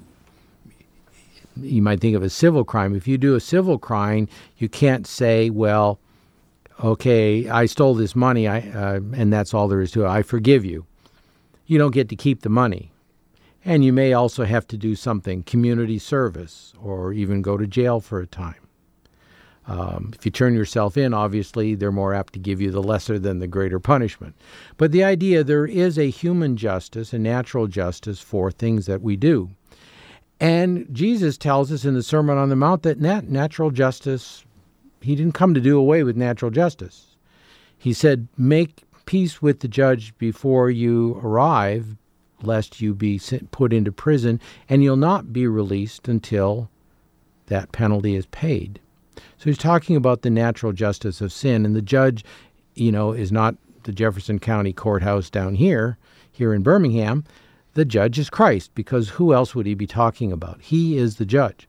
you 1.55 1.83
might 1.83 1.99
think 1.99 2.15
of 2.15 2.23
a 2.23 2.31
civil 2.31 2.65
crime. 2.65 2.95
If 2.95 3.07
you 3.07 3.19
do 3.19 3.35
a 3.35 3.39
civil 3.39 3.77
crime, 3.77 4.27
you 4.57 4.67
can't 4.67 5.05
say, 5.05 5.51
well, 5.51 5.99
okay, 6.83 7.47
I 7.47 7.67
stole 7.67 7.93
this 7.93 8.15
money, 8.15 8.47
I, 8.47 8.61
uh, 8.71 9.01
and 9.13 9.31
that's 9.31 9.53
all 9.53 9.67
there 9.67 9.81
is 9.81 9.91
to 9.91 10.05
it. 10.05 10.07
I 10.07 10.23
forgive 10.23 10.65
you. 10.65 10.87
You 11.67 11.77
don't 11.77 11.93
get 11.93 12.09
to 12.09 12.15
keep 12.15 12.41
the 12.41 12.49
money. 12.49 12.91
And 13.67 13.83
you 13.83 13.91
may 13.91 14.13
also 14.13 14.45
have 14.45 14.65
to 14.69 14.77
do 14.77 14.95
something, 14.95 15.43
community 15.43 15.99
service, 15.99 16.73
or 16.81 17.11
even 17.11 17.41
go 17.41 17.57
to 17.57 17.67
jail 17.67 17.99
for 17.99 18.21
a 18.21 18.25
time. 18.25 18.65
Um, 19.67 20.13
if 20.15 20.23
you 20.23 20.31
turn 20.31 20.55
yourself 20.55 20.95
in, 20.95 21.13
obviously, 21.13 21.75
they're 21.75 21.91
more 21.91 22.13
apt 22.13 22.31
to 22.31 22.39
give 22.39 22.61
you 22.61 22.71
the 22.71 22.81
lesser 22.81 23.19
than 23.19 23.39
the 23.39 23.47
greater 23.47 23.77
punishment. 23.77 24.35
But 24.77 24.93
the 24.93 25.03
idea 25.03 25.43
there 25.43 25.65
is 25.65 25.99
a 25.99 26.09
human 26.09 26.55
justice, 26.55 27.11
a 27.11 27.19
natural 27.19 27.67
justice 27.67 28.21
for 28.21 28.51
things 28.51 28.85
that 28.85 29.01
we 29.01 29.17
do. 29.17 29.49
And 30.39 30.87
Jesus 30.93 31.37
tells 31.37 31.69
us 31.69 31.83
in 31.83 31.93
the 31.93 32.03
Sermon 32.03 32.37
on 32.37 32.47
the 32.47 32.55
Mount 32.55 32.83
that 32.83 33.01
nat- 33.01 33.27
natural 33.27 33.71
justice, 33.71 34.45
he 35.01 35.13
didn't 35.13 35.33
come 35.33 35.53
to 35.53 35.59
do 35.59 35.77
away 35.77 36.03
with 36.03 36.15
natural 36.15 36.51
justice. 36.51 37.17
He 37.77 37.91
said, 37.91 38.29
Make 38.37 38.83
peace 39.05 39.41
with 39.41 39.59
the 39.59 39.67
judge 39.67 40.17
before 40.17 40.71
you 40.71 41.19
arrive, 41.21 41.97
lest 42.41 42.81
you 42.81 42.93
be 42.93 43.19
put 43.51 43.73
into 43.73 43.91
prison, 43.91 44.39
and 44.69 44.83
you'll 44.83 44.95
not 44.95 45.33
be 45.33 45.47
released 45.47 46.07
until 46.07 46.69
that 47.47 47.71
penalty 47.71 48.15
is 48.15 48.25
paid. 48.27 48.79
So 49.37 49.45
he's 49.45 49.57
talking 49.57 49.95
about 49.95 50.21
the 50.21 50.29
natural 50.29 50.73
justice 50.73 51.21
of 51.21 51.31
sin, 51.33 51.65
and 51.65 51.75
the 51.75 51.81
judge, 51.81 52.23
you 52.75 52.91
know, 52.91 53.11
is 53.11 53.31
not 53.31 53.55
the 53.83 53.91
Jefferson 53.91 54.39
County 54.39 54.73
Courthouse 54.73 55.29
down 55.29 55.55
here, 55.55 55.97
here 56.31 56.53
in 56.53 56.61
Birmingham. 56.61 57.23
The 57.73 57.85
judge 57.85 58.19
is 58.19 58.29
Christ, 58.29 58.71
because 58.75 59.09
who 59.09 59.33
else 59.33 59.55
would 59.55 59.65
he 59.65 59.73
be 59.73 59.87
talking 59.87 60.31
about? 60.31 60.61
He 60.61 60.97
is 60.97 61.15
the 61.15 61.25
judge. 61.25 61.67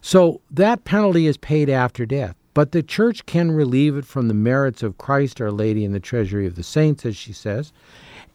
So 0.00 0.40
that 0.50 0.84
penalty 0.84 1.26
is 1.26 1.36
paid 1.36 1.68
after 1.68 2.06
death. 2.06 2.36
But 2.52 2.72
the 2.72 2.82
church 2.82 3.26
can 3.26 3.52
relieve 3.52 3.96
it 3.96 4.04
from 4.04 4.28
the 4.28 4.34
merits 4.34 4.82
of 4.82 4.98
Christ, 4.98 5.40
Our 5.40 5.52
Lady, 5.52 5.84
and 5.84 5.94
the 5.94 6.00
treasury 6.00 6.46
of 6.46 6.56
the 6.56 6.62
saints, 6.62 7.06
as 7.06 7.16
she 7.16 7.32
says. 7.32 7.72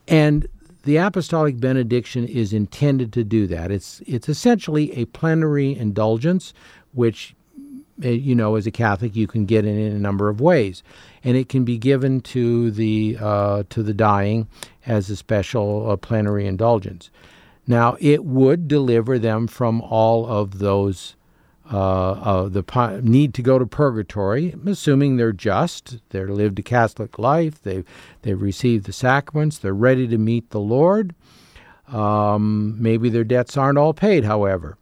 And 0.07 0.47
the 0.86 0.97
apostolic 0.97 1.59
benediction 1.59 2.27
is 2.27 2.53
intended 2.53 3.11
to 3.13 3.23
do 3.23 3.47
that. 3.47 3.71
It's 3.71 4.01
it's 4.05 4.29
essentially 4.29 4.91
a 4.93 5.05
plenary 5.05 5.75
indulgence, 5.75 6.53
which 6.93 7.36
eh, 8.03 8.11
you 8.11 8.36
know, 8.36 8.55
as 8.55 8.67
a 8.67 8.71
Catholic, 8.71 9.15
you 9.15 9.27
can 9.27 9.45
get 9.45 9.65
in, 9.65 9.77
in 9.77 9.93
a 9.93 9.99
number 9.99 10.29
of 10.29 10.39
ways, 10.39 10.83
and 11.23 11.36
it 11.36 11.49
can 11.49 11.65
be 11.65 11.77
given 11.77 12.21
to 12.21 12.69
the 12.71 13.17
uh, 13.19 13.63
to 13.69 13.81
the 13.81 13.95
dying 13.95 14.47
as 14.86 15.09
a 15.09 15.15
special 15.15 15.89
uh, 15.89 15.95
plenary 15.95 16.45
indulgence. 16.45 17.09
Now, 17.67 17.97
it 17.99 18.23
would 18.23 18.67
deliver 18.67 19.17
them 19.17 19.47
from 19.47 19.81
all 19.81 20.27
of 20.27 20.59
those 20.59 21.15
uh, 21.72 22.11
uh, 22.11 22.49
the 22.49 23.01
need 23.03 23.34
to 23.34 23.41
go 23.41 23.57
to 23.57 23.66
purgatory, 23.66 24.53
assuming 24.68 25.18
they're 25.18 25.32
just, 25.32 25.99
they've 26.09 26.30
lived 26.30 26.59
a 26.59 26.63
Catholic 26.63 27.18
life, 27.18 27.61
they've, 27.63 27.86
they've 28.22 28.41
received 28.41 28.86
the 28.86 28.93
sacraments, 28.93 29.57
they're 29.57 29.74
ready 29.74 30.07
to 30.07 30.18
meet 30.18 30.51
the 30.51 30.59
Lord. 30.59 31.16
Um, 31.88 32.76
maybe 32.82 33.09
their 33.09 33.24
debts 33.24 33.57
aren't 33.57 33.78
all 33.78 33.93
paid, 33.93 34.26
however. 34.26 34.78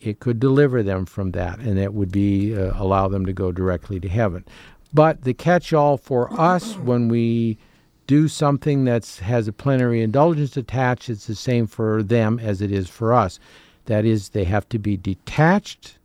It 0.00 0.20
could 0.20 0.40
deliver 0.40 0.82
them 0.82 1.06
from 1.06 1.30
that, 1.32 1.58
and 1.60 1.78
it 1.78 1.94
would 1.94 2.10
be 2.10 2.56
uh, 2.56 2.72
allow 2.74 3.08
them 3.08 3.24
to 3.26 3.32
go 3.32 3.52
directly 3.52 4.00
to 4.00 4.08
heaven. 4.08 4.44
But 4.92 5.22
the 5.24 5.34
catch-all 5.34 5.96
for 5.96 6.32
us 6.38 6.76
when 6.76 7.08
we 7.08 7.58
do 8.06 8.26
something 8.26 8.84
that 8.84 9.06
has 9.22 9.48
a 9.48 9.52
plenary 9.52 10.02
indulgence 10.02 10.56
attached, 10.56 11.08
it's 11.08 11.26
the 11.26 11.34
same 11.34 11.66
for 11.66 12.02
them 12.02 12.38
as 12.38 12.60
it 12.60 12.72
is 12.72 12.88
for 12.88 13.12
us. 13.12 13.38
That 13.86 14.04
is, 14.04 14.30
they 14.30 14.44
have 14.44 14.68
to 14.70 14.78
be 14.78 14.96
detached 14.96 15.98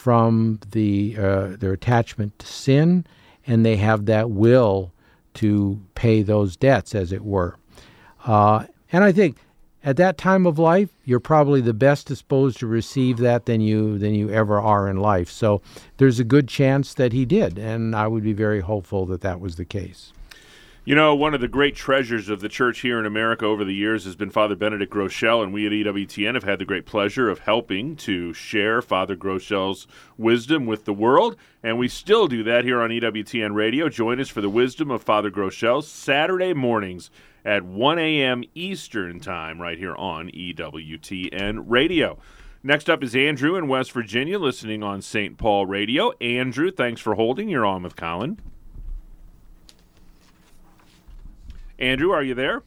from 0.00 0.58
the 0.70 1.14
uh, 1.18 1.56
their 1.58 1.74
attachment 1.74 2.38
to 2.38 2.46
sin, 2.46 3.04
and 3.46 3.66
they 3.66 3.76
have 3.76 4.06
that 4.06 4.30
will 4.30 4.92
to 5.34 5.78
pay 5.94 6.22
those 6.22 6.56
debts, 6.56 6.94
as 6.94 7.12
it 7.12 7.22
were. 7.22 7.58
Uh, 8.24 8.64
and 8.92 9.04
I 9.04 9.12
think 9.12 9.36
at 9.84 9.98
that 9.98 10.16
time 10.16 10.46
of 10.46 10.58
life, 10.58 10.88
you're 11.04 11.20
probably 11.20 11.60
the 11.60 11.74
best 11.74 12.06
disposed 12.06 12.58
to 12.60 12.66
receive 12.66 13.18
that 13.18 13.44
than 13.44 13.60
you 13.60 13.98
than 13.98 14.14
you 14.14 14.30
ever 14.30 14.58
are 14.58 14.88
in 14.88 14.96
life. 14.96 15.28
So 15.30 15.60
there's 15.98 16.18
a 16.18 16.24
good 16.24 16.48
chance 16.48 16.94
that 16.94 17.12
he 17.12 17.26
did, 17.26 17.58
and 17.58 17.94
I 17.94 18.06
would 18.06 18.22
be 18.22 18.32
very 18.32 18.60
hopeful 18.60 19.04
that 19.06 19.20
that 19.20 19.38
was 19.38 19.56
the 19.56 19.66
case. 19.66 20.14
You 20.82 20.94
know, 20.94 21.14
one 21.14 21.34
of 21.34 21.42
the 21.42 21.46
great 21.48 21.76
treasures 21.76 22.30
of 22.30 22.40
the 22.40 22.48
church 22.48 22.80
here 22.80 22.98
in 22.98 23.04
America 23.04 23.44
over 23.44 23.66
the 23.66 23.74
years 23.74 24.06
has 24.06 24.16
been 24.16 24.30
Father 24.30 24.56
Benedict 24.56 24.90
Groeschel, 24.90 25.42
and 25.42 25.52
we 25.52 25.66
at 25.66 25.72
EWTN 25.72 26.32
have 26.32 26.44
had 26.44 26.58
the 26.58 26.64
great 26.64 26.86
pleasure 26.86 27.28
of 27.28 27.40
helping 27.40 27.96
to 27.96 28.32
share 28.32 28.80
Father 28.80 29.14
Groeschel's 29.14 29.86
wisdom 30.16 30.64
with 30.64 30.86
the 30.86 30.94
world, 30.94 31.36
and 31.62 31.78
we 31.78 31.86
still 31.86 32.28
do 32.28 32.42
that 32.44 32.64
here 32.64 32.80
on 32.80 32.88
EWTN 32.88 33.54
Radio. 33.54 33.90
Join 33.90 34.18
us 34.18 34.30
for 34.30 34.40
the 34.40 34.48
wisdom 34.48 34.90
of 34.90 35.02
Father 35.02 35.30
Groeschel 35.30 35.84
Saturday 35.84 36.54
mornings 36.54 37.10
at 37.44 37.62
1 37.62 37.98
a.m. 37.98 38.42
Eastern 38.54 39.20
Time 39.20 39.60
right 39.60 39.76
here 39.76 39.94
on 39.96 40.30
EWTN 40.30 41.64
Radio. 41.66 42.16
Next 42.62 42.88
up 42.88 43.02
is 43.02 43.14
Andrew 43.14 43.54
in 43.54 43.68
West 43.68 43.92
Virginia, 43.92 44.38
listening 44.38 44.82
on 44.82 45.02
St. 45.02 45.36
Paul 45.36 45.66
Radio. 45.66 46.12
Andrew, 46.22 46.70
thanks 46.70 47.02
for 47.02 47.16
holding. 47.16 47.50
You're 47.50 47.66
on 47.66 47.82
with 47.82 47.96
Colin. 47.96 48.38
Andrew, 51.80 52.10
are 52.10 52.22
you 52.22 52.34
there? 52.34 52.62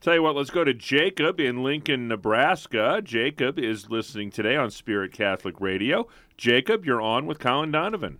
Tell 0.00 0.14
you 0.14 0.22
what, 0.22 0.34
let's 0.34 0.50
go 0.50 0.64
to 0.64 0.74
Jacob 0.74 1.38
in 1.38 1.62
Lincoln, 1.62 2.08
Nebraska. 2.08 3.00
Jacob 3.04 3.58
is 3.58 3.90
listening 3.90 4.30
today 4.30 4.56
on 4.56 4.70
Spirit 4.70 5.12
Catholic 5.12 5.60
Radio. 5.60 6.08
Jacob, 6.36 6.84
you're 6.84 7.02
on 7.02 7.26
with 7.26 7.38
Colin 7.38 7.70
Donovan. 7.70 8.18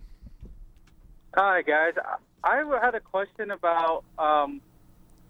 Hi, 1.35 1.61
guys. 1.63 1.93
I 2.43 2.63
had 2.81 2.95
a 2.95 2.99
question 2.99 3.51
about 3.51 4.03
um, 4.17 4.61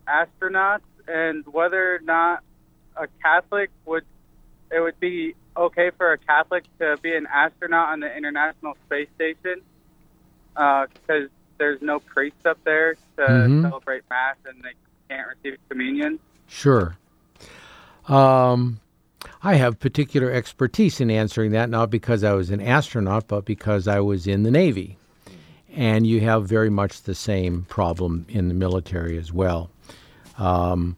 astronauts 0.08 0.82
and 1.08 1.46
whether 1.48 1.96
or 1.96 2.00
not 2.00 2.44
a 2.96 3.08
Catholic 3.22 3.70
would 3.86 4.04
it 4.72 4.80
would 4.80 5.00
be 5.00 5.36
okay 5.58 5.92
for 5.98 6.14
a 6.14 6.18
Catholic 6.18 6.64
to 6.80 6.98
be 7.02 7.14
an 7.16 7.28
astronaut 7.28 7.90
on 7.90 8.00
the 8.00 8.16
International 8.16 8.78
Space 8.86 9.10
Station 9.16 9.62
because 10.54 11.26
uh, 11.26 11.41
there's 11.62 11.82
no 11.84 12.00
priest 12.00 12.48
up 12.48 12.58
there 12.64 12.96
to 12.96 13.22
mm-hmm. 13.22 13.62
celebrate 13.62 14.02
mass 14.10 14.36
and 14.46 14.64
they 14.64 14.74
can't 15.08 15.28
receive 15.28 15.60
communion? 15.70 16.18
Sure. 16.48 16.98
Um, 18.08 18.80
I 19.44 19.54
have 19.56 19.80
particular 19.80 20.32
expertise 20.32 21.00
in 21.00 21.12
answering 21.12 21.52
that, 21.52 21.70
not 21.70 21.92
because 21.92 22.24
I 22.24 22.34
was 22.34 22.50
an 22.50 22.62
astronaut, 22.62 23.28
but 23.28 23.46
because 23.46 23.88
I 23.88 24.00
was 24.00 24.26
in 24.26 24.42
the 24.42 24.50
Navy. 24.50 24.98
And 25.72 26.08
you 26.08 26.20
have 26.22 26.48
very 26.48 26.72
much 26.72 27.04
the 27.04 27.14
same 27.14 27.68
problem 27.70 28.26
in 28.28 28.48
the 28.48 28.56
military 28.56 29.20
as 29.20 29.32
well. 29.32 29.70
Um, 30.40 30.98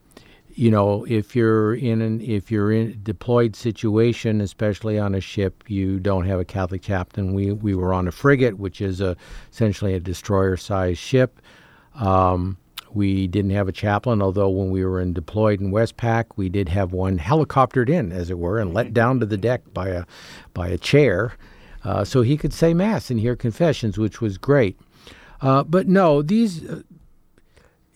you 0.56 0.70
know, 0.70 1.06
if 1.10 1.36
you're 1.36 1.74
in 1.74 2.02
an 2.02 2.22
if 2.22 2.52
you're 2.52 2.72
in 2.72 2.88
a 2.90 2.94
deployed 2.94 3.56
situation, 3.56 4.42
especially 4.42 5.00
on 5.00 5.16
a 5.16 5.22
ship, 5.22 5.64
you 5.68 6.00
don't 6.00 6.26
have 6.26 6.40
a 6.40 6.46
Catholic 6.46 6.82
captain. 6.82 7.34
We 7.34 7.52
we 7.52 7.76
were 7.76 7.94
on 7.94 8.08
a 8.08 8.12
frigate, 8.12 8.58
which 8.58 8.82
is 8.82 9.02
a 9.02 9.16
essentially 9.52 9.94
a 9.94 10.00
destroyer-sized 10.00 11.00
ship. 11.00 11.42
Um, 11.96 12.58
we 12.94 13.28
didn't 13.28 13.52
have 13.52 13.68
a 13.68 13.72
chaplain, 13.72 14.22
although 14.22 14.50
when 14.50 14.70
we 14.70 14.86
were 14.86 15.02
in 15.02 15.14
deployed 15.14 15.60
in 15.60 15.72
Westpac, 15.72 16.26
we 16.36 16.50
did 16.50 16.70
have 16.70 16.94
one 16.94 17.18
helicoptered 17.18 17.90
in, 17.90 18.12
as 18.12 18.30
it 18.30 18.38
were, 18.38 18.60
and 18.60 18.74
let 18.74 18.94
down 18.94 19.20
to 19.20 19.26
the 19.26 19.38
deck 19.38 19.62
by 19.74 19.90
a 19.90 20.06
by 20.54 20.68
a 20.68 20.78
chair, 20.78 21.34
uh, 21.84 22.04
so 22.04 22.22
he 22.22 22.38
could 22.38 22.54
say 22.54 22.74
mass 22.74 23.10
and 23.10 23.20
hear 23.20 23.36
confessions, 23.36 23.98
which 23.98 24.22
was 24.22 24.38
great. 24.38 24.80
Uh, 25.42 25.64
but 25.64 25.88
no, 25.88 26.22
these 26.22 26.64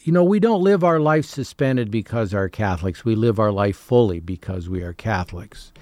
you 0.08 0.14
know, 0.14 0.24
we 0.24 0.40
don't 0.40 0.64
live 0.64 0.86
our 0.86 1.02
life 1.02 1.26
suspended 1.26 1.92
because 1.92 2.34
we're 2.34 2.48
Catholics. 2.48 3.04
We 3.04 3.14
live 3.14 3.40
our 3.40 3.52
life 3.52 3.76
fully 3.76 4.22
because 4.22 4.70
we 4.70 4.82
are 4.82 4.94
Catholics. 4.94 5.74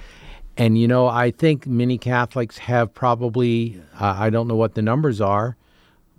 And, 0.58 0.80
you 0.80 0.88
know, 0.88 1.08
I 1.08 1.30
think 1.30 1.68
many 1.68 2.00
Catholics 2.00 2.58
have 2.58 2.92
probably, 2.92 3.80
uh, 4.02 4.16
I 4.18 4.32
don't 4.32 4.48
know 4.48 4.56
what 4.56 4.74
the 4.74 4.82
numbers 4.82 5.22
are, 5.22 5.58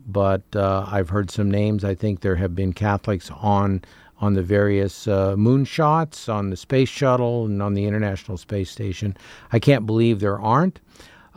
but 0.06 0.44
uh, 0.54 0.86
I've 0.88 1.08
heard 1.08 1.32
some 1.32 1.50
names. 1.50 1.82
I 1.82 1.96
think 1.96 2.20
there 2.20 2.36
have 2.36 2.54
been 2.54 2.72
Catholics 2.72 3.28
on 3.42 3.82
on 4.20 4.34
the 4.34 4.42
various 4.42 5.08
uh, 5.08 5.34
moonshots, 5.34 6.32
on 6.32 6.50
the 6.50 6.56
space 6.56 6.88
shuttle, 6.88 7.44
and 7.46 7.60
on 7.60 7.74
the 7.74 7.86
International 7.86 8.38
Space 8.38 8.70
Station. 8.70 9.16
I 9.50 9.58
can't 9.58 9.84
believe 9.84 10.20
there 10.20 10.40
aren't. 10.40 10.78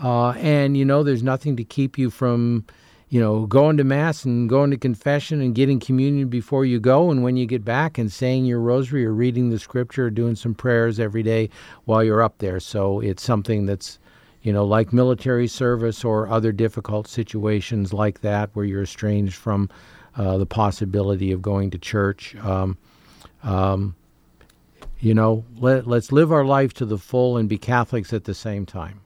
Uh, 0.02 0.34
and, 0.34 0.78
you 0.78 0.86
know, 0.86 1.02
there's 1.02 1.24
nothing 1.24 1.58
to 1.58 1.64
keep 1.64 1.98
you 1.98 2.12
from 2.12 2.64
you 3.10 3.20
know, 3.20 3.46
going 3.48 3.78
to 3.78 3.84
Mass 3.84 4.24
and 4.24 4.48
going 4.48 4.72
to 4.72 4.78
confession 4.78 5.42
and 5.42 5.56
getting 5.56 5.80
communion 5.80 6.30
before 6.30 6.64
you 6.64 6.80
go, 6.80 7.12
and 7.12 7.24
when 7.24 7.38
you 7.38 7.46
get 7.46 7.66
back 7.66 7.98
and 7.98 8.12
saying 8.12 8.46
your 8.46 8.60
rosary 8.60 9.06
or 9.06 9.14
reading 9.14 9.50
the 9.50 9.60
scripture 9.60 10.06
or 10.06 10.10
doing 10.12 10.36
some 10.36 10.54
prayers 10.54 11.00
every 11.00 11.24
day 11.24 11.50
while 11.86 12.04
you're 12.04 12.24
up 12.24 12.38
there. 12.38 12.60
So 12.60 13.00
it's 13.00 13.24
something 13.24 13.66
that's, 13.66 14.00
you 14.44 14.54
know, 14.54 14.64
like 14.64 14.94
military 14.94 15.48
service 15.48 16.06
or 16.06 16.28
other 16.28 16.52
difficult 16.52 17.08
situations 17.08 17.94
like 17.94 18.22
that 18.22 18.52
where 18.54 18.66
you're 18.66 18.84
estranged 18.84 19.36
from 19.36 19.70
uh, 20.16 20.38
the 20.38 20.46
possibility 20.46 21.32
of 21.32 21.42
going 21.42 21.72
to 21.72 21.78
church. 21.78 22.36
Um, 22.36 22.78
um, 23.44 23.96
You 25.02 25.14
know, 25.14 25.46
let, 25.58 25.88
let's 25.88 26.12
live 26.12 26.32
our 26.32 26.44
life 26.44 26.74
to 26.74 26.86
the 26.86 26.98
full 26.98 27.38
and 27.38 27.48
be 27.48 27.58
Catholics 27.58 28.12
at 28.12 28.26
the 28.26 28.34
same 28.34 28.66
time. 28.66 29.00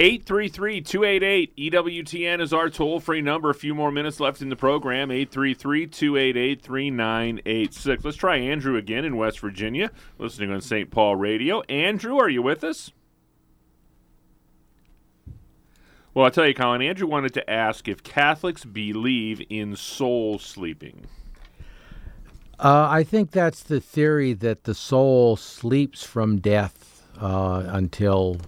833 0.00 0.80
288 0.80 1.56
EWTN 1.56 2.40
is 2.40 2.52
our 2.52 2.70
toll 2.70 3.00
free 3.00 3.20
number. 3.20 3.50
A 3.50 3.54
few 3.54 3.74
more 3.74 3.90
minutes 3.90 4.20
left 4.20 4.40
in 4.40 4.48
the 4.48 4.54
program. 4.54 5.10
833 5.10 5.88
288 5.88 6.62
3986. 6.62 8.04
Let's 8.04 8.16
try 8.16 8.36
Andrew 8.36 8.76
again 8.76 9.04
in 9.04 9.16
West 9.16 9.40
Virginia, 9.40 9.90
listening 10.16 10.52
on 10.52 10.60
St. 10.60 10.88
Paul 10.92 11.16
Radio. 11.16 11.62
Andrew, 11.62 12.16
are 12.16 12.28
you 12.28 12.42
with 12.42 12.62
us? 12.62 12.92
Well, 16.14 16.26
I'll 16.26 16.30
tell 16.30 16.46
you, 16.46 16.54
Colin, 16.54 16.80
Andrew 16.80 17.08
wanted 17.08 17.34
to 17.34 17.50
ask 17.50 17.88
if 17.88 18.04
Catholics 18.04 18.64
believe 18.64 19.42
in 19.50 19.74
soul 19.74 20.38
sleeping. 20.38 21.06
Uh, 22.60 22.86
I 22.88 23.02
think 23.02 23.32
that's 23.32 23.64
the 23.64 23.80
theory 23.80 24.32
that 24.34 24.62
the 24.62 24.74
soul 24.74 25.36
sleeps 25.36 26.04
from 26.04 26.38
death 26.38 27.04
uh, 27.20 27.64
until 27.66 28.40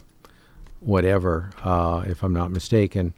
whatever, 0.81 1.51
uh, 1.63 2.05
if 2.07 2.23
I'm 2.23 2.33
not 2.33 2.51
mistaken. 2.51 3.15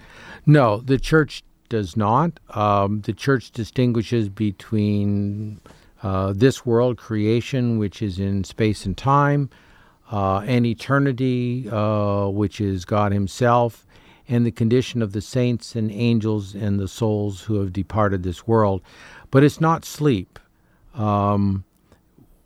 No, 0.47 0.79
the 0.79 0.99
church 0.99 1.43
does 1.69 1.97
not. 1.97 2.39
Um, 2.51 3.01
the 3.03 3.13
church 3.13 3.51
distinguishes 3.51 4.29
between 4.29 5.61
uh, 6.03 6.33
this 6.35 6.67
world, 6.67 6.99
creation, 6.99 7.79
which 7.79 8.03
is 8.03 8.19
in 8.19 8.45
space 8.45 8.85
and 8.85 8.97
time, 8.97 9.49
uh, 10.11 10.41
and 10.41 10.67
eternity, 10.67 11.69
uh, 11.71 12.29
which 12.29 12.61
is 12.61 12.85
God 12.85 13.13
Himself, 13.13 13.87
and 14.29 14.45
the 14.45 14.51
condition 14.51 15.01
of 15.01 15.13
the 15.13 15.21
saints 15.21 15.75
and 15.75 15.91
angels 15.91 16.55
and 16.55 16.79
the 16.79 16.89
souls 16.89 17.43
who 17.43 17.61
have 17.61 17.73
departed 17.73 18.23
this 18.23 18.47
world. 18.47 18.83
But 19.31 19.45
it's 19.45 19.61
not 19.61 19.85
sleep. 19.85 20.39
Um, 20.95 21.65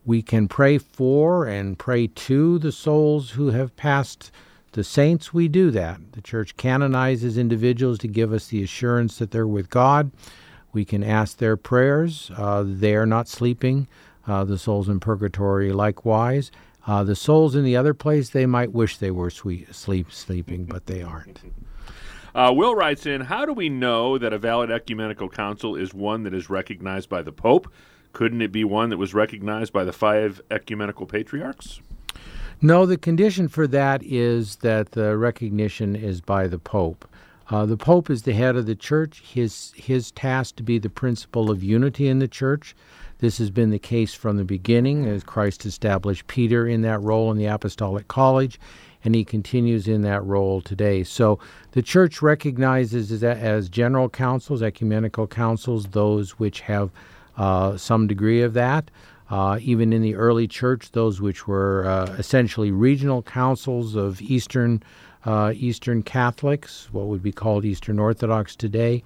we 0.05 0.21
can 0.21 0.47
pray 0.47 0.77
for 0.77 1.45
and 1.45 1.77
pray 1.77 2.07
to 2.07 2.59
the 2.59 2.71
souls 2.71 3.31
who 3.31 3.49
have 3.49 3.75
passed 3.75 4.31
the 4.73 4.83
saints, 4.83 5.33
we 5.33 5.47
do 5.47 5.71
that. 5.71 5.99
The 6.11 6.21
church 6.21 6.57
canonizes 6.57 7.37
individuals 7.37 7.99
to 7.99 8.07
give 8.07 8.33
us 8.33 8.47
the 8.47 8.63
assurance 8.63 9.17
that 9.17 9.31
they're 9.31 9.47
with 9.47 9.69
God. 9.69 10.11
We 10.73 10.85
can 10.85 11.03
ask 11.03 11.37
their 11.37 11.57
prayers. 11.57 12.31
Uh, 12.35 12.63
they 12.65 12.95
are 12.95 13.05
not 13.05 13.27
sleeping. 13.27 13.87
Uh, 14.27 14.43
the 14.43 14.57
souls 14.57 14.89
in 14.89 14.99
purgatory, 14.99 15.71
likewise. 15.71 16.51
Uh, 16.85 17.03
the 17.03 17.15
souls 17.15 17.55
in 17.55 17.63
the 17.63 17.75
other 17.75 17.93
place, 17.93 18.29
they 18.29 18.45
might 18.45 18.71
wish 18.71 18.97
they 18.97 19.11
were 19.11 19.29
sweet, 19.29 19.73
sleep 19.73 20.11
sleeping, 20.11 20.65
but 20.65 20.85
they 20.85 21.01
aren't. 21.01 21.41
Uh, 22.35 22.53
Will 22.53 22.75
writes 22.75 23.07
in 23.07 23.21
How 23.21 23.47
do 23.47 23.53
we 23.53 23.67
know 23.67 24.19
that 24.19 24.31
a 24.31 24.37
valid 24.37 24.69
ecumenical 24.69 25.27
council 25.27 25.75
is 25.75 25.91
one 25.91 26.21
that 26.21 26.35
is 26.35 26.51
recognized 26.51 27.09
by 27.09 27.23
the 27.23 27.31
Pope? 27.31 27.67
Couldn't 28.13 28.43
it 28.43 28.51
be 28.51 28.63
one 28.63 28.89
that 28.91 28.97
was 28.97 29.15
recognized 29.15 29.73
by 29.73 29.83
the 29.83 29.91
five 29.91 30.39
ecumenical 30.51 31.07
patriarchs? 31.07 31.81
No, 32.61 32.87
the 32.87 32.97
condition 32.97 33.47
for 33.47 33.67
that 33.67 34.01
is 34.03 34.57
that 34.57 34.91
the 34.91 35.15
recognition 35.15 35.95
is 35.95 36.21
by 36.21 36.47
the 36.47 36.57
Pope. 36.57 37.07
Uh, 37.49 37.65
the 37.65 37.77
Pope 37.77 38.09
is 38.09 38.23
the 38.23 38.33
head 38.33 38.55
of 38.55 38.65
the 38.65 38.75
church. 38.75 39.21
His 39.21 39.73
his 39.75 40.11
task 40.11 40.55
to 40.55 40.63
be 40.63 40.79
the 40.79 40.89
principle 40.89 41.51
of 41.51 41.63
unity 41.63 42.07
in 42.07 42.19
the 42.19 42.27
church. 42.27 42.75
This 43.19 43.37
has 43.37 43.51
been 43.51 43.69
the 43.69 43.79
case 43.79 44.13
from 44.13 44.37
the 44.37 44.43
beginning, 44.43 45.05
as 45.05 45.23
Christ 45.23 45.65
established 45.65 46.27
Peter 46.27 46.67
in 46.67 46.81
that 46.81 47.01
role 47.01 47.31
in 47.31 47.37
the 47.37 47.45
Apostolic 47.45 48.07
College, 48.07 48.59
and 49.03 49.15
he 49.15 49.23
continues 49.23 49.87
in 49.87 50.01
that 50.01 50.23
role 50.23 50.61
today. 50.61 51.03
So 51.03 51.39
the 51.71 51.81
church 51.81 52.21
recognizes 52.21 53.11
as, 53.11 53.23
as 53.23 53.69
general 53.69 54.09
councils, 54.09 54.61
ecumenical 54.61 55.27
councils, 55.27 55.85
those 55.87 56.31
which 56.31 56.61
have 56.61 56.91
uh, 57.37 57.77
some 57.77 58.07
degree 58.07 58.41
of 58.41 58.53
that. 58.53 58.89
Uh, 59.29 59.59
even 59.61 59.91
in 59.91 60.01
the 60.01 60.15
early 60.15 60.47
church, 60.47 60.91
those 60.91 61.19
which 61.19 61.47
were 61.47 61.85
uh, 61.85 62.05
essentially 62.17 62.71
regional 62.71 63.21
councils 63.21 63.95
of 63.95 64.21
Eastern 64.21 64.81
uh, 65.25 65.51
Eastern 65.55 66.01
Catholics, 66.03 66.87
what 66.93 67.07
would 67.07 67.21
be 67.21 67.33
called 67.33 67.65
Eastern 67.65 67.99
Orthodox 67.99 68.55
today, 68.55 69.03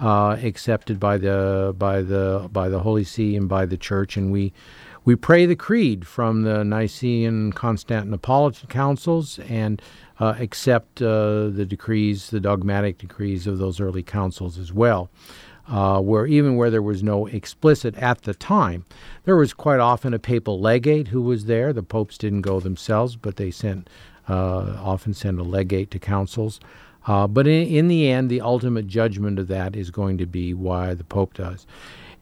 uh, 0.00 0.38
accepted 0.42 0.98
by 0.98 1.18
the 1.18 1.74
by 1.76 2.00
the 2.00 2.48
by 2.50 2.70
the 2.70 2.80
Holy 2.80 3.04
See 3.04 3.36
and 3.36 3.48
by 3.48 3.66
the 3.66 3.76
Church, 3.76 4.16
and 4.16 4.32
we 4.32 4.54
we 5.04 5.14
pray 5.14 5.44
the 5.44 5.56
creed 5.56 6.06
from 6.06 6.42
the 6.42 6.64
Nicene 6.64 7.52
Constantinopolitan 7.52 8.68
councils 8.68 9.38
and 9.40 9.82
uh, 10.20 10.34
accept 10.38 11.00
uh, 11.02 11.48
the 11.48 11.66
decrees, 11.66 12.30
the 12.30 12.40
dogmatic 12.40 12.98
decrees 12.98 13.46
of 13.46 13.58
those 13.58 13.80
early 13.80 14.02
councils 14.02 14.58
as 14.58 14.72
well 14.72 15.10
uh, 15.68 16.00
where 16.00 16.26
even 16.26 16.56
where 16.56 16.70
there 16.70 16.82
was 16.82 17.02
no 17.02 17.26
explicit 17.26 17.94
at 17.96 18.22
the 18.22 18.34
time, 18.34 18.84
there 19.24 19.36
was 19.36 19.52
quite 19.52 19.80
often 19.80 20.14
a 20.14 20.18
papal 20.18 20.60
legate 20.60 21.08
who 21.08 21.20
was 21.20 21.44
there. 21.44 21.72
The 21.72 21.82
popes 21.82 22.18
didn't 22.18 22.42
go 22.42 22.60
themselves, 22.60 23.16
but 23.16 23.36
they 23.36 23.50
sent 23.50 23.88
uh, 24.28 24.76
often 24.80 25.14
send 25.14 25.38
a 25.38 25.42
legate 25.42 25.90
to 25.90 25.98
councils. 25.98 26.60
Uh, 27.06 27.26
but 27.26 27.46
in, 27.46 27.66
in 27.66 27.88
the 27.88 28.10
end, 28.10 28.30
the 28.30 28.40
ultimate 28.40 28.86
judgment 28.86 29.38
of 29.38 29.48
that 29.48 29.74
is 29.74 29.90
going 29.90 30.18
to 30.18 30.26
be 30.26 30.52
why 30.52 30.92
the 30.94 31.04
pope 31.04 31.34
does. 31.34 31.66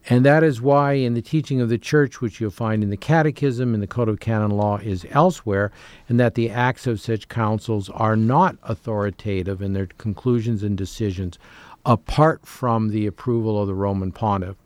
And 0.09 0.25
that 0.25 0.45
is 0.45 0.61
why, 0.61 0.93
in 0.93 1.15
the 1.15 1.23
teaching 1.23 1.61
of 1.61 1.69
the 1.69 1.79
church, 1.79 2.21
which 2.21 2.41
you'll 2.41 2.53
find 2.53 2.85
in 2.85 2.91
the 2.91 2.97
Catechism, 2.97 3.75
in 3.75 3.81
the 3.81 3.89
Code 3.89 4.09
of 4.09 4.21
Canon 4.21 4.53
Law, 4.53 4.77
is 4.77 5.05
elsewhere, 5.11 5.73
and 6.09 6.21
that 6.21 6.37
the 6.37 6.49
acts 6.49 6.87
of 6.87 7.01
such 7.01 7.29
councils 7.29 7.91
are 7.91 8.15
not 8.15 8.57
authoritative 8.63 9.61
in 9.61 9.73
their 9.73 9.87
conclusions 9.87 10.63
and 10.63 10.79
decisions 10.79 11.41
apart 11.87 12.45
from 12.45 12.91
the 12.91 13.07
approval 13.07 13.61
of 13.61 13.69
the 13.69 13.75
Roman 13.75 14.13
pontiff. 14.13 14.57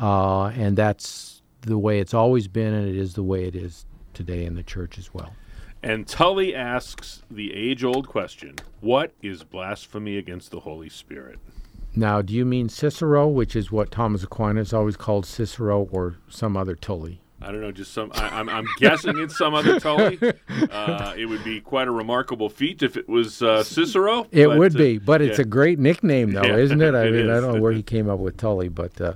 Uh, 0.00 0.48
and 0.48 0.76
that's 0.76 1.42
the 1.62 1.78
way 1.78 1.98
it's 1.98 2.14
always 2.14 2.46
been, 2.46 2.72
and 2.72 2.88
it 2.88 2.96
is 2.96 3.14
the 3.14 3.22
way 3.22 3.46
it 3.46 3.56
is 3.56 3.86
today 4.14 4.44
in 4.44 4.54
the 4.54 4.62
church 4.62 4.98
as 4.98 5.12
well. 5.12 5.32
And 5.82 6.06
Tully 6.06 6.54
asks 6.54 7.22
the 7.30 7.54
age 7.54 7.82
old 7.82 8.06
question 8.06 8.56
What 8.80 9.12
is 9.22 9.42
blasphemy 9.42 10.18
against 10.18 10.50
the 10.50 10.60
Holy 10.60 10.88
Spirit? 10.88 11.38
Now, 11.96 12.20
do 12.20 12.34
you 12.34 12.44
mean 12.44 12.68
Cicero, 12.68 13.26
which 13.26 13.56
is 13.56 13.72
what 13.72 13.90
Thomas 13.90 14.22
Aquinas 14.22 14.72
always 14.72 14.96
called 14.96 15.24
Cicero, 15.24 15.88
or 15.90 16.16
some 16.28 16.56
other 16.56 16.74
Tully? 16.74 17.20
I 17.40 17.52
don't 17.52 17.60
know, 17.60 17.70
just 17.70 17.92
some. 17.92 18.10
I, 18.14 18.40
am 18.40 18.66
guessing 18.78 19.18
it's 19.18 19.38
some 19.38 19.54
other 19.54 19.78
Tully. 19.80 20.18
Uh, 20.70 21.14
it 21.16 21.26
would 21.26 21.42
be 21.44 21.60
quite 21.60 21.88
a 21.88 21.90
remarkable 21.90 22.48
feat 22.48 22.82
if 22.82 22.96
it 22.96 23.08
was 23.08 23.42
uh, 23.42 23.62
Cicero. 23.62 24.26
It 24.32 24.46
but, 24.46 24.58
would 24.58 24.74
be, 24.74 24.96
uh, 24.96 25.00
but 25.04 25.22
it's 25.22 25.38
yeah. 25.38 25.42
a 25.42 25.46
great 25.46 25.78
nickname, 25.78 26.32
though, 26.32 26.42
yeah, 26.42 26.56
isn't 26.56 26.80
it? 26.80 26.94
I 26.94 27.04
it 27.06 27.12
mean, 27.12 27.26
is. 27.26 27.30
I 27.30 27.40
don't 27.40 27.54
know 27.54 27.60
where 27.60 27.72
he 27.72 27.82
came 27.82 28.10
up 28.10 28.18
with 28.18 28.36
Tully, 28.36 28.68
but 28.68 29.00
uh, 29.00 29.14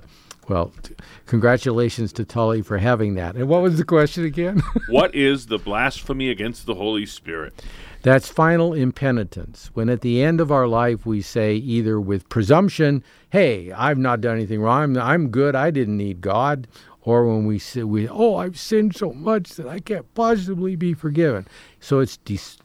well, 0.49 0.71
t- 0.81 0.95
congratulations 1.25 2.11
to 2.13 2.25
Tully 2.25 2.61
for 2.61 2.77
having 2.77 3.15
that. 3.15 3.35
And 3.35 3.47
what 3.47 3.61
was 3.61 3.77
the 3.77 3.83
question 3.83 4.25
again? 4.25 4.61
what 4.89 5.13
is 5.13 5.47
the 5.47 5.57
blasphemy 5.57 6.29
against 6.29 6.65
the 6.65 6.75
Holy 6.75 7.05
Spirit? 7.05 7.61
That's 8.01 8.27
final 8.27 8.73
impenitence. 8.73 9.69
When 9.73 9.89
at 9.89 10.01
the 10.01 10.21
end 10.21 10.41
of 10.41 10.51
our 10.51 10.67
life 10.67 11.05
we 11.05 11.21
say, 11.21 11.55
either 11.55 11.99
with 11.99 12.27
presumption, 12.29 13.03
hey, 13.29 13.71
I've 13.71 13.97
not 13.97 14.21
done 14.21 14.35
anything 14.35 14.61
wrong, 14.61 14.97
I'm, 14.97 14.97
I'm 14.97 15.27
good, 15.29 15.55
I 15.55 15.71
didn't 15.71 15.97
need 15.97 16.19
God, 16.19 16.67
or 17.03 17.27
when 17.27 17.45
we 17.45 17.59
say, 17.59 17.83
we, 17.83 18.07
oh, 18.07 18.37
I've 18.37 18.57
sinned 18.57 18.95
so 18.95 19.11
much 19.11 19.51
that 19.51 19.67
I 19.67 19.79
can't 19.79 20.11
possibly 20.13 20.75
be 20.75 20.93
forgiven. 20.93 21.47
So 21.79 21.99
it's 21.99 22.17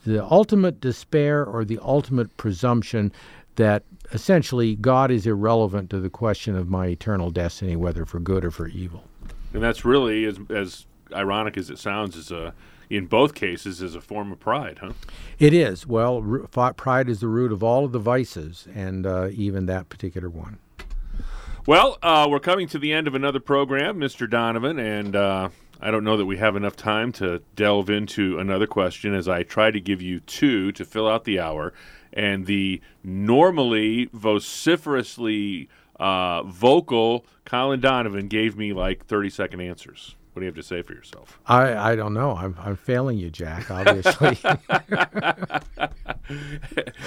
the 0.04 0.24
ultimate 0.24 0.80
despair 0.80 1.44
or 1.44 1.64
the 1.64 1.78
ultimate 1.82 2.36
presumption 2.36 3.12
that 3.56 3.82
essentially 4.12 4.76
God 4.76 5.10
is 5.10 5.26
irrelevant 5.26 5.90
to 5.90 5.98
the 5.98 6.10
question 6.10 6.54
of 6.54 6.68
my 6.68 6.86
eternal 6.86 7.30
destiny, 7.30 7.74
whether 7.74 8.04
for 8.04 8.20
good 8.20 8.44
or 8.44 8.52
for 8.52 8.68
evil. 8.68 9.02
And 9.52 9.62
that's 9.62 9.84
really, 9.84 10.24
as, 10.24 10.38
as 10.50 10.86
ironic 11.12 11.56
as 11.56 11.68
it 11.68 11.78
sounds, 11.78 12.16
is 12.16 12.30
a 12.30 12.54
in 12.90 13.06
both 13.06 13.34
cases 13.34 13.82
is 13.82 13.94
a 13.94 14.00
form 14.00 14.32
of 14.32 14.40
pride, 14.40 14.78
huh? 14.80 14.92
It 15.38 15.52
is. 15.52 15.86
Well, 15.86 16.22
pride 16.76 17.08
is 17.08 17.20
the 17.20 17.28
root 17.28 17.52
of 17.52 17.62
all 17.62 17.84
of 17.84 17.92
the 17.92 17.98
vices, 17.98 18.66
and 18.74 19.06
uh, 19.06 19.28
even 19.32 19.66
that 19.66 19.90
particular 19.90 20.30
one. 20.30 20.58
Well, 21.68 21.98
uh, 22.02 22.26
we're 22.30 22.40
coming 22.40 22.66
to 22.68 22.78
the 22.78 22.94
end 22.94 23.06
of 23.06 23.14
another 23.14 23.40
program, 23.40 23.98
Mr. 23.98 24.26
Donovan, 24.28 24.78
and 24.78 25.14
uh, 25.14 25.50
I 25.78 25.90
don't 25.90 26.02
know 26.02 26.16
that 26.16 26.24
we 26.24 26.38
have 26.38 26.56
enough 26.56 26.76
time 26.76 27.12
to 27.12 27.42
delve 27.56 27.90
into 27.90 28.38
another 28.38 28.66
question 28.66 29.12
as 29.12 29.28
I 29.28 29.42
try 29.42 29.70
to 29.70 29.78
give 29.78 30.00
you 30.00 30.20
two 30.20 30.72
to 30.72 30.84
fill 30.86 31.06
out 31.06 31.24
the 31.24 31.38
hour. 31.38 31.74
And 32.10 32.46
the 32.46 32.80
normally 33.04 34.08
vociferously 34.14 35.68
uh, 36.00 36.42
vocal 36.44 37.26
Colin 37.44 37.80
Donovan 37.80 38.28
gave 38.28 38.56
me 38.56 38.72
like 38.72 39.04
30 39.04 39.28
second 39.28 39.60
answers. 39.60 40.16
What 40.32 40.40
do 40.40 40.46
you 40.46 40.48
have 40.48 40.56
to 40.56 40.62
say 40.62 40.80
for 40.80 40.94
yourself? 40.94 41.38
I, 41.44 41.90
I 41.92 41.96
don't 41.96 42.14
know. 42.14 42.34
I'm, 42.34 42.56
I'm 42.58 42.76
failing 42.76 43.18
you, 43.18 43.28
Jack, 43.28 43.70
obviously. 43.70 44.38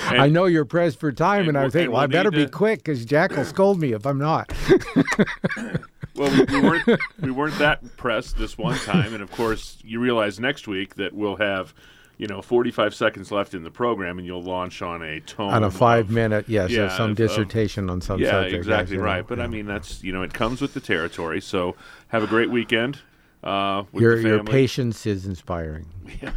I 0.05 0.29
know 0.29 0.45
you're 0.45 0.65
pressed 0.65 0.99
for 0.99 1.11
time, 1.11 1.41
and, 1.41 1.49
and 1.49 1.57
I 1.57 1.63
was 1.65 1.73
thinking, 1.73 1.91
well, 1.91 2.01
I 2.01 2.07
better 2.07 2.31
be 2.31 2.47
quick 2.47 2.79
because 2.79 3.05
Jack 3.05 3.31
will 3.31 3.45
scold 3.45 3.79
me 3.79 3.93
if 3.93 4.05
I'm 4.05 4.17
not. 4.17 4.51
well, 6.15 6.31
we, 6.31 6.43
we, 6.45 6.61
weren't, 6.61 7.01
we 7.21 7.31
weren't 7.31 7.57
that 7.59 7.97
pressed 7.97 8.37
this 8.37 8.57
one 8.57 8.77
time. 8.79 9.13
And 9.13 9.23
of 9.23 9.31
course, 9.31 9.77
you 9.83 9.99
realize 9.99 10.39
next 10.39 10.67
week 10.67 10.95
that 10.95 11.13
we'll 11.13 11.37
have 11.37 11.73
you 12.21 12.27
know 12.27 12.41
45 12.41 12.93
seconds 12.93 13.31
left 13.31 13.55
in 13.55 13.63
the 13.63 13.71
program 13.71 14.19
and 14.19 14.27
you'll 14.27 14.43
launch 14.43 14.83
on 14.83 15.01
a 15.01 15.19
tone 15.21 15.51
on 15.51 15.63
a 15.63 15.71
five 15.71 16.05
of, 16.05 16.11
minute 16.11 16.45
yes 16.47 16.69
yeah, 16.69 16.95
some 16.95 17.11
of, 17.11 17.17
dissertation 17.17 17.89
on 17.89 17.99
some 17.99 18.19
yeah 18.19 18.29
subject 18.29 18.55
exactly 18.55 18.97
right 18.99 19.27
but 19.27 19.39
yeah. 19.39 19.43
i 19.43 19.47
mean 19.47 19.65
that's 19.65 20.03
you 20.03 20.13
know 20.13 20.21
it 20.21 20.31
comes 20.31 20.61
with 20.61 20.75
the 20.75 20.79
territory 20.79 21.41
so 21.41 21.75
have 22.09 22.21
a 22.21 22.27
great 22.27 22.51
weekend 22.51 22.99
uh, 23.43 23.83
Your 23.93 24.17
your 24.19 24.43
patience 24.43 25.05
is 25.05 25.25
inspiring. 25.25 25.85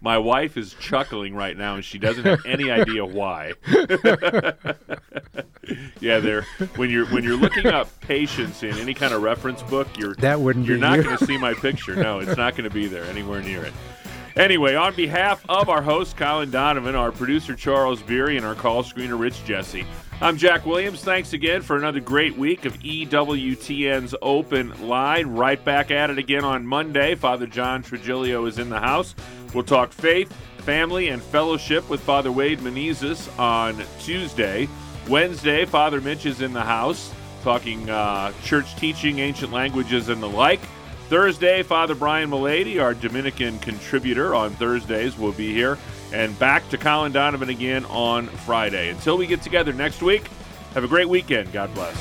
My 0.00 0.18
wife 0.18 0.56
is 0.56 0.74
chuckling 0.74 1.34
right 1.34 1.56
now, 1.56 1.76
and 1.76 1.84
she 1.84 1.98
doesn't 1.98 2.24
have 2.24 2.44
any 2.44 2.70
idea 2.72 3.04
why. 3.04 3.52
yeah, 6.00 6.18
there. 6.18 6.42
When 6.76 6.90
you're 6.90 7.06
when 7.06 7.22
you're 7.22 7.36
looking 7.36 7.66
up 7.66 7.88
patience 8.00 8.62
in 8.64 8.76
any 8.78 8.94
kind 8.94 9.14
of 9.14 9.22
reference 9.22 9.62
book, 9.62 9.86
you're 9.96 10.14
That 10.16 10.40
wouldn't 10.40 10.66
you're 10.66 10.76
not 10.78 10.96
you. 10.98 11.04
going 11.04 11.18
to 11.18 11.24
see 11.26 11.38
my 11.38 11.54
picture. 11.54 11.94
No, 11.94 12.18
it's 12.18 12.36
not 12.36 12.56
going 12.56 12.68
to 12.68 12.74
be 12.74 12.86
there 12.88 13.04
anywhere 13.04 13.40
near 13.42 13.64
it. 13.64 13.72
Anyway, 14.36 14.74
on 14.74 14.92
behalf 14.96 15.44
of 15.48 15.68
our 15.68 15.80
host 15.82 16.16
Colin 16.16 16.50
Donovan, 16.50 16.96
our 16.96 17.12
producer 17.12 17.54
Charles 17.54 18.02
Beery, 18.02 18.36
and 18.36 18.44
our 18.44 18.56
call 18.56 18.82
screener 18.82 19.16
Rich 19.18 19.44
Jesse, 19.44 19.86
I'm 20.20 20.36
Jack 20.36 20.64
Williams. 20.64 21.02
Thanks 21.02 21.32
again 21.32 21.60
for 21.60 21.76
another 21.76 22.00
great 22.00 22.36
week 22.38 22.64
of 22.64 22.78
EWTN's 22.78 24.14
Open 24.22 24.88
Line. 24.88 25.26
Right 25.26 25.62
back 25.62 25.90
at 25.90 26.08
it 26.08 26.18
again 26.18 26.44
on 26.44 26.64
Monday. 26.66 27.14
Father 27.14 27.46
John 27.46 27.82
Trigilio 27.82 28.46
is 28.46 28.58
in 28.58 28.70
the 28.70 28.78
house. 28.78 29.14
We'll 29.52 29.64
talk 29.64 29.92
faith, 29.92 30.32
family, 30.58 31.08
and 31.08 31.20
fellowship 31.20 31.88
with 31.90 32.00
Father 32.00 32.30
Wade 32.30 32.60
Menezes 32.60 33.28
on 33.38 33.82
Tuesday. 33.98 34.68
Wednesday, 35.08 35.64
Father 35.64 36.00
Mitch 36.00 36.26
is 36.26 36.40
in 36.40 36.52
the 36.52 36.62
house 36.62 37.12
talking 37.42 37.90
uh, 37.90 38.32
church 38.42 38.74
teaching, 38.76 39.18
ancient 39.18 39.52
languages, 39.52 40.08
and 40.08 40.22
the 40.22 40.28
like. 40.28 40.60
Thursday, 41.08 41.62
Father 41.62 41.94
Brian 41.94 42.30
Mullady, 42.30 42.80
our 42.80 42.94
Dominican 42.94 43.58
contributor 43.58 44.34
on 44.34 44.52
Thursdays, 44.52 45.18
will 45.18 45.32
be 45.32 45.52
here 45.52 45.76
and 46.14 46.38
back 46.38 46.68
to 46.68 46.78
Colin 46.78 47.10
Donovan 47.10 47.48
again 47.48 47.84
on 47.86 48.28
Friday. 48.28 48.90
Until 48.90 49.18
we 49.18 49.26
get 49.26 49.42
together 49.42 49.72
next 49.72 50.00
week, 50.00 50.28
have 50.72 50.84
a 50.84 50.88
great 50.88 51.08
weekend. 51.08 51.52
God 51.52 51.74
bless. 51.74 51.96